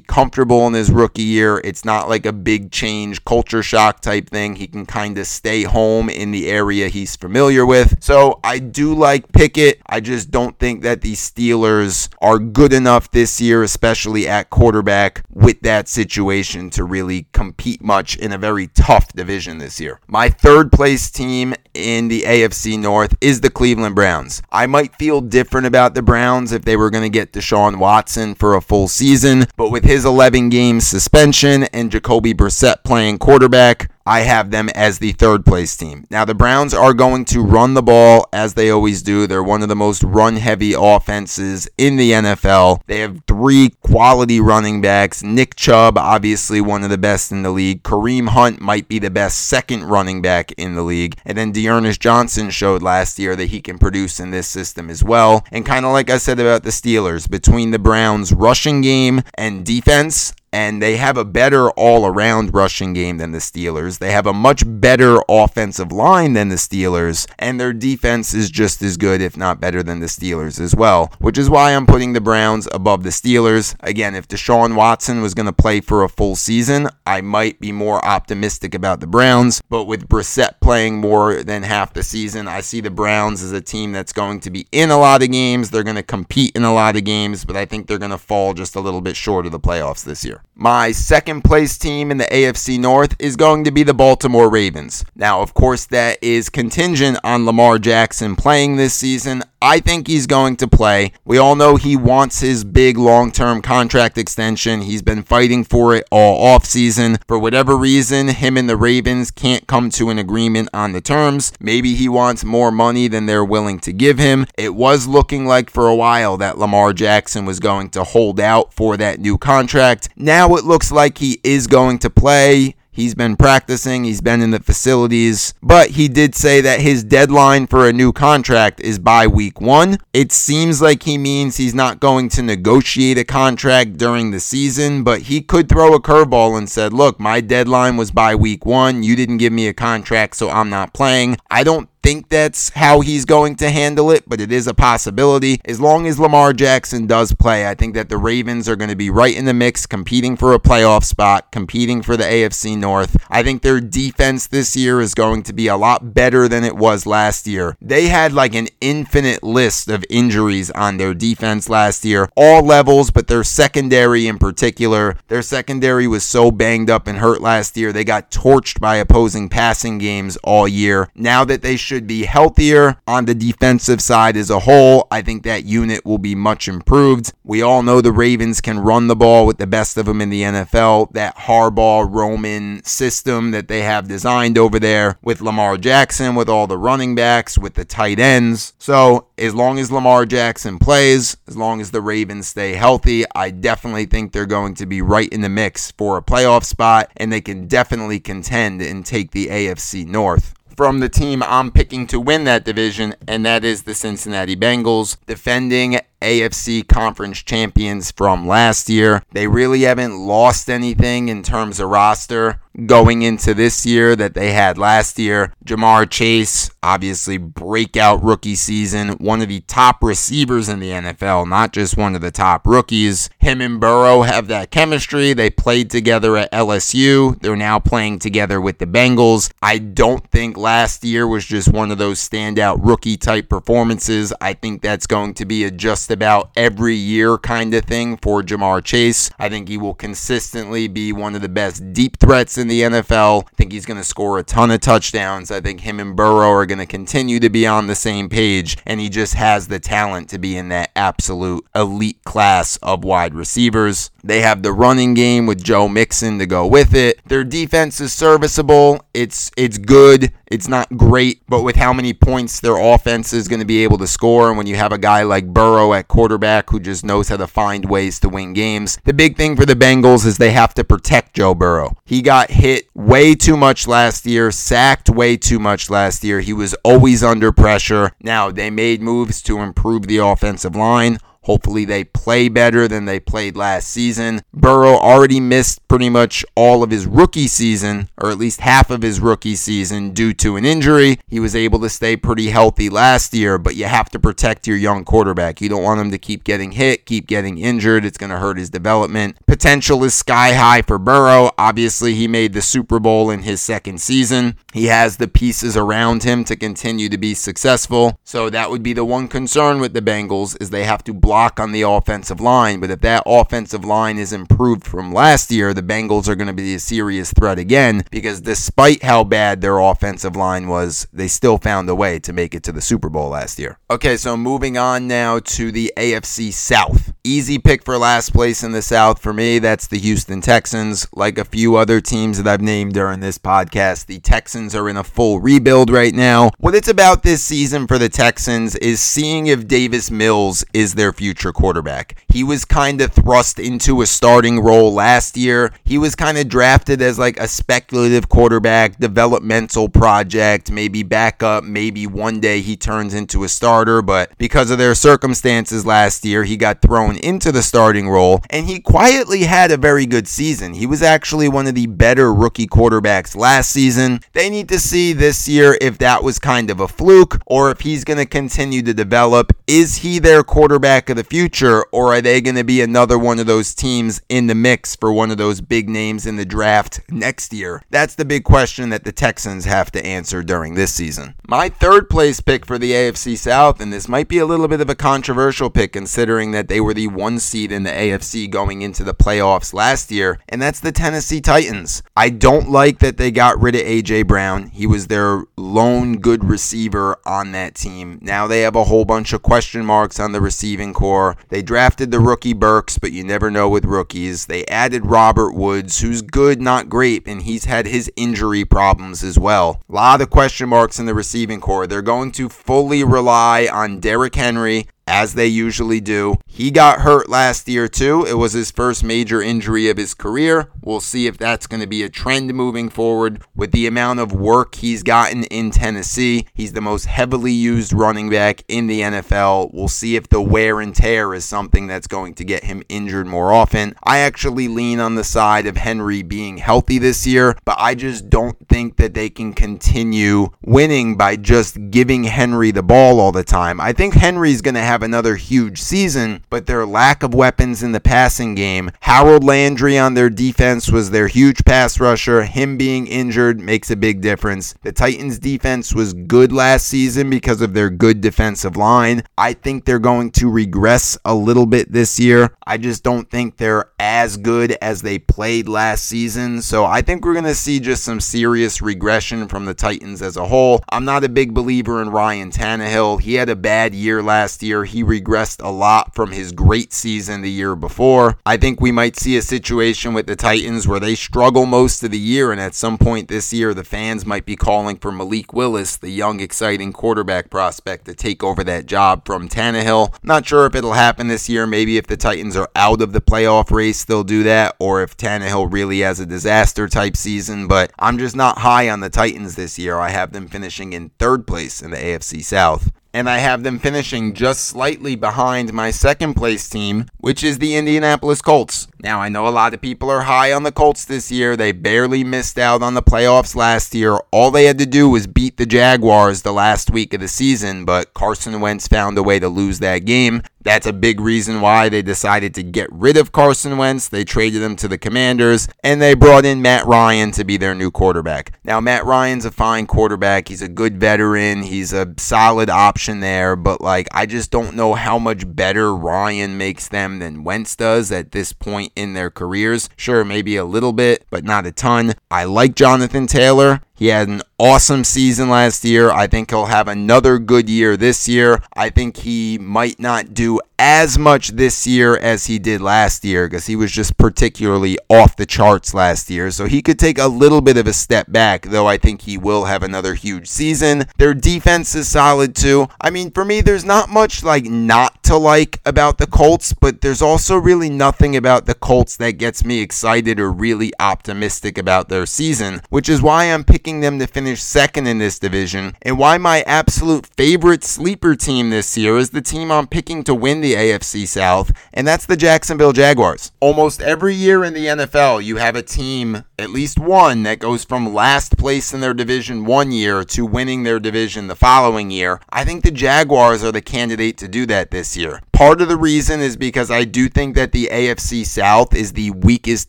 comfortable 0.00 0.66
in 0.66 0.72
his 0.72 0.90
rookie 0.90 1.22
year. 1.22 1.60
It's 1.62 1.84
not 1.84 2.08
like 2.08 2.24
a 2.24 2.32
big 2.32 2.72
change, 2.72 3.22
culture 3.26 3.62
shock 3.62 4.00
type 4.00 4.30
thing. 4.30 4.56
He 4.56 4.66
can 4.66 4.86
kind 4.86 5.18
of 5.18 5.26
stay 5.26 5.64
home 5.64 6.08
in 6.08 6.30
the 6.30 6.48
area 6.48 6.88
he's 6.88 7.16
familiar 7.16 7.66
with. 7.66 8.02
So 8.02 8.40
I 8.42 8.60
do 8.60 8.94
like 8.94 9.30
Pickett. 9.32 9.82
I 9.86 10.00
just 10.00 10.30
don't 10.30 10.58
think 10.58 10.82
that 10.82 11.02
the 11.02 11.12
Steelers 11.12 12.08
are 12.22 12.38
good 12.38 12.72
enough 12.72 13.10
this 13.10 13.42
year, 13.42 13.62
especially 13.62 14.26
at 14.26 14.48
quarterback, 14.48 15.22
with 15.30 15.60
that 15.60 15.86
situation 15.86 16.70
to 16.70 16.84
really 16.84 17.26
compete 17.32 17.82
much 17.82 18.16
in 18.16 18.32
a 18.32 18.38
very 18.38 18.69
tough 18.74 19.12
division 19.12 19.58
this 19.58 19.80
year. 19.80 20.00
My 20.06 20.28
third 20.28 20.72
place 20.72 21.10
team 21.10 21.54
in 21.74 22.08
the 22.08 22.22
AFC 22.22 22.78
North 22.78 23.16
is 23.20 23.40
the 23.40 23.50
Cleveland 23.50 23.94
Browns. 23.94 24.42
I 24.50 24.66
might 24.66 24.94
feel 24.96 25.20
different 25.20 25.66
about 25.66 25.94
the 25.94 26.02
Browns 26.02 26.52
if 26.52 26.62
they 26.62 26.76
were 26.76 26.90
going 26.90 27.04
to 27.04 27.08
get 27.10 27.32
Deshaun 27.32 27.78
Watson 27.78 28.34
for 28.34 28.54
a 28.54 28.60
full 28.60 28.88
season, 28.88 29.46
but 29.56 29.70
with 29.70 29.84
his 29.84 30.04
11 30.04 30.48
game 30.48 30.80
suspension 30.80 31.64
and 31.64 31.90
Jacoby 31.90 32.34
Brissett 32.34 32.84
playing 32.84 33.18
quarterback, 33.18 33.90
I 34.10 34.22
have 34.22 34.50
them 34.50 34.68
as 34.70 34.98
the 34.98 35.12
third 35.12 35.46
place 35.46 35.76
team. 35.76 36.04
Now, 36.10 36.24
the 36.24 36.34
Browns 36.34 36.74
are 36.74 36.92
going 36.92 37.24
to 37.26 37.44
run 37.44 37.74
the 37.74 37.82
ball 37.82 38.26
as 38.32 38.54
they 38.54 38.68
always 38.68 39.02
do. 39.02 39.28
They're 39.28 39.40
one 39.40 39.62
of 39.62 39.68
the 39.68 39.76
most 39.76 40.02
run 40.02 40.34
heavy 40.34 40.74
offenses 40.76 41.68
in 41.78 41.94
the 41.94 42.10
NFL. 42.10 42.80
They 42.88 42.98
have 42.98 43.20
three 43.28 43.70
quality 43.84 44.40
running 44.40 44.80
backs. 44.80 45.22
Nick 45.22 45.54
Chubb, 45.54 45.96
obviously 45.96 46.60
one 46.60 46.82
of 46.82 46.90
the 46.90 46.98
best 46.98 47.30
in 47.30 47.44
the 47.44 47.52
league. 47.52 47.84
Kareem 47.84 48.30
Hunt 48.30 48.60
might 48.60 48.88
be 48.88 48.98
the 48.98 49.10
best 49.10 49.46
second 49.46 49.84
running 49.84 50.20
back 50.20 50.50
in 50.58 50.74
the 50.74 50.82
league. 50.82 51.16
And 51.24 51.38
then 51.38 51.52
D'Ernest 51.52 52.00
Johnson 52.00 52.50
showed 52.50 52.82
last 52.82 53.16
year 53.16 53.36
that 53.36 53.50
he 53.50 53.60
can 53.60 53.78
produce 53.78 54.18
in 54.18 54.32
this 54.32 54.48
system 54.48 54.90
as 54.90 55.04
well. 55.04 55.46
And 55.52 55.64
kind 55.64 55.86
of 55.86 55.92
like 55.92 56.10
I 56.10 56.18
said 56.18 56.40
about 56.40 56.64
the 56.64 56.70
Steelers, 56.70 57.30
between 57.30 57.70
the 57.70 57.78
Browns' 57.78 58.32
rushing 58.32 58.80
game 58.80 59.22
and 59.34 59.64
defense, 59.64 60.34
and 60.52 60.82
they 60.82 60.96
have 60.96 61.16
a 61.16 61.24
better 61.24 61.70
all 61.70 62.06
around 62.06 62.54
rushing 62.54 62.92
game 62.92 63.18
than 63.18 63.32
the 63.32 63.38
Steelers. 63.38 63.98
They 63.98 64.12
have 64.12 64.26
a 64.26 64.32
much 64.32 64.62
better 64.66 65.18
offensive 65.28 65.92
line 65.92 66.32
than 66.32 66.48
the 66.48 66.56
Steelers, 66.56 67.26
and 67.38 67.60
their 67.60 67.72
defense 67.72 68.34
is 68.34 68.50
just 68.50 68.82
as 68.82 68.96
good, 68.96 69.20
if 69.20 69.36
not 69.36 69.60
better, 69.60 69.82
than 69.82 70.00
the 70.00 70.06
Steelers 70.06 70.60
as 70.60 70.74
well, 70.74 71.12
which 71.18 71.38
is 71.38 71.50
why 71.50 71.74
I'm 71.74 71.86
putting 71.86 72.12
the 72.12 72.20
Browns 72.20 72.68
above 72.72 73.02
the 73.02 73.10
Steelers. 73.10 73.76
Again, 73.80 74.14
if 74.14 74.28
Deshaun 74.28 74.74
Watson 74.74 75.22
was 75.22 75.34
going 75.34 75.46
to 75.46 75.52
play 75.52 75.80
for 75.80 76.02
a 76.02 76.08
full 76.08 76.36
season, 76.36 76.88
I 77.06 77.20
might 77.20 77.60
be 77.60 77.72
more 77.72 78.04
optimistic 78.04 78.74
about 78.74 79.00
the 79.00 79.06
Browns, 79.06 79.62
but 79.68 79.84
with 79.84 80.08
Brissett 80.08 80.60
playing 80.60 81.00
more 81.00 81.42
than 81.42 81.62
half 81.62 81.94
the 81.94 82.02
season, 82.02 82.48
I 82.48 82.60
see 82.60 82.80
the 82.80 82.90
Browns 82.90 83.42
as 83.42 83.52
a 83.52 83.60
team 83.60 83.92
that's 83.92 84.12
going 84.12 84.40
to 84.40 84.50
be 84.50 84.66
in 84.72 84.90
a 84.90 84.98
lot 84.98 85.22
of 85.22 85.30
games. 85.30 85.70
They're 85.70 85.82
going 85.82 85.96
to 85.96 86.02
compete 86.02 86.56
in 86.56 86.64
a 86.64 86.74
lot 86.74 86.96
of 86.96 87.04
games, 87.04 87.44
but 87.44 87.56
I 87.56 87.64
think 87.64 87.86
they're 87.86 87.98
going 87.98 88.10
to 88.10 88.18
fall 88.18 88.54
just 88.54 88.76
a 88.76 88.80
little 88.80 89.00
bit 89.00 89.16
short 89.16 89.46
of 89.46 89.52
the 89.52 89.60
playoffs 89.60 90.04
this 90.04 90.24
year. 90.24 90.39
My 90.54 90.92
second 90.92 91.42
place 91.42 91.78
team 91.78 92.10
in 92.10 92.18
the 92.18 92.26
AFC 92.26 92.78
North 92.78 93.16
is 93.18 93.34
going 93.34 93.64
to 93.64 93.70
be 93.70 93.82
the 93.82 93.94
Baltimore 93.94 94.50
Ravens. 94.50 95.06
Now, 95.16 95.40
of 95.40 95.54
course, 95.54 95.86
that 95.86 96.18
is 96.22 96.50
contingent 96.50 97.18
on 97.24 97.46
Lamar 97.46 97.78
Jackson 97.78 98.36
playing 98.36 98.76
this 98.76 98.92
season. 98.92 99.42
I 99.62 99.80
think 99.80 100.06
he's 100.06 100.26
going 100.26 100.56
to 100.56 100.68
play. 100.68 101.12
We 101.24 101.36
all 101.36 101.54
know 101.54 101.76
he 101.76 101.94
wants 101.94 102.40
his 102.40 102.64
big 102.64 102.96
long 102.96 103.30
term 103.30 103.60
contract 103.60 104.16
extension. 104.16 104.82
He's 104.82 105.02
been 105.02 105.22
fighting 105.22 105.64
for 105.64 105.94
it 105.94 106.06
all 106.10 106.58
offseason. 106.58 107.20
For 107.28 107.38
whatever 107.38 107.76
reason, 107.76 108.28
him 108.28 108.56
and 108.56 108.68
the 108.68 108.76
Ravens 108.76 109.30
can't 109.30 109.66
come 109.66 109.90
to 109.90 110.08
an 110.08 110.18
agreement 110.18 110.70
on 110.72 110.92
the 110.92 111.02
terms. 111.02 111.52
Maybe 111.60 111.94
he 111.94 112.08
wants 112.08 112.42
more 112.42 112.70
money 112.70 113.06
than 113.06 113.26
they're 113.26 113.44
willing 113.44 113.80
to 113.80 113.92
give 113.92 114.18
him. 114.18 114.46
It 114.56 114.74
was 114.74 115.06
looking 115.06 115.44
like 115.44 115.68
for 115.68 115.88
a 115.88 115.96
while 115.96 116.38
that 116.38 116.56
Lamar 116.56 116.94
Jackson 116.94 117.44
was 117.44 117.60
going 117.60 117.90
to 117.90 118.04
hold 118.04 118.40
out 118.40 118.72
for 118.72 118.96
that 118.96 119.20
new 119.20 119.36
contract. 119.36 120.08
Now 120.30 120.54
it 120.54 120.64
looks 120.64 120.92
like 120.92 121.18
he 121.18 121.40
is 121.42 121.66
going 121.66 121.98
to 121.98 122.08
play. 122.08 122.76
He's 122.92 123.16
been 123.16 123.34
practicing, 123.34 124.04
he's 124.04 124.20
been 124.20 124.40
in 124.40 124.52
the 124.52 124.60
facilities, 124.60 125.54
but 125.60 125.90
he 125.90 126.06
did 126.06 126.36
say 126.36 126.60
that 126.60 126.80
his 126.80 127.02
deadline 127.02 127.66
for 127.66 127.88
a 127.88 127.92
new 127.92 128.12
contract 128.12 128.78
is 128.78 129.00
by 129.00 129.26
week 129.26 129.60
one. 129.60 129.98
It 130.12 130.30
seems 130.30 130.80
like 130.80 131.02
he 131.02 131.18
means 131.18 131.56
he's 131.56 131.74
not 131.74 131.98
going 131.98 132.28
to 132.28 132.42
negotiate 132.42 133.18
a 133.18 133.24
contract 133.24 133.96
during 133.96 134.30
the 134.30 134.38
season, 134.38 135.02
but 135.02 135.22
he 135.22 135.40
could 135.40 135.68
throw 135.68 135.94
a 135.94 136.00
curveball 136.00 136.56
and 136.56 136.70
said, 136.70 136.92
Look, 136.92 137.18
my 137.18 137.40
deadline 137.40 137.96
was 137.96 138.12
by 138.12 138.36
week 138.36 138.64
one. 138.64 139.02
You 139.02 139.16
didn't 139.16 139.38
give 139.38 139.52
me 139.52 139.66
a 139.66 139.74
contract, 139.74 140.36
so 140.36 140.48
I'm 140.48 140.70
not 140.70 140.94
playing. 140.94 141.38
I 141.50 141.64
don't 141.64 141.88
think 142.02 142.28
that's 142.28 142.70
how 142.70 143.00
he's 143.00 143.24
going 143.24 143.56
to 143.56 143.70
handle 143.70 144.10
it, 144.10 144.24
but 144.26 144.40
it 144.40 144.52
is 144.52 144.66
a 144.66 144.74
possibility. 144.74 145.60
As 145.64 145.80
long 145.80 146.06
as 146.06 146.18
Lamar 146.18 146.52
Jackson 146.52 147.06
does 147.06 147.34
play, 147.34 147.68
I 147.68 147.74
think 147.74 147.94
that 147.94 148.08
the 148.08 148.16
Ravens 148.16 148.68
are 148.68 148.76
going 148.76 148.90
to 148.90 148.96
be 148.96 149.10
right 149.10 149.36
in 149.36 149.44
the 149.44 149.54
mix, 149.54 149.86
competing 149.86 150.36
for 150.36 150.52
a 150.52 150.58
playoff 150.58 151.04
spot, 151.04 151.52
competing 151.52 152.02
for 152.02 152.16
the 152.16 152.24
AFC 152.24 152.76
North. 152.76 153.16
I 153.28 153.42
think 153.42 153.62
their 153.62 153.80
defense 153.80 154.46
this 154.46 154.76
year 154.76 155.00
is 155.00 155.14
going 155.14 155.42
to 155.44 155.52
be 155.52 155.66
a 155.66 155.76
lot 155.76 156.14
better 156.14 156.48
than 156.48 156.64
it 156.64 156.76
was 156.76 157.06
last 157.06 157.46
year. 157.46 157.76
They 157.80 158.08
had 158.08 158.32
like 158.32 158.54
an 158.54 158.68
infinite 158.80 159.42
list 159.42 159.88
of 159.88 160.04
injuries 160.08 160.70
on 160.70 160.96
their 160.96 161.14
defense 161.14 161.68
last 161.68 162.04
year, 162.04 162.28
all 162.36 162.62
levels, 162.62 163.10
but 163.10 163.26
their 163.26 163.44
secondary 163.44 164.26
in 164.26 164.38
particular. 164.38 165.16
Their 165.28 165.42
secondary 165.42 166.06
was 166.06 166.24
so 166.24 166.50
banged 166.50 166.90
up 166.90 167.06
and 167.06 167.18
hurt 167.18 167.40
last 167.40 167.76
year, 167.76 167.92
they 167.92 168.04
got 168.04 168.30
torched 168.30 168.80
by 168.80 168.96
opposing 168.96 169.48
passing 169.48 169.98
games 169.98 170.36
all 170.38 170.66
year. 170.66 171.08
Now 171.14 171.44
that 171.44 171.62
they 171.62 171.76
should 171.90 172.06
be 172.06 172.24
healthier 172.24 172.96
on 173.08 173.24
the 173.24 173.34
defensive 173.34 174.00
side 174.00 174.36
as 174.36 174.48
a 174.48 174.60
whole. 174.60 175.08
I 175.10 175.22
think 175.22 175.42
that 175.42 175.64
unit 175.64 176.04
will 176.04 176.18
be 176.18 176.36
much 176.36 176.68
improved. 176.68 177.32
We 177.42 177.62
all 177.62 177.82
know 177.82 178.00
the 178.00 178.12
Ravens 178.12 178.60
can 178.60 178.78
run 178.78 179.08
the 179.08 179.16
ball 179.16 179.44
with 179.44 179.58
the 179.58 179.66
best 179.66 179.96
of 179.96 180.06
them 180.06 180.20
in 180.20 180.30
the 180.30 180.42
NFL. 180.42 181.12
That 181.14 181.36
Harbaugh 181.36 182.08
Roman 182.08 182.84
system 182.84 183.50
that 183.50 183.66
they 183.66 183.82
have 183.82 184.06
designed 184.06 184.56
over 184.56 184.78
there 184.78 185.18
with 185.20 185.40
Lamar 185.40 185.76
Jackson, 185.78 186.36
with 186.36 186.48
all 186.48 186.68
the 186.68 186.78
running 186.78 187.16
backs, 187.16 187.58
with 187.58 187.74
the 187.74 187.84
tight 187.84 188.20
ends. 188.20 188.72
So, 188.78 189.26
as 189.36 189.52
long 189.52 189.80
as 189.80 189.90
Lamar 189.90 190.26
Jackson 190.26 190.78
plays, 190.78 191.38
as 191.48 191.56
long 191.56 191.80
as 191.80 191.90
the 191.90 192.00
Ravens 192.00 192.46
stay 192.46 192.74
healthy, 192.74 193.24
I 193.34 193.50
definitely 193.50 194.06
think 194.06 194.30
they're 194.30 194.46
going 194.46 194.74
to 194.74 194.86
be 194.86 195.02
right 195.02 195.28
in 195.30 195.40
the 195.40 195.48
mix 195.48 195.90
for 195.90 196.16
a 196.16 196.22
playoff 196.22 196.62
spot 196.62 197.10
and 197.16 197.32
they 197.32 197.40
can 197.40 197.66
definitely 197.66 198.20
contend 198.20 198.80
and 198.80 199.04
take 199.04 199.32
the 199.32 199.48
AFC 199.48 200.06
North 200.06 200.54
from 200.80 201.00
the 201.00 201.10
team 201.10 201.42
I'm 201.42 201.70
picking 201.70 202.06
to 202.06 202.18
win 202.18 202.44
that 202.44 202.64
division, 202.64 203.14
and 203.28 203.44
that 203.44 203.66
is 203.66 203.82
the 203.82 203.92
Cincinnati 203.92 204.56
Bengals, 204.56 205.18
defending 205.26 206.00
AFC 206.22 206.88
conference 206.88 207.42
champions 207.42 208.10
from 208.10 208.46
last 208.46 208.88
year. 208.88 209.22
They 209.32 209.46
really 209.46 209.82
haven't 209.82 210.16
lost 210.16 210.70
anything 210.70 211.28
in 211.28 211.42
terms 211.42 211.80
of 211.80 211.90
roster. 211.90 212.62
Going 212.86 213.22
into 213.22 213.52
this 213.52 213.84
year 213.84 214.14
that 214.14 214.34
they 214.34 214.52
had 214.52 214.78
last 214.78 215.18
year. 215.18 215.52
Ja'Marr 215.66 216.08
Chase, 216.08 216.70
obviously 216.84 217.36
breakout 217.36 218.22
rookie 218.22 218.54
season, 218.54 219.10
one 219.18 219.42
of 219.42 219.48
the 219.48 219.60
top 219.62 220.04
receivers 220.04 220.68
in 220.68 220.78
the 220.78 220.90
NFL, 220.90 221.48
not 221.48 221.72
just 221.72 221.96
one 221.96 222.14
of 222.14 222.20
the 222.20 222.30
top 222.30 222.64
rookies. 222.68 223.28
Him 223.38 223.60
and 223.60 223.80
Burrow 223.80 224.22
have 224.22 224.46
that 224.48 224.70
chemistry. 224.70 225.32
They 225.32 225.50
played 225.50 225.90
together 225.90 226.36
at 226.36 226.52
LSU. 226.52 227.40
They're 227.40 227.56
now 227.56 227.80
playing 227.80 228.20
together 228.20 228.60
with 228.60 228.78
the 228.78 228.86
Bengals. 228.86 229.50
I 229.60 229.78
don't 229.78 230.24
think 230.30 230.56
last 230.56 231.02
year 231.02 231.26
was 231.26 231.44
just 231.44 231.72
one 231.72 231.90
of 231.90 231.98
those 231.98 232.26
standout 232.26 232.78
rookie 232.86 233.16
type 233.16 233.48
performances. 233.48 234.32
I 234.40 234.54
think 234.54 234.80
that's 234.80 235.08
going 235.08 235.34
to 235.34 235.44
be 235.44 235.64
a 235.64 235.72
just 235.72 236.10
about 236.10 236.52
every 236.56 236.94
year 236.94 237.36
kind 237.36 237.74
of 237.74 237.84
thing 237.84 238.16
for 238.18 238.42
Ja'Marr 238.42 238.84
Chase. 238.84 239.28
I 239.40 239.48
think 239.48 239.68
he 239.68 239.76
will 239.76 239.94
consistently 239.94 240.86
be 240.86 241.12
one 241.12 241.34
of 241.34 241.42
the 241.42 241.48
best 241.48 241.92
deep 241.92 242.20
threats 242.20 242.59
in 242.60 242.68
the 242.68 242.82
NFL. 242.82 243.44
I 243.46 243.54
think 243.56 243.72
he's 243.72 243.86
going 243.86 243.98
to 243.98 244.04
score 244.04 244.38
a 244.38 244.44
ton 244.44 244.70
of 244.70 244.80
touchdowns. 244.80 245.50
I 245.50 245.60
think 245.60 245.80
him 245.80 245.98
and 245.98 246.14
Burrow 246.14 246.50
are 246.50 246.66
going 246.66 246.78
to 246.78 246.86
continue 246.86 247.40
to 247.40 247.50
be 247.50 247.66
on 247.66 247.88
the 247.88 247.94
same 247.96 248.28
page, 248.28 248.78
and 248.86 249.00
he 249.00 249.08
just 249.08 249.34
has 249.34 249.66
the 249.66 249.80
talent 249.80 250.28
to 250.30 250.38
be 250.38 250.56
in 250.56 250.68
that 250.68 250.90
absolute 250.94 251.66
elite 251.74 252.22
class 252.24 252.76
of 252.76 253.02
wide 253.02 253.34
receivers. 253.34 254.10
They 254.22 254.42
have 254.42 254.62
the 254.62 254.72
running 254.72 255.14
game 255.14 255.46
with 255.46 255.64
Joe 255.64 255.88
Mixon 255.88 256.38
to 256.38 256.46
go 256.46 256.66
with 256.66 256.94
it. 256.94 257.20
Their 257.26 257.44
defense 257.44 258.00
is 258.00 258.12
serviceable. 258.12 259.04
It's 259.14 259.50
it's 259.56 259.78
good. 259.78 260.32
It's 260.46 260.66
not 260.66 260.96
great, 260.96 261.42
but 261.48 261.62
with 261.62 261.76
how 261.76 261.92
many 261.92 262.12
points 262.12 262.58
their 262.58 262.76
offense 262.76 263.32
is 263.32 263.46
going 263.46 263.60
to 263.60 263.66
be 263.66 263.84
able 263.84 263.98
to 263.98 264.06
score, 264.08 264.48
and 264.48 264.58
when 264.58 264.66
you 264.66 264.74
have 264.74 264.92
a 264.92 264.98
guy 264.98 265.22
like 265.22 265.46
Burrow 265.46 265.92
at 265.92 266.08
quarterback 266.08 266.70
who 266.70 266.80
just 266.80 267.04
knows 267.04 267.28
how 267.28 267.36
to 267.36 267.46
find 267.46 267.88
ways 267.88 268.18
to 268.20 268.28
win 268.28 268.52
games, 268.52 268.98
the 269.04 269.14
big 269.14 269.36
thing 269.36 269.54
for 269.54 269.64
the 269.64 269.76
Bengals 269.76 270.26
is 270.26 270.38
they 270.38 270.50
have 270.50 270.74
to 270.74 270.82
protect 270.82 271.34
Joe 271.34 271.54
Burrow. 271.54 271.96
He 272.04 272.20
got 272.20 272.49
hit 272.50 272.88
way 272.94 273.34
too 273.34 273.56
much 273.56 273.86
last 273.86 274.26
year, 274.26 274.50
sacked 274.50 275.08
way 275.08 275.36
too 275.36 275.58
much 275.58 275.90
last 275.90 276.24
year. 276.24 276.40
He 276.40 276.52
was 276.52 276.74
always 276.84 277.22
under 277.22 277.52
pressure. 277.52 278.12
Now, 278.20 278.50
they 278.50 278.70
made 278.70 279.00
moves 279.00 279.42
to 279.42 279.60
improve 279.60 280.06
the 280.06 280.18
offensive 280.18 280.76
line. 280.76 281.18
Hopefully, 281.44 281.84
they 281.84 282.04
play 282.04 282.48
better 282.48 282.86
than 282.86 283.06
they 283.06 283.18
played 283.18 283.56
last 283.56 283.88
season. 283.88 284.42
Burrow 284.52 284.94
already 284.94 285.40
missed 285.40 285.86
pretty 285.88 286.10
much 286.10 286.44
all 286.54 286.82
of 286.82 286.90
his 286.90 287.06
rookie 287.06 287.48
season, 287.48 288.08
or 288.20 288.30
at 288.30 288.38
least 288.38 288.60
half 288.60 288.90
of 288.90 289.02
his 289.02 289.20
rookie 289.20 289.56
season, 289.56 290.10
due 290.10 290.32
to 290.34 290.56
an 290.56 290.64
injury. 290.64 291.18
He 291.26 291.40
was 291.40 291.56
able 291.56 291.80
to 291.80 291.88
stay 291.88 292.16
pretty 292.16 292.50
healthy 292.50 292.90
last 292.90 293.32
year, 293.32 293.58
but 293.58 293.74
you 293.74 293.86
have 293.86 294.10
to 294.10 294.18
protect 294.18 294.66
your 294.66 294.76
young 294.76 295.04
quarterback. 295.04 295.60
You 295.60 295.68
don't 295.68 295.82
want 295.82 296.00
him 296.00 296.10
to 296.10 296.18
keep 296.18 296.44
getting 296.44 296.72
hit, 296.72 297.06
keep 297.06 297.26
getting 297.26 297.58
injured. 297.58 298.04
It's 298.04 298.18
going 298.18 298.30
to 298.30 298.38
hurt 298.38 298.58
his 298.58 298.70
development. 298.70 299.36
Potential 299.46 300.04
is 300.04 300.14
sky 300.14 300.52
high 300.52 300.82
for 300.82 300.98
Burrow. 300.98 301.50
Obviously, 301.56 302.14
he 302.14 302.28
made 302.28 302.52
the 302.52 302.62
Super 302.62 303.00
Bowl 303.00 303.30
in 303.30 303.42
his 303.42 303.60
second 303.60 304.00
season. 304.00 304.56
He 304.72 304.86
has 304.86 305.16
the 305.16 305.28
pieces 305.28 305.76
around 305.76 306.22
him 306.22 306.44
to 306.44 306.56
continue 306.56 307.08
to 307.08 307.18
be 307.18 307.34
successful. 307.34 308.18
So 308.24 308.50
that 308.50 308.70
would 308.70 308.82
be 308.82 308.92
the 308.92 309.04
one 309.04 309.26
concern 309.26 309.80
with 309.80 309.94
the 309.94 310.02
Bengals 310.02 310.56
is 310.60 310.70
they 310.70 310.84
have 310.84 311.02
to 311.04 311.14
block 311.30 311.60
on 311.60 311.70
the 311.70 311.82
offensive 311.82 312.40
line. 312.40 312.80
But 312.80 312.90
if 312.90 313.02
that 313.02 313.22
offensive 313.24 313.84
line 313.84 314.18
is 314.18 314.32
improved 314.32 314.84
from 314.84 315.14
last 315.14 315.52
year, 315.52 315.72
the 315.72 315.80
Bengals 315.80 316.26
are 316.26 316.34
going 316.34 316.48
to 316.48 316.52
be 316.52 316.74
a 316.74 316.80
serious 316.80 317.32
threat 317.32 317.56
again 317.56 318.02
because 318.10 318.40
despite 318.40 319.04
how 319.04 319.22
bad 319.22 319.60
their 319.60 319.78
offensive 319.78 320.34
line 320.34 320.66
was, 320.66 321.06
they 321.12 321.28
still 321.28 321.56
found 321.56 321.88
a 321.88 321.94
way 321.94 322.18
to 322.18 322.32
make 322.32 322.52
it 322.52 322.64
to 322.64 322.72
the 322.72 322.80
Super 322.80 323.08
Bowl 323.08 323.28
last 323.28 323.60
year. 323.60 323.78
Okay, 323.88 324.16
so 324.16 324.36
moving 324.36 324.76
on 324.76 325.06
now 325.06 325.38
to 325.38 325.70
the 325.70 325.92
AFC 325.96 326.52
South. 326.52 327.12
Easy 327.22 327.60
pick 327.60 327.84
for 327.84 327.96
last 327.96 328.32
place 328.32 328.64
in 328.64 328.72
the 328.72 328.82
South 328.82 329.22
for 329.22 329.32
me. 329.32 329.60
That's 329.60 329.86
the 329.86 329.98
Houston 330.00 330.40
Texans. 330.40 331.06
Like 331.14 331.38
a 331.38 331.44
few 331.44 331.76
other 331.76 332.00
teams 332.00 332.42
that 332.42 332.52
I've 332.52 332.60
named 332.60 332.94
during 332.94 333.20
this 333.20 333.38
podcast, 333.38 334.06
the 334.06 334.18
Texans 334.18 334.74
are 334.74 334.88
in 334.88 334.96
a 334.96 335.04
full 335.04 335.38
rebuild 335.38 335.90
right 335.90 336.14
now. 336.14 336.50
What 336.58 336.74
it's 336.74 336.88
about 336.88 337.22
this 337.22 337.44
season 337.44 337.86
for 337.86 337.98
the 337.98 338.08
Texans 338.08 338.74
is 338.74 339.00
seeing 339.00 339.46
if 339.46 339.68
Davis 339.68 340.10
Mills 340.10 340.64
is 340.74 340.94
their 340.94 341.12
future 341.20 341.52
quarterback. 341.52 342.16
He 342.32 342.42
was 342.42 342.64
kind 342.64 343.02
of 343.02 343.12
thrust 343.12 343.58
into 343.58 344.00
a 344.00 344.06
starting 344.06 344.58
role 344.58 344.90
last 344.94 345.36
year. 345.36 345.70
He 345.84 345.98
was 345.98 346.16
kind 346.16 346.38
of 346.38 346.48
drafted 346.48 347.02
as 347.02 347.18
like 347.18 347.38
a 347.38 347.46
speculative 347.46 348.30
quarterback, 348.30 348.96
developmental 348.96 349.90
project, 349.90 350.70
maybe 350.70 351.02
backup, 351.02 351.62
maybe 351.62 352.06
one 352.06 352.40
day 352.40 352.62
he 352.62 352.74
turns 352.74 353.12
into 353.12 353.44
a 353.44 353.50
starter, 353.50 354.00
but 354.00 354.32
because 354.38 354.70
of 354.70 354.78
their 354.78 354.94
circumstances 354.94 355.84
last 355.84 356.24
year, 356.24 356.44
he 356.44 356.56
got 356.56 356.80
thrown 356.80 357.18
into 357.18 357.52
the 357.52 357.62
starting 357.62 358.08
role 358.08 358.40
and 358.48 358.64
he 358.64 358.80
quietly 358.80 359.42
had 359.42 359.70
a 359.70 359.76
very 359.76 360.06
good 360.06 360.26
season. 360.26 360.72
He 360.72 360.86
was 360.86 361.02
actually 361.02 361.50
one 361.50 361.66
of 361.66 361.74
the 361.74 361.86
better 361.86 362.32
rookie 362.32 362.66
quarterbacks 362.66 363.36
last 363.36 363.70
season. 363.70 364.20
They 364.32 364.48
need 364.48 364.70
to 364.70 364.78
see 364.78 365.12
this 365.12 365.46
year 365.46 365.76
if 365.82 365.98
that 365.98 366.22
was 366.22 366.38
kind 366.38 366.70
of 366.70 366.80
a 366.80 366.88
fluke 366.88 367.42
or 367.44 367.70
if 367.70 367.80
he's 367.80 368.04
going 368.04 368.20
to 368.20 368.24
continue 368.24 368.80
to 368.80 368.94
develop. 368.94 369.52
Is 369.66 369.96
he 369.96 370.18
their 370.18 370.42
quarterback 370.42 371.09
of 371.10 371.16
the 371.16 371.24
future 371.24 371.84
or 371.92 372.14
are 372.14 372.22
they 372.22 372.40
going 372.40 372.56
to 372.56 372.64
be 372.64 372.80
another 372.80 373.18
one 373.18 373.38
of 373.38 373.46
those 373.46 373.74
teams 373.74 374.22
in 374.28 374.46
the 374.46 374.54
mix 374.54 374.96
for 374.96 375.12
one 375.12 375.30
of 375.30 375.36
those 375.36 375.60
big 375.60 375.88
names 375.88 376.26
in 376.26 376.36
the 376.36 376.44
draft 376.44 377.00
next 377.10 377.52
year? 377.52 377.82
That's 377.90 378.14
the 378.14 378.24
big 378.24 378.44
question 378.44 378.90
that 378.90 379.04
the 379.04 379.12
Texans 379.12 379.64
have 379.64 379.90
to 379.92 380.04
answer 380.04 380.42
during 380.42 380.74
this 380.74 380.92
season. 380.92 381.34
My 381.46 381.68
third 381.68 382.08
place 382.08 382.40
pick 382.40 382.64
for 382.64 382.78
the 382.78 382.92
AFC 382.92 383.36
South, 383.36 383.80
and 383.80 383.92
this 383.92 384.08
might 384.08 384.28
be 384.28 384.38
a 384.38 384.46
little 384.46 384.68
bit 384.68 384.80
of 384.80 384.88
a 384.88 384.94
controversial 384.94 385.68
pick 385.68 385.92
considering 385.92 386.52
that 386.52 386.68
they 386.68 386.80
were 386.80 386.94
the 386.94 387.08
one 387.08 387.38
seed 387.38 387.72
in 387.72 387.82
the 387.82 387.90
AFC 387.90 388.48
going 388.48 388.82
into 388.82 389.04
the 389.04 389.14
playoffs 389.14 389.74
last 389.74 390.10
year, 390.10 390.38
and 390.48 390.62
that's 390.62 390.80
the 390.80 390.92
Tennessee 390.92 391.40
Titans. 391.40 392.02
I 392.16 392.30
don't 392.30 392.70
like 392.70 393.00
that 393.00 393.16
they 393.16 393.30
got 393.30 393.60
rid 393.60 393.74
of 393.74 393.82
A.J. 393.82 394.22
Brown. 394.22 394.68
He 394.68 394.86
was 394.86 395.08
their 395.08 395.44
lone 395.56 396.18
good 396.18 396.44
receiver 396.44 397.18
on 397.26 397.52
that 397.52 397.74
team. 397.74 398.18
Now 398.22 398.46
they 398.46 398.60
have 398.60 398.76
a 398.76 398.84
whole 398.84 399.04
bunch 399.04 399.32
of 399.32 399.42
question 399.42 399.84
marks 399.84 400.20
on 400.20 400.32
the 400.32 400.40
receiving 400.40 400.92
corps. 401.00 401.34
They 401.48 401.62
drafted 401.62 402.10
the 402.10 402.20
rookie 402.20 402.52
Burks, 402.52 402.98
but 402.98 403.10
you 403.10 403.24
never 403.24 403.50
know 403.50 403.70
with 403.70 403.86
rookies. 403.86 404.44
They 404.44 404.66
added 404.66 405.06
Robert 405.06 405.54
Woods, 405.54 406.00
who's 406.00 406.20
good, 406.20 406.60
not 406.60 406.90
great, 406.90 407.26
and 407.26 407.40
he's 407.40 407.64
had 407.64 407.86
his 407.86 408.12
injury 408.16 408.66
problems 408.66 409.24
as 409.24 409.38
well. 409.38 409.80
A 409.88 409.92
lot 409.94 410.20
of 410.20 410.28
question 410.28 410.68
marks 410.68 410.98
in 410.98 411.06
the 411.06 411.14
receiving 411.14 411.58
corps. 411.58 411.86
They're 411.86 412.02
going 412.02 412.32
to 412.32 412.50
fully 412.50 413.02
rely 413.02 413.66
on 413.72 413.98
Derrick 413.98 414.34
Henry 414.34 414.88
as 415.06 415.34
they 415.34 415.46
usually 415.46 416.00
do. 416.00 416.36
He 416.46 416.70
got 416.70 417.00
hurt 417.00 417.28
last 417.28 417.68
year 417.68 417.88
too. 417.88 418.24
It 418.24 418.34
was 418.34 418.52
his 418.52 418.70
first 418.70 419.02
major 419.02 419.42
injury 419.42 419.88
of 419.88 419.96
his 419.96 420.14
career. 420.14 420.70
We'll 420.82 421.00
see 421.00 421.26
if 421.26 421.36
that's 421.36 421.66
going 421.66 421.80
to 421.80 421.86
be 421.86 422.02
a 422.02 422.08
trend 422.08 422.52
moving 422.54 422.88
forward 422.88 423.42
with 423.54 423.72
the 423.72 423.86
amount 423.86 424.20
of 424.20 424.32
work 424.32 424.76
he's 424.76 425.02
gotten 425.02 425.44
in 425.44 425.70
Tennessee. 425.70 426.46
He's 426.54 426.72
the 426.72 426.80
most 426.80 427.06
heavily 427.06 427.52
used 427.52 427.92
running 427.92 428.30
back 428.30 428.62
in 428.68 428.86
the 428.86 429.00
NFL. 429.00 429.72
We'll 429.72 429.88
see 429.88 430.16
if 430.16 430.28
the 430.28 430.40
wear 430.40 430.80
and 430.80 430.94
tear 430.94 431.34
is 431.34 431.44
something 431.44 431.86
that's 431.86 432.06
going 432.06 432.34
to 432.34 432.44
get 432.44 432.64
him 432.64 432.82
injured 432.88 433.26
more 433.26 433.52
often. 433.52 433.94
I 434.04 434.18
actually 434.18 434.68
lean 434.68 435.00
on 435.00 435.14
the 435.14 435.24
side 435.24 435.66
of 435.66 435.76
Henry 435.76 436.22
being 436.22 436.58
healthy 436.58 436.98
this 436.98 437.26
year, 437.26 437.56
but 437.64 437.76
I 437.78 437.94
just 437.94 438.30
don't 438.30 438.56
think 438.68 438.96
that 438.96 439.14
they 439.14 439.30
can 439.30 439.52
continue 439.52 440.48
winning 440.62 441.16
by 441.16 441.36
just 441.36 441.90
giving 441.90 442.24
Henry 442.24 442.70
the 442.70 442.82
ball 442.82 443.20
all 443.20 443.32
the 443.32 443.44
time. 443.44 443.80
I 443.80 443.92
think 443.92 444.14
Henry's 444.14 444.62
going 444.62 444.74
to 444.74 444.80
have 444.90 445.04
another 445.04 445.36
huge 445.36 445.80
season, 445.80 446.42
but 446.50 446.66
their 446.66 446.84
lack 446.84 447.22
of 447.22 447.32
weapons 447.32 447.80
in 447.80 447.92
the 447.92 448.00
passing 448.00 448.56
game, 448.56 448.90
Harold 448.98 449.44
Landry 449.44 449.96
on 449.96 450.14
their 450.14 450.28
defense 450.28 450.90
was 450.90 451.12
their 451.12 451.28
huge 451.28 451.64
pass 451.64 452.00
rusher. 452.00 452.42
Him 452.42 452.76
being 452.76 453.06
injured 453.06 453.60
makes 453.60 453.92
a 453.92 453.96
big 453.96 454.20
difference. 454.20 454.74
The 454.82 454.90
Titans 454.90 455.38
defense 455.38 455.94
was 455.94 456.12
good 456.12 456.50
last 456.50 456.88
season 456.88 457.30
because 457.30 457.60
of 457.60 457.72
their 457.72 457.88
good 457.88 458.20
defensive 458.20 458.76
line. 458.76 459.22
I 459.38 459.52
think 459.52 459.84
they're 459.84 460.00
going 460.00 460.32
to 460.32 460.50
regress 460.50 461.16
a 461.24 461.36
little 461.36 461.66
bit 461.66 461.92
this 461.92 462.18
year. 462.18 462.56
I 462.66 462.76
just 462.76 463.04
don't 463.04 463.30
think 463.30 463.58
they're 463.58 463.92
as 464.00 464.36
good 464.36 464.76
as 464.82 465.02
they 465.02 465.20
played 465.20 465.68
last 465.68 466.04
season. 466.04 466.62
So 466.62 466.84
I 466.84 467.00
think 467.00 467.24
we're 467.24 467.34
going 467.34 467.44
to 467.44 467.54
see 467.54 467.78
just 467.78 468.02
some 468.02 468.18
serious 468.18 468.82
regression 468.82 469.46
from 469.46 469.66
the 469.66 469.74
Titans 469.74 470.20
as 470.20 470.36
a 470.36 470.46
whole. 470.46 470.82
I'm 470.90 471.04
not 471.04 471.22
a 471.22 471.28
big 471.28 471.54
believer 471.54 472.02
in 472.02 472.10
Ryan 472.10 472.50
Tannehill. 472.50 473.20
He 473.20 473.34
had 473.34 473.48
a 473.48 473.54
bad 473.54 473.94
year 473.94 474.20
last 474.20 474.64
year. 474.64 474.79
He 474.84 475.04
regressed 475.04 475.62
a 475.64 475.70
lot 475.70 476.14
from 476.14 476.32
his 476.32 476.52
great 476.52 476.92
season 476.92 477.42
the 477.42 477.50
year 477.50 477.76
before. 477.76 478.38
I 478.44 478.56
think 478.56 478.80
we 478.80 478.92
might 478.92 479.16
see 479.16 479.36
a 479.36 479.42
situation 479.42 480.14
with 480.14 480.26
the 480.26 480.36
Titans 480.36 480.86
where 480.86 481.00
they 481.00 481.14
struggle 481.14 481.66
most 481.66 482.02
of 482.02 482.10
the 482.10 482.18
year, 482.18 482.52
and 482.52 482.60
at 482.60 482.74
some 482.74 482.98
point 482.98 483.28
this 483.28 483.52
year, 483.52 483.74
the 483.74 483.84
fans 483.84 484.26
might 484.26 484.46
be 484.46 484.56
calling 484.56 484.96
for 484.96 485.12
Malik 485.12 485.52
Willis, 485.52 485.96
the 485.96 486.10
young, 486.10 486.40
exciting 486.40 486.92
quarterback 486.92 487.50
prospect, 487.50 488.04
to 488.06 488.14
take 488.14 488.42
over 488.42 488.64
that 488.64 488.86
job 488.86 489.26
from 489.26 489.48
Tannehill. 489.48 490.14
Not 490.22 490.46
sure 490.46 490.66
if 490.66 490.74
it'll 490.74 490.92
happen 490.92 491.28
this 491.28 491.48
year. 491.48 491.66
Maybe 491.66 491.96
if 491.96 492.06
the 492.06 492.16
Titans 492.16 492.56
are 492.56 492.70
out 492.74 493.02
of 493.02 493.12
the 493.12 493.20
playoff 493.20 493.70
race, 493.70 494.04
they'll 494.04 494.24
do 494.24 494.42
that, 494.44 494.76
or 494.78 495.02
if 495.02 495.16
Tannehill 495.16 495.72
really 495.72 496.00
has 496.00 496.20
a 496.20 496.26
disaster 496.26 496.88
type 496.88 497.16
season. 497.16 497.68
But 497.68 497.92
I'm 497.98 498.18
just 498.18 498.36
not 498.36 498.58
high 498.58 498.88
on 498.88 499.00
the 499.00 499.10
Titans 499.10 499.56
this 499.56 499.78
year. 499.78 499.98
I 499.98 500.10
have 500.10 500.32
them 500.32 500.48
finishing 500.48 500.92
in 500.92 501.10
third 501.18 501.46
place 501.46 501.82
in 501.82 501.90
the 501.90 501.96
AFC 501.96 502.42
South. 502.42 502.90
And 503.12 503.28
I 503.28 503.38
have 503.38 503.62
them 503.62 503.78
finishing 503.78 504.34
just 504.34 504.64
slightly 504.64 505.16
behind 505.16 505.72
my 505.72 505.90
second 505.90 506.34
place 506.34 506.68
team, 506.68 507.06
which 507.18 507.42
is 507.42 507.58
the 507.58 507.76
Indianapolis 507.76 508.40
Colts. 508.40 508.86
Now, 509.02 509.20
I 509.20 509.30
know 509.30 509.48
a 509.48 509.50
lot 509.50 509.72
of 509.72 509.80
people 509.80 510.10
are 510.10 510.22
high 510.22 510.52
on 510.52 510.62
the 510.62 510.72
Colts 510.72 511.06
this 511.06 511.32
year. 511.32 511.56
They 511.56 511.72
barely 511.72 512.22
missed 512.22 512.58
out 512.58 512.82
on 512.82 512.94
the 512.94 513.02
playoffs 513.02 513.56
last 513.56 513.94
year. 513.94 514.18
All 514.30 514.50
they 514.50 514.66
had 514.66 514.78
to 514.78 514.86
do 514.86 515.08
was 515.08 515.26
beat 515.26 515.56
the 515.56 515.64
Jaguars 515.64 516.42
the 516.42 516.52
last 516.52 516.90
week 516.90 517.14
of 517.14 517.20
the 517.20 517.28
season, 517.28 517.84
but 517.86 518.12
Carson 518.12 518.60
Wentz 518.60 518.86
found 518.86 519.16
a 519.16 519.22
way 519.22 519.38
to 519.38 519.48
lose 519.48 519.78
that 519.78 520.04
game. 520.04 520.42
That's 520.62 520.86
a 520.86 520.92
big 520.92 521.20
reason 521.20 521.62
why 521.62 521.88
they 521.88 522.02
decided 522.02 522.54
to 522.54 522.62
get 522.62 522.92
rid 522.92 523.16
of 523.16 523.32
Carson 523.32 523.78
Wentz. 523.78 524.08
They 524.08 524.24
traded 524.24 524.60
him 524.60 524.76
to 524.76 524.88
the 524.88 524.98
Commanders 524.98 525.66
and 525.82 526.02
they 526.02 526.12
brought 526.12 526.44
in 526.44 526.60
Matt 526.60 526.84
Ryan 526.84 527.30
to 527.32 527.44
be 527.44 527.56
their 527.56 527.74
new 527.74 527.90
quarterback. 527.90 528.52
Now, 528.62 528.78
Matt 528.78 529.06
Ryan's 529.06 529.46
a 529.46 529.50
fine 529.50 529.86
quarterback. 529.86 530.48
He's 530.48 530.60
a 530.60 530.68
good 530.68 531.00
veteran. 531.00 531.62
He's 531.62 531.94
a 531.94 532.12
solid 532.18 532.68
option 532.68 532.99
there, 533.08 533.56
but 533.56 533.80
like, 533.80 534.08
I 534.12 534.26
just 534.26 534.50
don't 534.50 534.76
know 534.76 534.94
how 534.94 535.18
much 535.18 535.42
better 535.46 535.96
Ryan 535.96 536.58
makes 536.58 536.88
them 536.88 537.18
than 537.18 537.44
Wentz 537.44 537.74
does 537.74 538.12
at 538.12 538.32
this 538.32 538.52
point 538.52 538.92
in 538.94 539.14
their 539.14 539.30
careers. 539.30 539.88
Sure, 539.96 540.24
maybe 540.24 540.56
a 540.56 540.64
little 540.64 540.92
bit, 540.92 541.24
but 541.30 541.44
not 541.44 541.66
a 541.66 541.72
ton. 541.72 542.12
I 542.30 542.44
like 542.44 542.74
Jonathan 542.74 543.26
Taylor. 543.26 543.80
He 544.00 544.06
had 544.06 544.28
an 544.28 544.40
awesome 544.58 545.04
season 545.04 545.50
last 545.50 545.84
year. 545.84 546.10
I 546.10 546.26
think 546.26 546.50
he'll 546.50 546.64
have 546.64 546.88
another 546.88 547.38
good 547.38 547.68
year 547.68 547.98
this 547.98 548.26
year. 548.26 548.62
I 548.74 548.88
think 548.88 549.18
he 549.18 549.58
might 549.58 550.00
not 550.00 550.32
do 550.32 550.58
as 550.78 551.18
much 551.18 551.48
this 551.48 551.86
year 551.86 552.16
as 552.16 552.46
he 552.46 552.58
did 552.58 552.80
last 552.80 553.22
year 553.22 553.46
because 553.46 553.66
he 553.66 553.76
was 553.76 553.92
just 553.92 554.16
particularly 554.16 554.96
off 555.10 555.36
the 555.36 555.44
charts 555.44 555.92
last 555.92 556.30
year. 556.30 556.50
So 556.50 556.64
he 556.64 556.80
could 556.80 556.98
take 556.98 557.18
a 557.18 557.26
little 557.26 557.60
bit 557.60 557.76
of 557.76 557.86
a 557.86 557.92
step 557.92 558.32
back, 558.32 558.62
though 558.62 558.86
I 558.86 558.96
think 558.96 559.20
he 559.20 559.36
will 559.36 559.66
have 559.66 559.82
another 559.82 560.14
huge 560.14 560.48
season. 560.48 561.04
Their 561.18 561.34
defense 561.34 561.94
is 561.94 562.08
solid 562.08 562.56
too. 562.56 562.88
I 562.98 563.10
mean, 563.10 563.30
for 563.30 563.44
me, 563.44 563.60
there's 563.60 563.84
not 563.84 564.08
much 564.08 564.42
like 564.42 564.64
not 564.64 565.22
to 565.24 565.36
like 565.36 565.80
about 565.84 566.16
the 566.16 566.26
Colts, 566.26 566.72
but 566.72 567.02
there's 567.02 567.20
also 567.20 567.56
really 567.56 567.90
nothing 567.90 568.34
about 568.34 568.64
the 568.64 568.74
Colts 568.74 569.18
that 569.18 569.32
gets 569.32 569.62
me 569.62 569.80
excited 569.80 570.40
or 570.40 570.50
really 570.50 570.92
optimistic 570.98 571.76
about 571.76 572.08
their 572.08 572.24
season, 572.24 572.80
which 572.88 573.10
is 573.10 573.20
why 573.20 573.44
I'm 573.44 573.64
picking 573.64 573.89
them 573.98 574.20
to 574.20 574.28
finish 574.28 574.62
second 574.62 575.08
in 575.08 575.18
this 575.18 575.40
division, 575.40 575.96
and 576.02 576.16
why 576.16 576.38
my 576.38 576.62
absolute 576.62 577.26
favorite 577.26 577.82
sleeper 577.82 578.36
team 578.36 578.70
this 578.70 578.96
year 578.96 579.18
is 579.18 579.30
the 579.30 579.42
team 579.42 579.72
I'm 579.72 579.88
picking 579.88 580.22
to 580.22 580.34
win 580.34 580.60
the 580.60 580.74
AFC 580.74 581.26
South, 581.26 581.72
and 581.92 582.06
that's 582.06 582.26
the 582.26 582.36
Jacksonville 582.36 582.92
Jaguars. 582.92 583.50
Almost 583.58 584.00
every 584.00 584.36
year 584.36 584.62
in 584.62 584.74
the 584.74 584.86
NFL, 584.86 585.42
you 585.42 585.56
have 585.56 585.74
a 585.74 585.82
team, 585.82 586.44
at 586.56 586.70
least 586.70 587.00
one, 587.00 587.42
that 587.42 587.58
goes 587.58 587.84
from 587.84 588.14
last 588.14 588.56
place 588.56 588.94
in 588.94 589.00
their 589.00 589.14
division 589.14 589.64
one 589.64 589.90
year 589.90 590.22
to 590.22 590.46
winning 590.46 590.84
their 590.84 591.00
division 591.00 591.48
the 591.48 591.56
following 591.56 592.12
year. 592.12 592.40
I 592.50 592.64
think 592.64 592.84
the 592.84 592.92
Jaguars 592.92 593.64
are 593.64 593.72
the 593.72 593.80
candidate 593.80 594.38
to 594.38 594.46
do 594.46 594.66
that 594.66 594.92
this 594.92 595.16
year. 595.16 595.40
Part 595.52 595.80
of 595.80 595.88
the 595.88 595.96
reason 595.96 596.40
is 596.40 596.56
because 596.56 596.90
I 596.90 597.04
do 597.04 597.28
think 597.28 597.54
that 597.56 597.72
the 597.72 597.88
AFC 597.92 598.46
South 598.46 598.94
is 598.94 599.12
the 599.12 599.30
weakest 599.30 599.88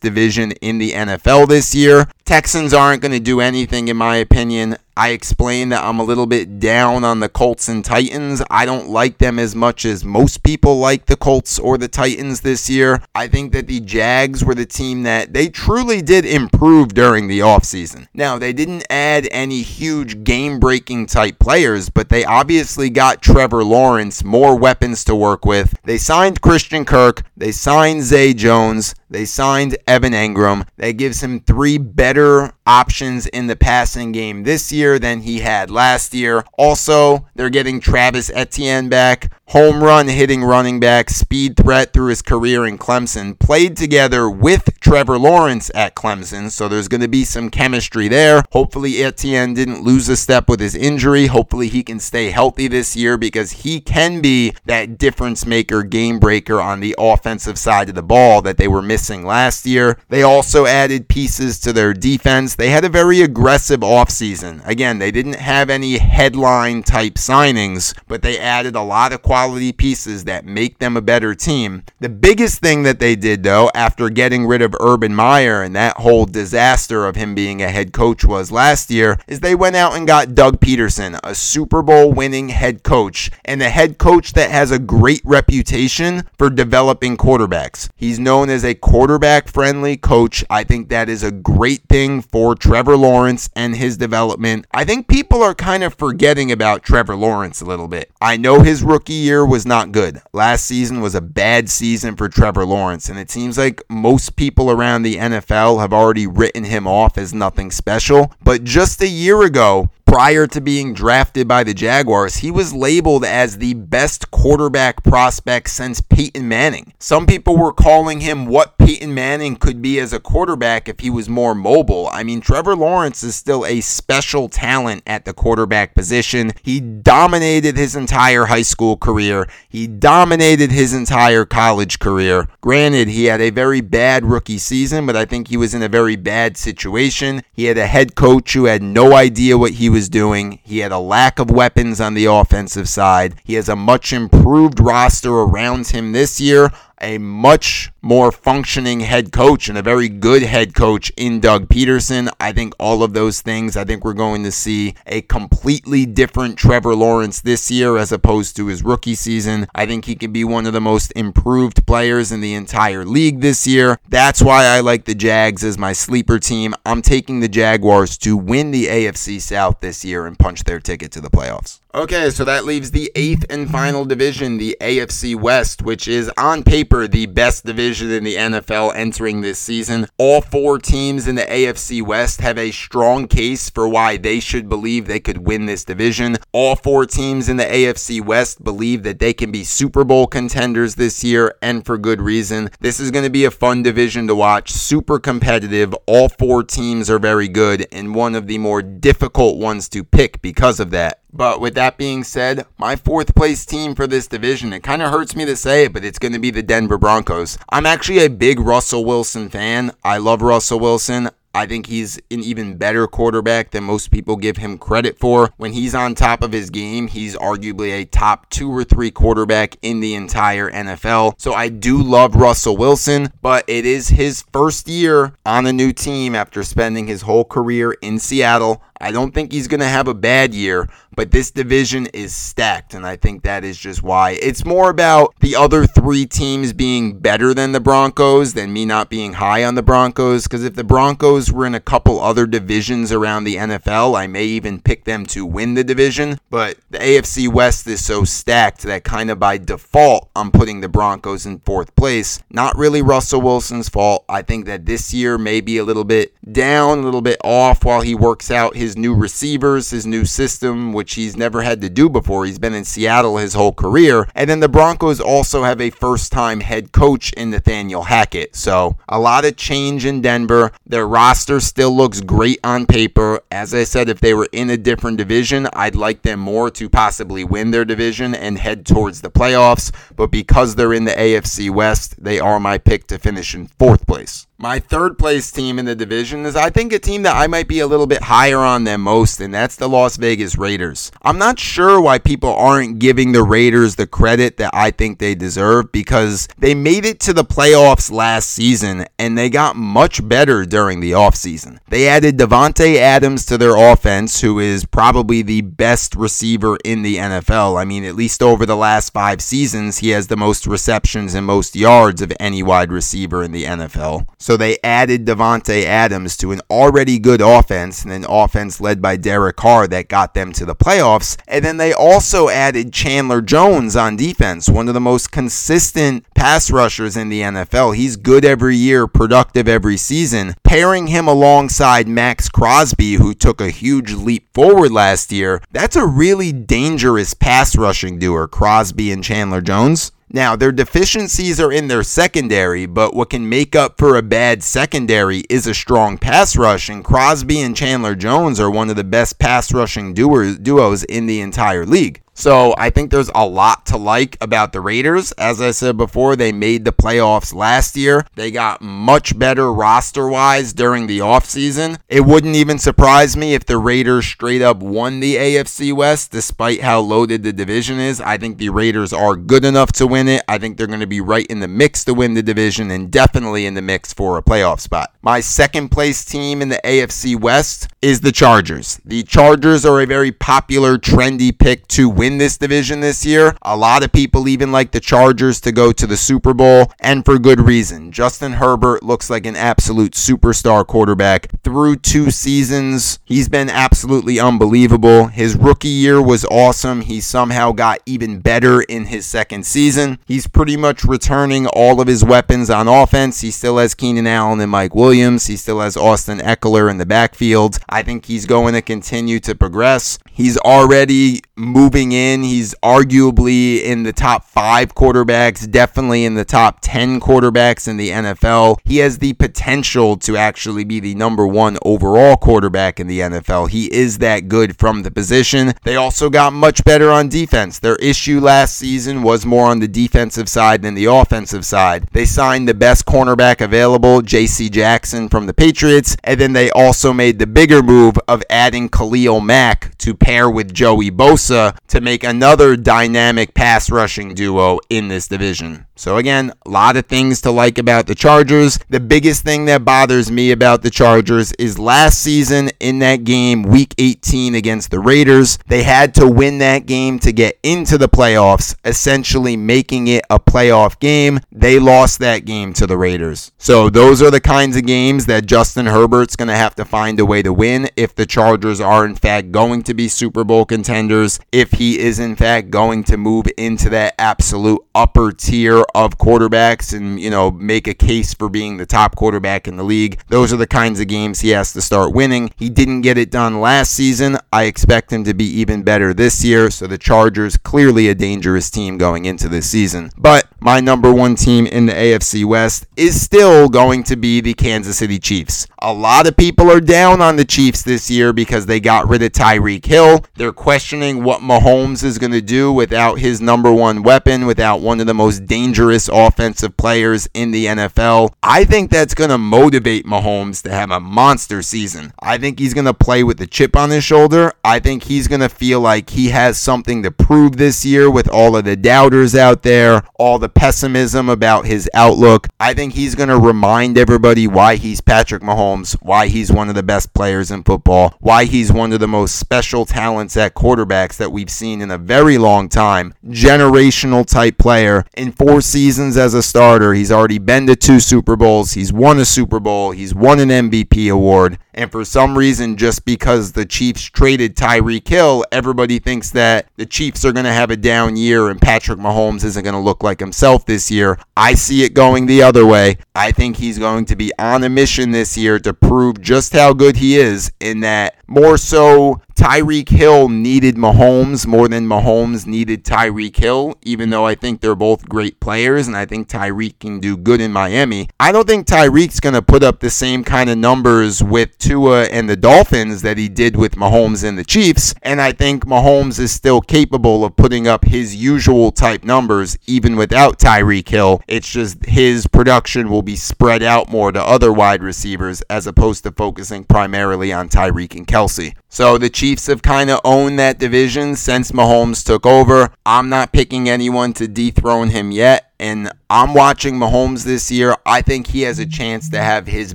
division 0.00 0.52
in 0.60 0.78
the 0.78 0.92
NFL 0.92 1.48
this 1.48 1.74
year. 1.74 2.08
Texans 2.24 2.72
aren't 2.72 3.02
going 3.02 3.12
to 3.12 3.20
do 3.20 3.40
anything, 3.40 3.88
in 3.88 3.96
my 3.96 4.16
opinion. 4.16 4.76
I 4.96 5.10
explained 5.10 5.72
that 5.72 5.84
I'm 5.84 5.98
a 6.00 6.04
little 6.04 6.26
bit 6.26 6.60
down 6.60 7.02
on 7.02 7.20
the 7.20 7.28
Colts 7.30 7.68
and 7.68 7.82
Titans. 7.82 8.42
I 8.50 8.66
don't 8.66 8.90
like 8.90 9.16
them 9.16 9.38
as 9.38 9.54
much 9.54 9.86
as 9.86 10.04
most 10.04 10.42
people 10.42 10.78
like 10.78 11.06
the 11.06 11.16
Colts 11.16 11.58
or 11.58 11.78
the 11.78 11.88
Titans 11.88 12.42
this 12.42 12.68
year. 12.68 13.02
I 13.14 13.26
think 13.26 13.52
that 13.52 13.68
the 13.68 13.80
Jags 13.80 14.44
were 14.44 14.54
the 14.54 14.66
team 14.66 15.02
that 15.04 15.32
they 15.32 15.48
truly 15.48 16.02
did 16.02 16.26
improve 16.26 16.92
during 16.92 17.26
the 17.26 17.38
offseason. 17.38 18.06
Now, 18.12 18.38
they 18.38 18.52
didn't 18.52 18.86
add 18.90 19.28
any 19.30 19.62
huge 19.62 20.24
game 20.24 20.60
breaking 20.60 21.06
type 21.06 21.38
players, 21.38 21.88
but 21.88 22.10
they 22.10 22.26
obviously 22.26 22.90
got 22.90 23.22
Trevor 23.22 23.64
Lawrence 23.64 24.22
more 24.22 24.58
weapons 24.58 25.04
to 25.04 25.16
work 25.16 25.46
with. 25.46 25.74
They 25.84 25.96
signed 25.96 26.42
Christian 26.42 26.84
Kirk, 26.84 27.22
they 27.34 27.52
signed 27.52 28.02
Zay 28.02 28.34
Jones, 28.34 28.94
they 29.08 29.24
signed 29.24 29.76
Evan 29.86 30.12
Engram. 30.12 30.66
That 30.76 30.92
gives 30.92 31.22
him 31.22 31.40
three 31.40 31.78
better 31.78 32.52
options 32.66 33.26
in 33.26 33.46
the 33.46 33.56
passing 33.56 34.12
game 34.12 34.42
this 34.42 34.70
year 34.72 34.81
than 34.98 35.22
he 35.22 35.40
had 35.40 35.70
last 35.70 36.14
year. 36.14 36.44
Also, 36.58 37.26
they're 37.34 37.50
getting 37.50 37.80
Travis 37.80 38.30
Etienne 38.34 38.88
back, 38.88 39.32
home 39.52 39.84
run 39.84 40.08
hitting 40.08 40.42
running 40.42 40.80
back, 40.80 41.10
speed 41.10 41.58
threat 41.58 41.92
through 41.92 42.06
his 42.06 42.22
career 42.22 42.64
in 42.64 42.78
Clemson, 42.78 43.38
played 43.38 43.76
together 43.76 44.30
with 44.30 44.80
Trevor 44.80 45.18
Lawrence 45.18 45.70
at 45.74 45.94
Clemson, 45.94 46.50
so 46.50 46.68
there's 46.68 46.88
going 46.88 47.02
to 47.02 47.08
be 47.08 47.22
some 47.22 47.50
chemistry 47.50 48.08
there. 48.08 48.42
Hopefully, 48.52 49.04
Etienne 49.04 49.52
didn't 49.52 49.84
lose 49.84 50.08
a 50.08 50.16
step 50.16 50.48
with 50.48 50.58
his 50.58 50.74
injury. 50.74 51.26
Hopefully, 51.26 51.68
he 51.68 51.82
can 51.82 52.00
stay 52.00 52.30
healthy 52.30 52.66
this 52.66 52.96
year 52.96 53.18
because 53.18 53.52
he 53.52 53.78
can 53.78 54.22
be 54.22 54.54
that 54.64 54.96
difference 54.96 55.44
maker, 55.44 55.82
game 55.82 56.18
breaker 56.18 56.58
on 56.58 56.80
the 56.80 56.94
offensive 56.98 57.58
side 57.58 57.90
of 57.90 57.94
the 57.94 58.02
ball 58.02 58.40
that 58.40 58.56
they 58.56 58.68
were 58.68 58.80
missing 58.80 59.26
last 59.26 59.66
year. 59.66 59.98
They 60.08 60.22
also 60.22 60.64
added 60.64 61.10
pieces 61.10 61.60
to 61.60 61.74
their 61.74 61.92
defense. 61.92 62.54
They 62.54 62.70
had 62.70 62.86
a 62.86 62.88
very 62.88 63.20
aggressive 63.20 63.80
offseason. 63.80 64.66
Again, 64.66 64.98
they 64.98 65.10
didn't 65.10 65.34
have 65.36 65.68
any 65.68 65.98
headline 65.98 66.82
type 66.84 67.14
signings, 67.16 67.94
but 68.08 68.22
they 68.22 68.38
added 68.38 68.74
a 68.74 68.80
lot 68.80 69.12
of 69.12 69.20
quality 69.20 69.41
quality 69.42 69.72
pieces 69.72 70.22
that 70.22 70.44
make 70.44 70.78
them 70.78 70.96
a 70.96 71.00
better 71.00 71.34
team. 71.34 71.82
The 71.98 72.08
biggest 72.08 72.60
thing 72.60 72.84
that 72.84 73.00
they 73.00 73.16
did, 73.16 73.42
though, 73.42 73.72
after 73.74 74.08
getting 74.08 74.46
rid 74.46 74.62
of 74.62 74.76
Urban 74.78 75.12
Meyer 75.16 75.62
and 75.62 75.74
that 75.74 75.96
whole 75.96 76.26
disaster 76.26 77.06
of 77.06 77.16
him 77.16 77.34
being 77.34 77.60
a 77.60 77.68
head 77.68 77.92
coach 77.92 78.24
was 78.24 78.52
last 78.52 78.88
year, 78.88 79.18
is 79.26 79.40
they 79.40 79.56
went 79.56 79.74
out 79.74 79.96
and 79.96 80.06
got 80.06 80.36
Doug 80.36 80.60
Pederson, 80.60 81.18
a 81.24 81.34
Super 81.34 81.82
Bowl 81.82 82.12
winning 82.12 82.50
head 82.50 82.84
coach, 82.84 83.32
and 83.44 83.60
a 83.60 83.68
head 83.68 83.98
coach 83.98 84.32
that 84.34 84.52
has 84.52 84.70
a 84.70 84.78
great 84.78 85.22
reputation 85.24 86.22
for 86.38 86.48
developing 86.48 87.16
quarterbacks. 87.16 87.88
He's 87.96 88.20
known 88.20 88.48
as 88.48 88.64
a 88.64 88.74
quarterback 88.74 89.48
friendly 89.48 89.96
coach. 89.96 90.44
I 90.48 90.62
think 90.62 90.88
that 90.90 91.08
is 91.08 91.24
a 91.24 91.32
great 91.32 91.82
thing 91.88 92.22
for 92.22 92.54
Trevor 92.54 92.96
Lawrence 92.96 93.50
and 93.56 93.74
his 93.74 93.96
development. 93.96 94.66
I 94.72 94.84
think 94.84 95.08
people 95.08 95.42
are 95.42 95.54
kind 95.54 95.82
of 95.82 95.94
forgetting 95.94 96.52
about 96.52 96.84
Trevor 96.84 97.16
Lawrence 97.16 97.60
a 97.60 97.64
little 97.64 97.88
bit. 97.88 98.12
I 98.20 98.36
know 98.36 98.60
his 98.60 98.84
rookie 98.84 99.14
year 99.14 99.31
year 99.32 99.46
was 99.46 99.64
not 99.64 99.92
good. 99.92 100.20
Last 100.34 100.66
season 100.66 101.00
was 101.00 101.14
a 101.14 101.22
bad 101.22 101.70
season 101.70 102.16
for 102.16 102.28
Trevor 102.28 102.66
Lawrence, 102.66 103.08
and 103.08 103.18
it 103.18 103.30
seems 103.30 103.56
like 103.56 103.82
most 103.88 104.36
people 104.36 104.70
around 104.70 105.02
the 105.02 105.16
NFL 105.16 105.80
have 105.80 105.92
already 105.94 106.26
written 106.26 106.64
him 106.64 106.86
off 106.86 107.16
as 107.16 107.32
nothing 107.32 107.70
special. 107.70 108.30
But 108.42 108.62
just 108.62 109.00
a 109.00 109.08
year 109.08 109.42
ago, 109.42 109.88
prior 110.12 110.46
to 110.46 110.60
being 110.60 110.92
drafted 110.92 111.48
by 111.48 111.64
the 111.64 111.72
Jaguars, 111.72 112.36
he 112.36 112.50
was 112.50 112.74
labeled 112.74 113.24
as 113.24 113.56
the 113.56 113.72
best 113.72 114.30
quarterback 114.30 115.02
prospect 115.02 115.70
since 115.70 116.02
Peyton 116.02 116.46
Manning. 116.46 116.92
Some 116.98 117.24
people 117.24 117.56
were 117.56 117.72
calling 117.72 118.20
him 118.20 118.44
what 118.44 118.76
Peyton 118.76 119.14
Manning 119.14 119.56
could 119.56 119.80
be 119.80 119.98
as 119.98 120.12
a 120.12 120.20
quarterback 120.20 120.86
if 120.86 121.00
he 121.00 121.08
was 121.08 121.30
more 121.30 121.54
mobile. 121.54 122.10
I 122.12 122.24
mean, 122.24 122.42
Trevor 122.42 122.76
Lawrence 122.76 123.22
is 123.22 123.36
still 123.36 123.64
a 123.64 123.80
special 123.80 124.50
talent 124.50 125.02
at 125.06 125.24
the 125.24 125.32
quarterback 125.32 125.94
position. 125.94 126.52
He 126.62 126.78
dominated 126.78 127.78
his 127.78 127.96
entire 127.96 128.44
high 128.44 128.60
school 128.60 128.98
career, 128.98 129.48
he 129.70 129.86
dominated 129.86 130.70
his 130.70 130.92
entire 130.92 131.46
college 131.46 131.98
career. 131.98 132.48
Granted, 132.60 133.08
he 133.08 133.24
had 133.24 133.40
a 133.40 133.48
very 133.48 133.80
bad 133.80 134.26
rookie 134.26 134.58
season, 134.58 135.06
but 135.06 135.16
I 135.16 135.24
think 135.24 135.48
he 135.48 135.56
was 135.56 135.72
in 135.72 135.82
a 135.82 135.88
very 135.88 136.16
bad 136.16 136.58
situation. 136.58 137.40
He 137.54 137.64
had 137.64 137.78
a 137.78 137.86
head 137.86 138.14
coach 138.14 138.52
who 138.52 138.66
had 138.66 138.82
no 138.82 139.14
idea 139.14 139.56
what 139.56 139.72
he 139.72 139.88
was 139.88 140.01
was 140.02 140.08
doing. 140.08 140.58
He 140.64 140.78
had 140.78 140.90
a 140.90 140.98
lack 140.98 141.38
of 141.38 141.48
weapons 141.48 142.00
on 142.00 142.14
the 142.14 142.24
offensive 142.24 142.88
side. 142.88 143.36
He 143.44 143.54
has 143.54 143.68
a 143.68 143.76
much 143.76 144.12
improved 144.12 144.80
roster 144.80 145.30
around 145.30 145.86
him 145.86 146.10
this 146.10 146.40
year 146.40 146.72
a 147.02 147.18
much 147.18 147.90
more 148.00 148.32
functioning 148.32 149.00
head 149.00 149.32
coach 149.32 149.68
and 149.68 149.76
a 149.76 149.82
very 149.82 150.08
good 150.08 150.42
head 150.42 150.74
coach 150.74 151.12
in 151.16 151.40
Doug 151.40 151.68
Pederson. 151.68 152.30
I 152.40 152.52
think 152.52 152.74
all 152.78 153.02
of 153.02 153.12
those 153.12 153.42
things, 153.42 153.76
I 153.76 153.84
think 153.84 154.04
we're 154.04 154.12
going 154.12 154.42
to 154.44 154.52
see 154.52 154.94
a 155.06 155.22
completely 155.22 156.06
different 156.06 156.56
Trevor 156.56 156.94
Lawrence 156.94 157.40
this 157.40 157.70
year 157.70 157.96
as 157.96 158.12
opposed 158.12 158.56
to 158.56 158.66
his 158.66 158.82
rookie 158.82 159.14
season. 159.14 159.66
I 159.74 159.86
think 159.86 160.04
he 160.04 160.14
can 160.14 160.32
be 160.32 160.44
one 160.44 160.66
of 160.66 160.72
the 160.72 160.80
most 160.80 161.12
improved 161.14 161.86
players 161.86 162.32
in 162.32 162.40
the 162.40 162.54
entire 162.54 163.04
league 163.04 163.40
this 163.40 163.66
year. 163.66 163.98
That's 164.08 164.42
why 164.42 164.64
I 164.64 164.80
like 164.80 165.04
the 165.04 165.14
Jags 165.14 165.64
as 165.64 165.78
my 165.78 165.92
sleeper 165.92 166.38
team. 166.38 166.74
I'm 166.86 167.02
taking 167.02 167.40
the 167.40 167.48
Jaguars 167.48 168.16
to 168.18 168.36
win 168.36 168.70
the 168.70 168.86
AFC 168.86 169.40
South 169.40 169.80
this 169.80 170.04
year 170.04 170.26
and 170.26 170.38
punch 170.38 170.64
their 170.64 170.80
ticket 170.80 171.12
to 171.12 171.20
the 171.20 171.30
playoffs. 171.30 171.81
Okay, 171.94 172.30
so 172.30 172.46
that 172.46 172.64
leaves 172.64 172.90
the 172.90 173.12
eighth 173.14 173.44
and 173.50 173.70
final 173.70 174.06
division, 174.06 174.56
the 174.56 174.74
AFC 174.80 175.36
West, 175.36 175.82
which 175.82 176.08
is 176.08 176.30
on 176.38 176.62
paper 176.62 177.06
the 177.06 177.26
best 177.26 177.66
division 177.66 178.10
in 178.10 178.24
the 178.24 178.34
NFL 178.34 178.96
entering 178.96 179.42
this 179.42 179.58
season. 179.58 180.06
All 180.16 180.40
four 180.40 180.78
teams 180.78 181.28
in 181.28 181.34
the 181.34 181.44
AFC 181.44 182.00
West 182.00 182.40
have 182.40 182.56
a 182.56 182.70
strong 182.70 183.28
case 183.28 183.68
for 183.68 183.86
why 183.86 184.16
they 184.16 184.40
should 184.40 184.70
believe 184.70 185.06
they 185.06 185.20
could 185.20 185.46
win 185.46 185.66
this 185.66 185.84
division. 185.84 186.38
All 186.52 186.76
four 186.76 187.04
teams 187.04 187.50
in 187.50 187.58
the 187.58 187.64
AFC 187.64 188.24
West 188.24 188.64
believe 188.64 189.02
that 189.02 189.18
they 189.18 189.34
can 189.34 189.52
be 189.52 189.62
Super 189.62 190.02
Bowl 190.02 190.26
contenders 190.26 190.94
this 190.94 191.22
year, 191.22 191.54
and 191.60 191.84
for 191.84 191.98
good 191.98 192.22
reason. 192.22 192.70
This 192.80 193.00
is 193.00 193.10
going 193.10 193.24
to 193.24 193.30
be 193.30 193.44
a 193.44 193.50
fun 193.50 193.82
division 193.82 194.26
to 194.28 194.34
watch, 194.34 194.70
super 194.70 195.18
competitive. 195.18 195.94
All 196.06 196.30
four 196.30 196.64
teams 196.64 197.10
are 197.10 197.18
very 197.18 197.48
good, 197.48 197.86
and 197.92 198.14
one 198.14 198.34
of 198.34 198.46
the 198.46 198.56
more 198.56 198.80
difficult 198.80 199.58
ones 199.58 199.90
to 199.90 200.02
pick 200.02 200.40
because 200.40 200.80
of 200.80 200.90
that. 200.92 201.21
But 201.32 201.60
with 201.60 201.74
that 201.74 201.96
being 201.96 202.24
said, 202.24 202.66
my 202.78 202.96
fourth 202.96 203.34
place 203.34 203.64
team 203.64 203.94
for 203.94 204.06
this 204.06 204.26
division, 204.26 204.72
it 204.72 204.82
kind 204.82 205.02
of 205.02 205.10
hurts 205.10 205.34
me 205.34 205.44
to 205.46 205.56
say 205.56 205.84
it, 205.84 205.92
but 205.92 206.04
it's 206.04 206.18
going 206.18 206.32
to 206.32 206.38
be 206.38 206.50
the 206.50 206.62
Denver 206.62 206.98
Broncos. 206.98 207.58
I'm 207.70 207.86
actually 207.86 208.24
a 208.24 208.30
big 208.30 208.60
Russell 208.60 209.04
Wilson 209.04 209.48
fan. 209.48 209.92
I 210.04 210.18
love 210.18 210.42
Russell 210.42 210.80
Wilson. 210.80 211.30
I 211.54 211.66
think 211.66 211.86
he's 211.86 212.16
an 212.30 212.40
even 212.40 212.78
better 212.78 213.06
quarterback 213.06 213.72
than 213.72 213.84
most 213.84 214.10
people 214.10 214.36
give 214.36 214.56
him 214.56 214.78
credit 214.78 215.18
for. 215.18 215.50
When 215.58 215.74
he's 215.74 215.94
on 215.94 216.14
top 216.14 216.42
of 216.42 216.52
his 216.52 216.70
game, 216.70 217.08
he's 217.08 217.36
arguably 217.36 217.92
a 217.92 218.06
top 218.06 218.48
two 218.48 218.70
or 218.70 218.84
three 218.84 219.10
quarterback 219.10 219.76
in 219.82 220.00
the 220.00 220.14
entire 220.14 220.70
NFL. 220.70 221.34
So 221.38 221.52
I 221.52 221.68
do 221.68 222.02
love 222.02 222.36
Russell 222.36 222.78
Wilson, 222.78 223.32
but 223.42 223.64
it 223.68 223.84
is 223.84 224.08
his 224.08 224.44
first 224.52 224.88
year 224.88 225.34
on 225.44 225.66
a 225.66 225.72
new 225.74 225.92
team 225.92 226.34
after 226.34 226.62
spending 226.62 227.06
his 227.06 227.22
whole 227.22 227.44
career 227.44 227.92
in 228.00 228.18
Seattle. 228.18 228.82
I 229.02 229.10
don't 229.10 229.34
think 229.34 229.52
he's 229.52 229.66
going 229.66 229.80
to 229.80 229.86
have 229.86 230.06
a 230.06 230.14
bad 230.14 230.54
year, 230.54 230.88
but 231.14 231.32
this 231.32 231.50
division 231.50 232.06
is 232.06 232.34
stacked, 232.34 232.94
and 232.94 233.04
I 233.04 233.16
think 233.16 233.42
that 233.42 233.64
is 233.64 233.76
just 233.76 234.02
why. 234.02 234.38
It's 234.40 234.64
more 234.64 234.90
about 234.90 235.34
the 235.40 235.56
other 235.56 235.86
three 235.86 236.24
teams 236.24 236.72
being 236.72 237.18
better 237.18 237.52
than 237.52 237.72
the 237.72 237.80
Broncos 237.80 238.54
than 238.54 238.72
me 238.72 238.84
not 238.84 239.10
being 239.10 239.34
high 239.34 239.64
on 239.64 239.74
the 239.74 239.82
Broncos. 239.82 240.44
Because 240.44 240.64
if 240.64 240.74
the 240.74 240.84
Broncos 240.84 241.50
were 241.52 241.66
in 241.66 241.74
a 241.74 241.80
couple 241.80 242.20
other 242.20 242.46
divisions 242.46 243.12
around 243.12 243.44
the 243.44 243.56
NFL, 243.56 244.16
I 244.16 244.26
may 244.26 244.44
even 244.44 244.80
pick 244.80 245.04
them 245.04 245.26
to 245.26 245.44
win 245.44 245.74
the 245.74 245.84
division. 245.84 246.38
But 246.48 246.78
the 246.90 246.98
AFC 246.98 247.52
West 247.52 247.86
is 247.88 248.04
so 248.04 248.24
stacked 248.24 248.82
that 248.82 249.04
kind 249.04 249.30
of 249.30 249.38
by 249.38 249.58
default, 249.58 250.30
I'm 250.36 250.52
putting 250.52 250.80
the 250.80 250.88
Broncos 250.88 251.44
in 251.44 251.58
fourth 251.58 251.94
place. 251.96 252.40
Not 252.50 252.76
really 252.78 253.02
Russell 253.02 253.42
Wilson's 253.42 253.88
fault. 253.88 254.24
I 254.28 254.42
think 254.42 254.66
that 254.66 254.86
this 254.86 255.12
year 255.12 255.36
may 255.38 255.60
be 255.60 255.78
a 255.78 255.84
little 255.84 256.04
bit 256.04 256.34
down, 256.52 257.00
a 257.00 257.02
little 257.02 257.20
bit 257.20 257.38
off 257.42 257.84
while 257.84 258.00
he 258.00 258.14
works 258.14 258.50
out 258.50 258.76
his 258.76 258.91
his 258.92 258.98
new 258.98 259.14
receivers, 259.14 259.88
his 259.88 260.06
new 260.06 260.26
system, 260.26 260.92
which 260.92 261.14
he's 261.14 261.34
never 261.34 261.62
had 261.62 261.80
to 261.80 261.88
do 261.88 262.10
before. 262.10 262.44
He's 262.44 262.58
been 262.58 262.74
in 262.74 262.84
Seattle 262.84 263.38
his 263.38 263.54
whole 263.54 263.72
career. 263.72 264.28
And 264.34 264.50
then 264.50 264.60
the 264.60 264.68
Broncos 264.68 265.18
also 265.18 265.62
have 265.62 265.80
a 265.80 265.88
first 265.88 266.30
time 266.30 266.60
head 266.60 266.92
coach 266.92 267.32
in 267.32 267.48
Nathaniel 267.48 268.02
Hackett. 268.02 268.54
So 268.54 268.98
a 269.08 269.18
lot 269.18 269.46
of 269.46 269.56
change 269.56 270.04
in 270.04 270.20
Denver. 270.20 270.72
Their 270.86 271.08
roster 271.08 271.58
still 271.58 271.96
looks 271.96 272.20
great 272.20 272.60
on 272.62 272.84
paper. 272.84 273.40
As 273.50 273.72
I 273.72 273.84
said, 273.84 274.10
if 274.10 274.20
they 274.20 274.34
were 274.34 274.48
in 274.52 274.68
a 274.68 274.76
different 274.76 275.16
division, 275.16 275.68
I'd 275.72 275.96
like 275.96 276.20
them 276.20 276.40
more 276.40 276.70
to 276.72 276.90
possibly 276.90 277.44
win 277.44 277.70
their 277.70 277.86
division 277.86 278.34
and 278.34 278.58
head 278.58 278.84
towards 278.84 279.22
the 279.22 279.30
playoffs. 279.30 279.90
But 280.14 280.30
because 280.30 280.74
they're 280.74 280.92
in 280.92 281.06
the 281.06 281.12
AFC 281.12 281.70
West, 281.70 282.22
they 282.22 282.38
are 282.38 282.60
my 282.60 282.76
pick 282.76 283.06
to 283.06 283.18
finish 283.18 283.54
in 283.54 283.68
fourth 283.68 284.06
place. 284.06 284.46
My 284.62 284.78
third 284.78 285.18
place 285.18 285.50
team 285.50 285.80
in 285.80 285.86
the 285.86 285.96
division 285.96 286.46
is, 286.46 286.54
I 286.54 286.70
think, 286.70 286.92
a 286.92 287.00
team 287.00 287.22
that 287.22 287.34
I 287.34 287.48
might 287.48 287.66
be 287.66 287.80
a 287.80 287.86
little 287.88 288.06
bit 288.06 288.22
higher 288.22 288.60
on 288.60 288.84
than 288.84 289.00
most, 289.00 289.40
and 289.40 289.52
that's 289.52 289.74
the 289.74 289.88
Las 289.88 290.16
Vegas 290.16 290.56
Raiders. 290.56 291.10
I'm 291.22 291.36
not 291.36 291.58
sure 291.58 292.00
why 292.00 292.20
people 292.20 292.54
aren't 292.54 293.00
giving 293.00 293.32
the 293.32 293.42
Raiders 293.42 293.96
the 293.96 294.06
credit 294.06 294.58
that 294.58 294.70
I 294.72 294.92
think 294.92 295.18
they 295.18 295.34
deserve 295.34 295.90
because 295.90 296.46
they 296.58 296.76
made 296.76 297.04
it 297.04 297.18
to 297.22 297.32
the 297.32 297.44
playoffs 297.44 298.12
last 298.12 298.50
season 298.50 299.04
and 299.18 299.36
they 299.36 299.50
got 299.50 299.74
much 299.74 300.28
better 300.28 300.64
during 300.64 301.00
the 301.00 301.10
offseason. 301.10 301.80
They 301.88 302.06
added 302.06 302.38
Davante 302.38 302.98
Adams 302.98 303.44
to 303.46 303.58
their 303.58 303.74
offense, 303.74 304.42
who 304.42 304.60
is 304.60 304.84
probably 304.84 305.42
the 305.42 305.62
best 305.62 306.14
receiver 306.14 306.78
in 306.84 307.02
the 307.02 307.16
NFL. 307.16 307.80
I 307.80 307.84
mean, 307.84 308.04
at 308.04 308.14
least 308.14 308.40
over 308.40 308.64
the 308.64 308.76
last 308.76 309.12
five 309.12 309.42
seasons, 309.42 309.98
he 309.98 310.10
has 310.10 310.28
the 310.28 310.36
most 310.36 310.68
receptions 310.68 311.34
and 311.34 311.44
most 311.44 311.74
yards 311.74 312.22
of 312.22 312.32
any 312.38 312.62
wide 312.62 312.92
receiver 312.92 313.42
in 313.42 313.50
the 313.50 313.64
NFL. 313.64 314.28
So 314.38 314.51
so 314.52 314.58
they 314.58 314.76
added 314.84 315.24
Davante 315.24 315.86
Adams 315.86 316.36
to 316.36 316.52
an 316.52 316.60
already 316.68 317.18
good 317.18 317.40
offense 317.40 318.04
and 318.04 318.12
an 318.12 318.26
offense 318.28 318.82
led 318.82 319.00
by 319.00 319.16
Derek 319.16 319.56
Carr 319.56 319.86
that 319.86 320.08
got 320.08 320.34
them 320.34 320.52
to 320.52 320.66
the 320.66 320.74
playoffs. 320.74 321.38
And 321.48 321.64
then 321.64 321.78
they 321.78 321.94
also 321.94 322.50
added 322.50 322.92
Chandler 322.92 323.40
Jones 323.40 323.96
on 323.96 324.14
defense, 324.14 324.68
one 324.68 324.88
of 324.88 324.94
the 324.94 325.00
most 325.00 325.32
consistent 325.32 326.26
pass 326.34 326.70
rushers 326.70 327.16
in 327.16 327.30
the 327.30 327.40
NFL. 327.40 327.96
He's 327.96 328.16
good 328.16 328.44
every 328.44 328.76
year, 328.76 329.06
productive 329.06 329.66
every 329.66 329.96
season. 329.96 330.54
Pairing 330.64 331.06
him 331.06 331.26
alongside 331.26 332.06
Maxx 332.06 332.50
Crosby, 332.50 333.14
who 333.14 333.32
took 333.32 333.58
a 333.58 333.70
huge 333.70 334.12
leap 334.12 334.52
forward 334.52 334.92
last 334.92 335.32
year, 335.32 335.62
that's 335.70 335.96
a 335.96 336.04
really 336.04 336.52
dangerous 336.52 337.32
pass 337.32 337.74
rushing 337.74 338.18
duo, 338.18 338.46
Crosby 338.46 339.12
and 339.12 339.24
Chandler 339.24 339.62
Jones. 339.62 340.12
Now, 340.34 340.56
their 340.56 340.72
deficiencies 340.72 341.60
are 341.60 341.70
in 341.70 341.88
their 341.88 342.02
secondary, 342.02 342.86
but 342.86 343.14
what 343.14 343.28
can 343.28 343.50
make 343.50 343.76
up 343.76 343.98
for 343.98 344.16
a 344.16 344.22
bad 344.22 344.62
secondary 344.62 345.40
is 345.50 345.66
a 345.66 345.74
strong 345.74 346.16
pass 346.16 346.56
rush, 346.56 346.88
and 346.88 347.04
Crosby 347.04 347.60
and 347.60 347.76
Chandler 347.76 348.14
Jones 348.14 348.58
are 348.58 348.70
one 348.70 348.88
of 348.88 348.96
the 348.96 349.04
best 349.04 349.38
pass 349.38 349.74
rushing 349.74 350.14
duos 350.14 351.04
in 351.04 351.26
the 351.26 351.42
entire 351.42 351.84
league. 351.84 352.22
So 352.34 352.74
I 352.78 352.90
think 352.90 353.10
there's 353.10 353.30
a 353.34 353.46
lot 353.46 353.86
to 353.86 353.96
like 353.96 354.38
about 354.40 354.72
the 354.72 354.80
Raiders. 354.80 355.32
As 355.32 355.60
I 355.60 355.70
said 355.70 355.96
before, 355.96 356.34
they 356.34 356.50
made 356.50 356.84
the 356.84 356.92
playoffs 356.92 357.54
last 357.54 357.94
year. 357.94 358.26
They 358.36 358.50
got 358.50 358.80
much 358.80 359.38
better 359.38 359.72
roster 359.72 360.26
wise 360.26 360.72
during 360.72 361.06
the 361.06 361.18
offseason. 361.18 361.98
It 362.08 362.22
wouldn't 362.22 362.56
even 362.56 362.78
surprise 362.78 363.36
me 363.36 363.54
if 363.54 363.66
the 363.66 363.76
Raiders 363.76 364.26
straight 364.26 364.62
up 364.62 364.78
won 364.78 365.20
the 365.20 365.36
AFC 365.36 365.92
West, 365.92 366.30
despite 366.30 366.80
how 366.80 367.00
loaded 367.00 367.42
the 367.42 367.52
division 367.52 368.00
is. 368.00 368.20
I 368.20 368.38
think 368.38 368.56
the 368.56 368.70
Raiders 368.70 369.12
are 369.12 369.36
good 369.36 369.64
enough 369.64 369.92
to 369.92 370.06
win 370.06 370.28
it. 370.28 370.42
I 370.48 370.58
think 370.58 370.78
they're 370.78 370.86
going 370.86 371.00
to 371.00 371.06
be 371.06 371.20
right 371.20 371.46
in 371.46 371.60
the 371.60 371.68
mix 371.68 372.04
to 372.06 372.14
win 372.14 372.34
the 372.34 372.42
division 372.42 372.90
and 372.90 373.10
definitely 373.10 373.66
in 373.66 373.74
the 373.74 373.82
mix 373.82 374.12
for 374.12 374.38
a 374.38 374.42
playoff 374.42 374.80
spot. 374.80 375.14
My 375.20 375.40
second 375.40 375.90
place 375.90 376.24
team 376.24 376.62
in 376.62 376.70
the 376.70 376.80
AFC 376.82 377.38
West 377.38 377.88
is 378.00 378.22
the 378.22 378.32
Chargers. 378.32 379.00
The 379.04 379.22
Chargers 379.22 379.84
are 379.84 380.00
a 380.00 380.06
very 380.06 380.32
popular, 380.32 380.96
trendy 380.96 381.56
pick 381.56 381.86
to 381.88 382.08
win 382.08 382.21
win 382.22 382.38
this 382.38 382.56
division 382.56 383.00
this 383.00 383.26
year. 383.26 383.56
A 383.62 383.76
lot 383.76 384.04
of 384.04 384.12
people 384.12 384.46
even 384.46 384.70
like 384.70 384.92
the 384.92 385.00
Chargers 385.00 385.60
to 385.62 385.72
go 385.72 385.90
to 385.90 386.06
the 386.06 386.16
Super 386.16 386.54
Bowl, 386.54 386.92
and 387.00 387.24
for 387.24 387.36
good 387.36 387.60
reason. 387.60 388.12
Justin 388.12 388.52
Herbert 388.52 389.02
looks 389.02 389.28
like 389.28 389.44
an 389.44 389.56
absolute 389.56 390.12
superstar 390.12 390.86
quarterback. 390.86 391.48
Through 391.64 391.96
two 391.96 392.30
seasons, 392.30 393.18
he's 393.24 393.48
been 393.48 393.68
absolutely 393.68 394.38
unbelievable. 394.38 395.26
His 395.26 395.56
rookie 395.56 395.88
year 395.88 396.22
was 396.22 396.44
awesome. 396.44 397.00
He 397.00 397.20
somehow 397.20 397.72
got 397.72 397.98
even 398.06 398.38
better 398.38 398.82
in 398.82 399.06
his 399.06 399.26
second 399.26 399.66
season. 399.66 400.20
He's 400.24 400.46
pretty 400.46 400.76
much 400.76 401.02
returning 401.02 401.66
all 401.66 402.00
of 402.00 402.06
his 402.06 402.24
weapons 402.24 402.70
on 402.70 402.86
offense. 402.86 403.40
He 403.40 403.50
still 403.50 403.78
has 403.78 403.96
Keenan 403.96 404.28
Allen 404.28 404.60
and 404.60 404.70
Mike 404.70 404.94
Williams. 404.94 405.48
He 405.48 405.56
still 405.56 405.80
has 405.80 405.96
Austin 405.96 406.38
Ekeler 406.38 406.88
in 406.88 406.98
the 406.98 407.06
backfield. 407.06 407.80
I 407.88 408.04
think 408.04 408.26
he's 408.26 408.46
going 408.46 408.74
to 408.74 408.82
continue 408.82 409.40
to 409.40 409.56
progress. 409.56 410.20
He's 410.30 410.56
already 410.58 411.40
moving 411.56 412.11
in. 412.12 412.42
He's 412.42 412.74
arguably 412.82 413.82
in 413.82 414.02
the 414.02 414.12
top 414.12 414.44
five 414.44 414.94
quarterbacks, 414.94 415.70
definitely 415.70 416.24
in 416.24 416.34
the 416.34 416.44
top 416.44 416.78
10 416.82 417.20
quarterbacks 417.20 417.88
in 417.88 417.96
the 417.96 418.10
NFL. 418.10 418.78
He 418.84 418.98
has 418.98 419.18
the 419.18 419.32
potential 419.34 420.16
to 420.18 420.36
actually 420.36 420.84
be 420.84 421.00
the 421.00 421.14
number 421.14 421.46
one 421.46 421.78
overall 421.84 422.36
quarterback 422.36 423.00
in 423.00 423.06
the 423.06 423.20
NFL. 423.20 423.70
He 423.70 423.92
is 423.92 424.18
that 424.18 424.48
good 424.48 424.78
from 424.78 425.02
the 425.02 425.10
position. 425.10 425.72
They 425.84 425.96
also 425.96 426.30
got 426.30 426.52
much 426.52 426.84
better 426.84 427.10
on 427.10 427.28
defense. 427.28 427.78
Their 427.78 427.96
issue 427.96 428.40
last 428.40 428.76
season 428.76 429.22
was 429.22 429.46
more 429.46 429.66
on 429.66 429.80
the 429.80 429.88
defensive 429.88 430.48
side 430.48 430.82
than 430.82 430.94
the 430.94 431.06
offensive 431.06 431.64
side. 431.64 432.06
They 432.12 432.24
signed 432.24 432.68
the 432.68 432.74
best 432.74 433.06
cornerback 433.06 433.60
available, 433.60 434.22
J.C. 434.22 434.68
Jackson 434.68 435.28
from 435.28 435.46
the 435.46 435.54
Patriots, 435.54 436.16
and 436.24 436.38
then 436.40 436.52
they 436.52 436.70
also 436.70 437.12
made 437.12 437.38
the 437.38 437.46
bigger 437.46 437.82
move 437.82 438.18
of 438.28 438.42
adding 438.50 438.88
Khalil 438.88 439.40
Mack 439.40 439.96
to 439.98 440.14
pair 440.14 440.50
with 440.50 440.74
Joey 440.74 441.10
Bosa 441.10 441.76
to 441.88 442.00
make 442.02 442.24
another 442.24 442.76
dynamic 442.76 443.54
pass 443.54 443.90
rushing 443.90 444.34
duo 444.34 444.80
in 444.90 445.08
this 445.08 445.28
division. 445.28 445.86
So, 446.02 446.16
again, 446.16 446.52
a 446.66 446.68
lot 446.68 446.96
of 446.96 447.06
things 447.06 447.40
to 447.42 447.52
like 447.52 447.78
about 447.78 448.08
the 448.08 448.16
Chargers. 448.16 448.76
The 448.88 448.98
biggest 448.98 449.44
thing 449.44 449.66
that 449.66 449.84
bothers 449.84 450.32
me 450.32 450.50
about 450.50 450.82
the 450.82 450.90
Chargers 450.90 451.52
is 451.60 451.78
last 451.78 452.18
season 452.18 452.70
in 452.80 452.98
that 452.98 453.22
game, 453.22 453.62
week 453.62 453.94
18 453.98 454.56
against 454.56 454.90
the 454.90 454.98
Raiders, 454.98 455.60
they 455.68 455.84
had 455.84 456.12
to 456.16 456.26
win 456.26 456.58
that 456.58 456.86
game 456.86 457.20
to 457.20 457.30
get 457.32 457.56
into 457.62 457.98
the 457.98 458.08
playoffs, 458.08 458.74
essentially 458.84 459.56
making 459.56 460.08
it 460.08 460.24
a 460.28 460.40
playoff 460.40 460.98
game. 460.98 461.38
They 461.52 461.78
lost 461.78 462.18
that 462.18 462.46
game 462.46 462.72
to 462.72 462.86
the 462.88 462.98
Raiders. 462.98 463.52
So, 463.56 463.88
those 463.88 464.20
are 464.22 464.30
the 464.32 464.40
kinds 464.40 464.76
of 464.76 464.84
games 464.84 465.26
that 465.26 465.46
Justin 465.46 465.86
Herbert's 465.86 466.34
going 466.34 466.48
to 466.48 466.56
have 466.56 466.74
to 466.74 466.84
find 466.84 467.20
a 467.20 467.24
way 467.24 467.42
to 467.42 467.52
win 467.52 467.88
if 467.94 468.12
the 468.12 468.26
Chargers 468.26 468.80
are, 468.80 469.04
in 469.04 469.14
fact, 469.14 469.52
going 469.52 469.84
to 469.84 469.94
be 469.94 470.08
Super 470.08 470.42
Bowl 470.42 470.64
contenders, 470.64 471.38
if 471.52 471.74
he 471.74 472.00
is, 472.00 472.18
in 472.18 472.34
fact, 472.34 472.70
going 472.70 473.04
to 473.04 473.16
move 473.16 473.46
into 473.56 473.88
that 473.90 474.16
absolute 474.18 474.80
upper 474.96 475.30
tier 475.30 475.84
of 475.94 476.18
quarterbacks 476.18 476.96
and, 476.96 477.20
you 477.20 477.30
know, 477.30 477.50
make 477.50 477.86
a 477.86 477.94
case 477.94 478.32
for 478.34 478.48
being 478.48 478.76
the 478.76 478.86
top 478.86 479.16
quarterback 479.16 479.68
in 479.68 479.76
the 479.76 479.82
league. 479.82 480.20
Those 480.28 480.52
are 480.52 480.56
the 480.56 480.66
kinds 480.66 481.00
of 481.00 481.08
games 481.08 481.40
he 481.40 481.50
has 481.50 481.72
to 481.74 481.82
start 481.82 482.14
winning. 482.14 482.50
He 482.56 482.70
didn't 482.70 483.02
get 483.02 483.18
it 483.18 483.30
done 483.30 483.60
last 483.60 483.92
season. 483.92 484.38
I 484.52 484.64
expect 484.64 485.12
him 485.12 485.24
to 485.24 485.34
be 485.34 485.44
even 485.44 485.82
better 485.82 486.14
this 486.14 486.44
year. 486.44 486.70
So 486.70 486.86
the 486.86 486.98
Chargers, 486.98 487.56
clearly 487.56 488.08
a 488.08 488.14
dangerous 488.14 488.70
team 488.70 488.96
going 488.96 489.24
into 489.24 489.48
this 489.48 489.68
season. 489.68 490.10
But 490.16 490.46
my 490.60 490.80
number 490.80 491.12
one 491.12 491.34
team 491.34 491.66
in 491.66 491.86
the 491.86 491.92
AFC 491.92 492.44
West 492.44 492.86
is 492.96 493.20
still 493.20 493.68
going 493.68 494.04
to 494.04 494.16
be 494.16 494.40
the 494.40 494.54
Kansas 494.54 494.98
City 494.98 495.18
Chiefs. 495.18 495.66
A 495.80 495.92
lot 495.92 496.26
of 496.26 496.36
people 496.36 496.70
are 496.70 496.80
down 496.80 497.20
on 497.20 497.36
the 497.36 497.44
Chiefs 497.44 497.82
this 497.82 498.10
year 498.10 498.32
because 498.32 498.66
they 498.66 498.80
got 498.80 499.08
rid 499.08 499.22
of 499.22 499.32
Tyreek 499.32 499.84
Hill. 499.84 500.24
They're 500.36 500.52
questioning 500.52 501.24
what 501.24 501.40
Mahomes 501.40 502.04
is 502.04 502.18
going 502.18 502.32
to 502.32 502.40
do 502.40 502.72
without 502.72 503.18
his 503.18 503.40
number 503.40 503.72
one 503.72 504.02
weapon, 504.02 504.46
without 504.46 504.80
one 504.80 505.00
of 505.00 505.06
the 505.06 505.14
most 505.14 505.46
dangerous 505.46 505.81
offensive 506.12 506.76
players 506.76 507.28
in 507.34 507.50
the 507.50 507.66
NFL. 507.66 508.32
I 508.42 508.64
think 508.64 508.90
that's 508.90 509.14
going 509.14 509.30
to 509.30 509.38
motivate 509.38 510.06
Mahomes 510.06 510.62
to 510.62 510.70
have 510.70 510.90
a 510.90 511.00
monster 511.00 511.62
season. 511.62 512.12
I 512.20 512.38
think 512.38 512.58
he's 512.58 512.74
going 512.74 512.86
to 512.86 512.94
play 512.94 513.24
with 513.24 513.38
the 513.38 513.46
chip 513.46 513.76
on 513.76 513.90
his 513.90 514.04
shoulder. 514.04 514.52
I 514.64 514.78
think 514.78 515.04
he's 515.04 515.28
going 515.28 515.40
to 515.40 515.48
feel 515.48 515.80
like 515.80 516.10
he 516.10 516.28
has 516.28 516.58
something 516.58 517.02
to 517.02 517.10
prove 517.10 517.56
this 517.56 517.84
year 517.84 518.10
with 518.10 518.28
all 518.28 518.56
of 518.56 518.64
the 518.64 518.76
doubters 518.76 519.34
out 519.34 519.62
there, 519.62 520.02
all 520.18 520.38
the 520.38 520.48
pessimism 520.48 521.28
about 521.28 521.66
his 521.66 521.88
outlook. 521.94 522.48
I 522.60 522.74
think 522.74 522.94
he's 522.94 523.14
going 523.14 523.28
to 523.28 523.38
remind 523.38 523.96
everybody 523.96 524.46
why 524.46 524.76
he's 524.76 525.00
Patrick 525.00 525.42
Mahomes, 525.42 525.94
why 526.02 526.28
he's 526.28 526.52
one 526.52 526.68
of 526.68 526.74
the 526.74 526.82
best 526.82 527.14
players 527.14 527.50
in 527.50 527.62
football, 527.62 528.14
why 528.20 528.44
he's 528.44 528.72
one 528.72 528.92
of 528.92 529.00
the 529.00 529.08
most 529.08 529.36
special 529.36 529.86
talents 529.86 530.36
at 530.36 530.54
quarterbacks 530.54 531.16
that 531.16 531.32
we've 531.32 531.50
seen 531.50 531.80
in 531.80 531.90
a 531.90 531.98
very 531.98 532.38
long 532.38 532.68
time. 532.68 533.14
Generational 533.26 534.26
type 534.26 534.58
player. 534.58 535.04
In 535.16 535.32
four 535.32 535.61
seasons 535.62 536.16
as 536.16 536.34
a 536.34 536.42
starter, 536.42 536.92
he's 536.94 537.12
already 537.12 537.38
been 537.38 537.66
to 537.66 537.76
two 537.76 538.00
Super 538.00 538.36
Bowls, 538.36 538.72
he's 538.72 538.92
won 538.92 539.18
a 539.18 539.24
Super 539.24 539.60
Bowl, 539.60 539.92
he's 539.92 540.14
won 540.14 540.40
an 540.40 540.48
MVP 540.48 541.12
award. 541.12 541.58
And 541.74 541.90
for 541.90 542.04
some 542.04 542.36
reason, 542.36 542.76
just 542.76 543.04
because 543.04 543.52
the 543.52 543.64
Chiefs 543.64 544.02
traded 544.02 544.56
Tyreek 544.56 545.08
Hill, 545.08 545.44
everybody 545.50 545.98
thinks 545.98 546.30
that 546.32 546.66
the 546.76 546.84
Chiefs 546.84 547.24
are 547.24 547.32
going 547.32 547.46
to 547.46 547.52
have 547.52 547.70
a 547.70 547.76
down 547.76 548.16
year 548.16 548.50
and 548.50 548.60
Patrick 548.60 548.98
Mahomes 548.98 549.44
isn't 549.44 549.64
going 549.64 549.74
to 549.74 549.80
look 549.80 550.02
like 550.02 550.20
himself 550.20 550.66
this 550.66 550.90
year. 550.90 551.18
I 551.36 551.54
see 551.54 551.82
it 551.84 551.94
going 551.94 552.26
the 552.26 552.42
other 552.42 552.66
way. 552.66 552.98
I 553.14 553.32
think 553.32 553.56
he's 553.56 553.78
going 553.78 554.04
to 554.06 554.16
be 554.16 554.32
on 554.38 554.64
a 554.64 554.68
mission 554.68 555.12
this 555.12 555.38
year 555.38 555.58
to 555.60 555.72
prove 555.72 556.20
just 556.20 556.52
how 556.52 556.74
good 556.74 556.96
he 556.96 557.16
is 557.16 557.52
in 557.60 557.80
that 557.80 558.16
more 558.26 558.58
so 558.58 559.22
Tyreek 559.34 559.88
Hill 559.88 560.28
needed 560.28 560.76
Mahomes 560.76 561.46
more 561.46 561.68
than 561.68 561.86
Mahomes 561.86 562.46
needed 562.46 562.84
Tyreek 562.84 563.36
Hill, 563.36 563.76
even 563.82 564.10
though 564.10 564.26
I 564.26 564.34
think 564.34 564.60
they're 564.60 564.74
both 564.74 565.08
great 565.08 565.40
players 565.40 565.88
and 565.88 565.96
I 565.96 566.06
think 566.06 566.28
Tyreek 566.28 566.78
can 566.78 567.00
do 567.00 567.16
good 567.16 567.40
in 567.40 567.52
Miami. 567.52 568.08
I 568.20 568.32
don't 568.32 568.46
think 568.46 568.66
Tyreek's 568.66 569.20
going 569.20 569.34
to 569.34 569.42
put 569.42 569.62
up 569.62 569.80
the 569.80 569.90
same 569.90 570.22
kind 570.22 570.50
of 570.50 570.58
numbers 570.58 571.22
with 571.22 571.58
Tua 571.58 572.04
and 572.04 572.28
the 572.28 572.36
Dolphins 572.36 573.02
that 573.02 573.18
he 573.18 573.28
did 573.28 573.56
with 573.56 573.74
Mahomes 573.74 574.26
and 574.26 574.38
the 574.38 574.44
Chiefs, 574.44 574.94
and 575.02 575.20
I 575.20 575.32
think 575.32 575.66
Mahomes 575.66 576.18
is 576.18 576.32
still 576.32 576.60
capable 576.60 577.24
of 577.24 577.36
putting 577.36 577.66
up 577.66 577.84
his 577.84 578.14
usual 578.14 578.70
type 578.70 579.04
numbers 579.04 579.58
even 579.66 579.96
without 579.96 580.38
Tyreek 580.38 580.88
Hill. 580.88 581.22
It's 581.26 581.50
just 581.50 581.84
his 581.86 582.26
production 582.26 582.90
will 582.90 583.02
be 583.02 583.16
spread 583.16 583.62
out 583.62 583.90
more 583.90 584.12
to 584.12 584.22
other 584.22 584.52
wide 584.52 584.82
receivers 584.82 585.42
as 585.42 585.66
opposed 585.66 586.04
to 586.04 586.12
focusing 586.12 586.64
primarily 586.64 587.32
on 587.32 587.48
Tyreek 587.48 587.94
and 587.96 588.06
Kelce. 588.06 588.54
So 588.68 588.98
the 588.98 589.10
Chiefs 589.22 589.46
have 589.46 589.62
kind 589.62 589.88
of 589.88 590.00
owned 590.02 590.40
that 590.40 590.58
division 590.58 591.14
since 591.14 591.52
Mahomes 591.52 592.04
took 592.04 592.26
over. 592.26 592.74
I'm 592.84 593.08
not 593.08 593.32
picking 593.32 593.68
anyone 593.68 594.14
to 594.14 594.26
dethrone 594.26 594.88
him 594.88 595.12
yet. 595.12 595.52
And 595.60 595.92
I'm 596.10 596.34
watching 596.34 596.74
Mahomes 596.74 597.22
this 597.22 597.48
year. 597.48 597.76
I 597.86 598.02
think 598.02 598.26
he 598.26 598.42
has 598.42 598.58
a 598.58 598.66
chance 598.66 599.08
to 599.10 599.22
have 599.22 599.46
his 599.46 599.74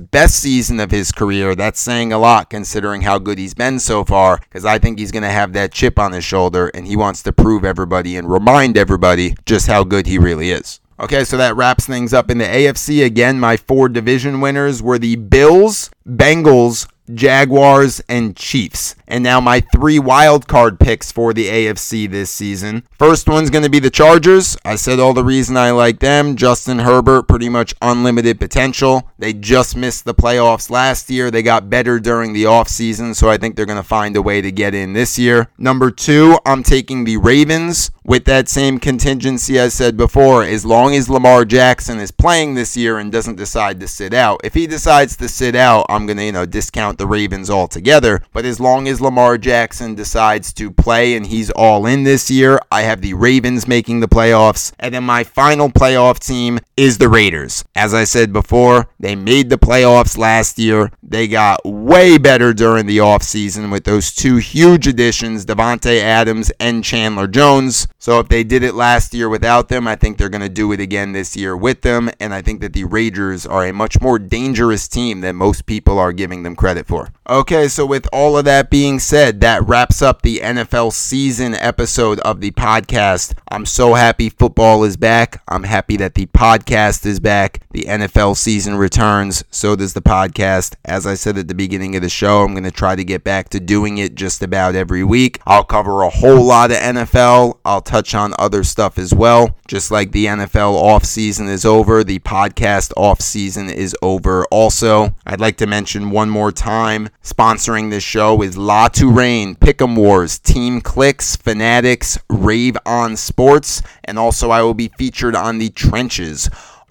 best 0.00 0.38
season 0.38 0.80
of 0.80 0.90
his 0.90 1.12
career. 1.12 1.54
That's 1.54 1.80
saying 1.80 2.12
a 2.12 2.18
lot 2.18 2.50
considering 2.50 3.00
how 3.00 3.18
good 3.18 3.38
he's 3.38 3.54
been 3.54 3.78
so 3.78 4.04
far, 4.04 4.36
because 4.36 4.66
I 4.66 4.78
think 4.78 4.98
he's 4.98 5.12
going 5.12 5.22
to 5.22 5.30
have 5.30 5.54
that 5.54 5.72
chip 5.72 5.98
on 5.98 6.12
his 6.12 6.24
shoulder 6.24 6.70
and 6.74 6.86
he 6.86 6.94
wants 6.94 7.22
to 7.22 7.32
prove 7.32 7.64
everybody 7.64 8.18
and 8.18 8.30
remind 8.30 8.76
everybody 8.76 9.34
just 9.46 9.66
how 9.66 9.82
good 9.82 10.06
he 10.06 10.18
really 10.18 10.50
is. 10.50 10.78
Okay, 11.00 11.24
so 11.24 11.38
that 11.38 11.56
wraps 11.56 11.86
things 11.86 12.12
up 12.12 12.30
in 12.30 12.36
the 12.36 12.44
AFC. 12.44 13.02
Again, 13.02 13.40
my 13.40 13.56
four 13.56 13.88
division 13.88 14.42
winners 14.42 14.82
were 14.82 14.98
the 14.98 15.16
Bills, 15.16 15.90
Bengals, 16.06 16.86
Jaguars, 17.14 18.00
and 18.08 18.36
Chiefs. 18.36 18.94
And 19.06 19.24
now 19.24 19.40
my 19.40 19.60
three 19.60 19.98
wild 19.98 20.46
card 20.46 20.78
picks 20.78 21.10
for 21.10 21.32
the 21.32 21.46
AFC 21.46 22.10
this 22.10 22.30
season. 22.30 22.82
First 22.98 23.28
one's 23.28 23.48
going 23.48 23.64
to 23.64 23.70
be 23.70 23.78
the 23.78 23.90
Chargers. 23.90 24.56
I 24.64 24.76
said 24.76 25.00
all 25.00 25.14
the 25.14 25.24
reason 25.24 25.56
I 25.56 25.70
like 25.70 26.00
them. 26.00 26.36
Justin 26.36 26.80
Herbert, 26.80 27.26
pretty 27.26 27.48
much 27.48 27.74
unlimited 27.80 28.38
potential. 28.38 29.08
They 29.18 29.32
just 29.32 29.76
missed 29.76 30.04
the 30.04 30.14
playoffs 30.14 30.68
last 30.68 31.08
year. 31.08 31.30
They 31.30 31.42
got 31.42 31.70
better 31.70 31.98
during 31.98 32.34
the 32.34 32.44
offseason, 32.44 33.14
so 33.16 33.30
I 33.30 33.38
think 33.38 33.56
they're 33.56 33.66
going 33.66 33.76
to 33.76 33.82
find 33.82 34.14
a 34.14 34.22
way 34.22 34.42
to 34.42 34.52
get 34.52 34.74
in 34.74 34.92
this 34.92 35.18
year. 35.18 35.48
Number 35.56 35.90
two, 35.90 36.38
I'm 36.44 36.62
taking 36.62 37.04
the 37.04 37.16
Ravens 37.16 37.90
with 38.04 38.24
that 38.26 38.48
same 38.48 38.78
contingency 38.78 39.58
I 39.58 39.68
said 39.68 39.96
before. 39.96 40.42
As 40.44 40.66
long 40.66 40.94
as 40.94 41.08
Lamar 41.08 41.44
Jackson 41.44 41.98
is 41.98 42.10
playing 42.10 42.54
this 42.54 42.76
year 42.76 42.98
and 42.98 43.10
doesn't 43.10 43.36
decide 43.36 43.80
to 43.80 43.88
sit 43.88 44.12
out, 44.12 44.40
if 44.44 44.54
he 44.54 44.66
decides 44.66 45.16
to 45.16 45.28
sit 45.28 45.54
out, 45.54 45.86
I'm 45.88 46.06
going 46.06 46.18
to, 46.18 46.24
you 46.24 46.32
know, 46.32 46.46
discount 46.46 46.97
the 46.98 47.06
Ravens 47.06 47.50
altogether. 47.50 48.22
But 48.32 48.44
as 48.44 48.60
long 48.60 48.88
as 48.88 49.00
Lamar 49.00 49.38
Jackson 49.38 49.94
decides 49.94 50.52
to 50.54 50.70
play 50.70 51.16
and 51.16 51.26
he's 51.26 51.50
all 51.50 51.86
in 51.86 52.04
this 52.04 52.30
year, 52.30 52.60
I 52.70 52.82
have 52.82 53.00
the 53.00 53.14
Ravens 53.14 53.66
making 53.66 54.00
the 54.00 54.08
playoffs. 54.08 54.72
And 54.78 54.94
then 54.94 55.04
my 55.04 55.24
final 55.24 55.68
playoff 55.68 56.18
team 56.18 56.58
is 56.76 56.98
the 56.98 57.08
Raiders. 57.08 57.64
As 57.74 57.94
I 57.94 58.04
said 58.04 58.32
before, 58.32 58.88
they 59.00 59.16
made 59.16 59.50
the 59.50 59.58
playoffs 59.58 60.18
last 60.18 60.58
year. 60.58 60.90
They 61.02 61.28
got 61.28 61.64
way 61.64 62.18
better 62.18 62.52
during 62.52 62.86
the 62.86 62.98
offseason 62.98 63.70
with 63.70 63.84
those 63.84 64.12
two 64.12 64.36
huge 64.36 64.86
additions, 64.86 65.46
Davante 65.46 66.00
Adams 66.00 66.50
and 66.60 66.84
Chandler 66.84 67.26
Jones. 67.26 67.88
So 67.98 68.18
if 68.20 68.28
they 68.28 68.44
did 68.44 68.62
it 68.62 68.74
last 68.74 69.14
year 69.14 69.28
without 69.28 69.68
them, 69.68 69.86
I 69.86 69.96
think 69.96 70.18
they're 70.18 70.28
going 70.28 70.40
to 70.40 70.48
do 70.48 70.72
it 70.72 70.80
again 70.80 71.12
this 71.12 71.36
year 71.36 71.56
with 71.56 71.82
them. 71.82 72.10
And 72.18 72.34
I 72.34 72.42
think 72.42 72.60
that 72.60 72.72
the 72.72 72.84
Raiders 72.84 73.46
are 73.46 73.66
a 73.66 73.72
much 73.72 74.00
more 74.00 74.18
dangerous 74.18 74.88
team 74.88 75.20
than 75.20 75.36
most 75.36 75.66
people 75.66 75.98
are 75.98 76.12
giving 76.12 76.42
them 76.42 76.56
credit 76.56 76.86
Okay, 77.28 77.68
so 77.68 77.84
with 77.84 78.08
all 78.10 78.38
of 78.38 78.46
that 78.46 78.70
being 78.70 78.98
said, 78.98 79.42
that 79.42 79.62
wraps 79.68 80.00
up 80.00 80.22
the 80.22 80.38
NFL 80.38 80.94
season 80.94 81.52
episode 81.52 82.18
of 82.20 82.40
the 82.40 82.52
podcast. 82.52 83.34
I'm 83.50 83.66
so 83.66 83.92
happy 83.92 84.30
football 84.30 84.82
is 84.84 84.96
back. 84.96 85.42
I'm 85.46 85.64
happy 85.64 85.98
that 85.98 86.14
the 86.14 86.24
podcast 86.24 87.04
is 87.04 87.20
back. 87.20 87.60
The 87.70 87.82
NFL 87.82 88.38
season 88.38 88.76
returns. 88.76 89.44
So 89.50 89.76
does 89.76 89.92
the 89.92 90.00
podcast. 90.00 90.76
As 90.86 91.06
I 91.06 91.12
said 91.12 91.36
at 91.36 91.48
the 91.48 91.54
beginning 91.54 91.94
of 91.96 92.00
the 92.00 92.08
show, 92.08 92.42
I'm 92.42 92.54
going 92.54 92.64
to 92.64 92.70
try 92.70 92.96
to 92.96 93.04
get 93.04 93.24
back 93.24 93.50
to 93.50 93.60
doing 93.60 93.98
it 93.98 94.14
just 94.14 94.42
about 94.42 94.74
every 94.74 95.04
week. 95.04 95.38
I'll 95.44 95.64
cover 95.64 96.00
a 96.02 96.08
whole 96.08 96.42
lot 96.42 96.70
of 96.70 96.78
NFL. 96.78 97.58
I'll 97.66 97.82
touch 97.82 98.14
on 98.14 98.32
other 98.38 98.64
stuff 98.64 98.96
as 98.96 99.12
well. 99.12 99.54
Just 99.66 99.90
like 99.90 100.12
the 100.12 100.24
NFL 100.24 100.80
offseason 100.82 101.46
is 101.48 101.66
over, 101.66 102.02
the 102.02 102.20
podcast 102.20 102.94
offseason 102.96 103.70
is 103.70 103.94
over 104.00 104.46
also. 104.46 105.14
I'd 105.26 105.40
like 105.40 105.58
to 105.58 105.66
mention 105.66 106.10
one 106.10 106.30
more 106.30 106.50
time 106.50 106.77
Sponsoring 106.78 107.90
this 107.90 108.04
show 108.04 108.40
is 108.40 108.56
La 108.56 108.88
Touraine, 108.88 109.56
Pick'em 109.56 109.96
Wars, 109.96 110.38
Team 110.38 110.80
Clicks, 110.80 111.34
Fanatics, 111.34 112.20
Rave 112.30 112.76
on 112.86 113.16
Sports, 113.16 113.82
and 114.04 114.16
also 114.16 114.50
I 114.50 114.62
will 114.62 114.74
be 114.74 114.92
featured 114.96 115.34
on 115.34 115.58
the 115.58 115.70
Trenches. 115.70 116.48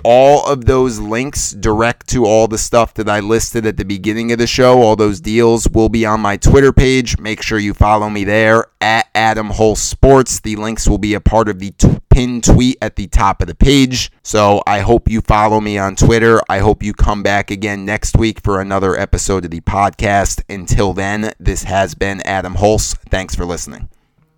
All 0.09 0.45
of 0.45 0.63
those 0.63 0.99
links 0.99 1.51
direct 1.51 2.07
to 2.11 2.23
all 2.23 2.47
the 2.47 2.57
stuff 2.57 2.93
that 2.93 3.09
I 3.09 3.19
listed 3.19 3.65
at 3.65 3.75
the 3.75 3.83
beginning 3.83 4.31
of 4.31 4.37
the 4.37 4.47
show. 4.47 4.81
All 4.81 4.95
those 4.95 5.19
deals 5.19 5.67
will 5.67 5.89
be 5.89 6.05
on 6.05 6.21
my 6.21 6.37
Twitter 6.37 6.71
page. 6.71 7.19
Make 7.19 7.41
sure 7.41 7.59
you 7.59 7.73
follow 7.73 8.09
me 8.09 8.23
there 8.23 8.67
at 8.79 9.09
Adam 9.13 9.49
Holz 9.49 9.81
Sports. 9.81 10.39
The 10.39 10.55
links 10.55 10.87
will 10.87 10.97
be 10.97 11.13
a 11.13 11.19
part 11.19 11.49
of 11.49 11.59
the 11.59 11.71
t- 11.71 11.99
pinned 12.09 12.45
tweet 12.45 12.77
at 12.81 12.95
the 12.95 13.07
top 13.07 13.41
of 13.41 13.49
the 13.49 13.55
page. 13.55 14.09
So 14.23 14.63
I 14.65 14.79
hope 14.79 15.09
you 15.11 15.19
follow 15.19 15.59
me 15.59 15.77
on 15.77 15.97
Twitter. 15.97 16.41
I 16.47 16.59
hope 16.59 16.83
you 16.83 16.93
come 16.93 17.21
back 17.21 17.51
again 17.51 17.83
next 17.83 18.15
week 18.15 18.39
for 18.41 18.61
another 18.61 18.97
episode 18.97 19.43
of 19.43 19.51
the 19.51 19.59
podcast. 19.59 20.41
Until 20.47 20.93
then, 20.93 21.33
this 21.37 21.63
has 21.63 21.95
been 21.95 22.21
Adam 22.21 22.55
Holz. 22.55 22.93
Thanks 23.09 23.35
for 23.35 23.43
listening. 23.43 23.89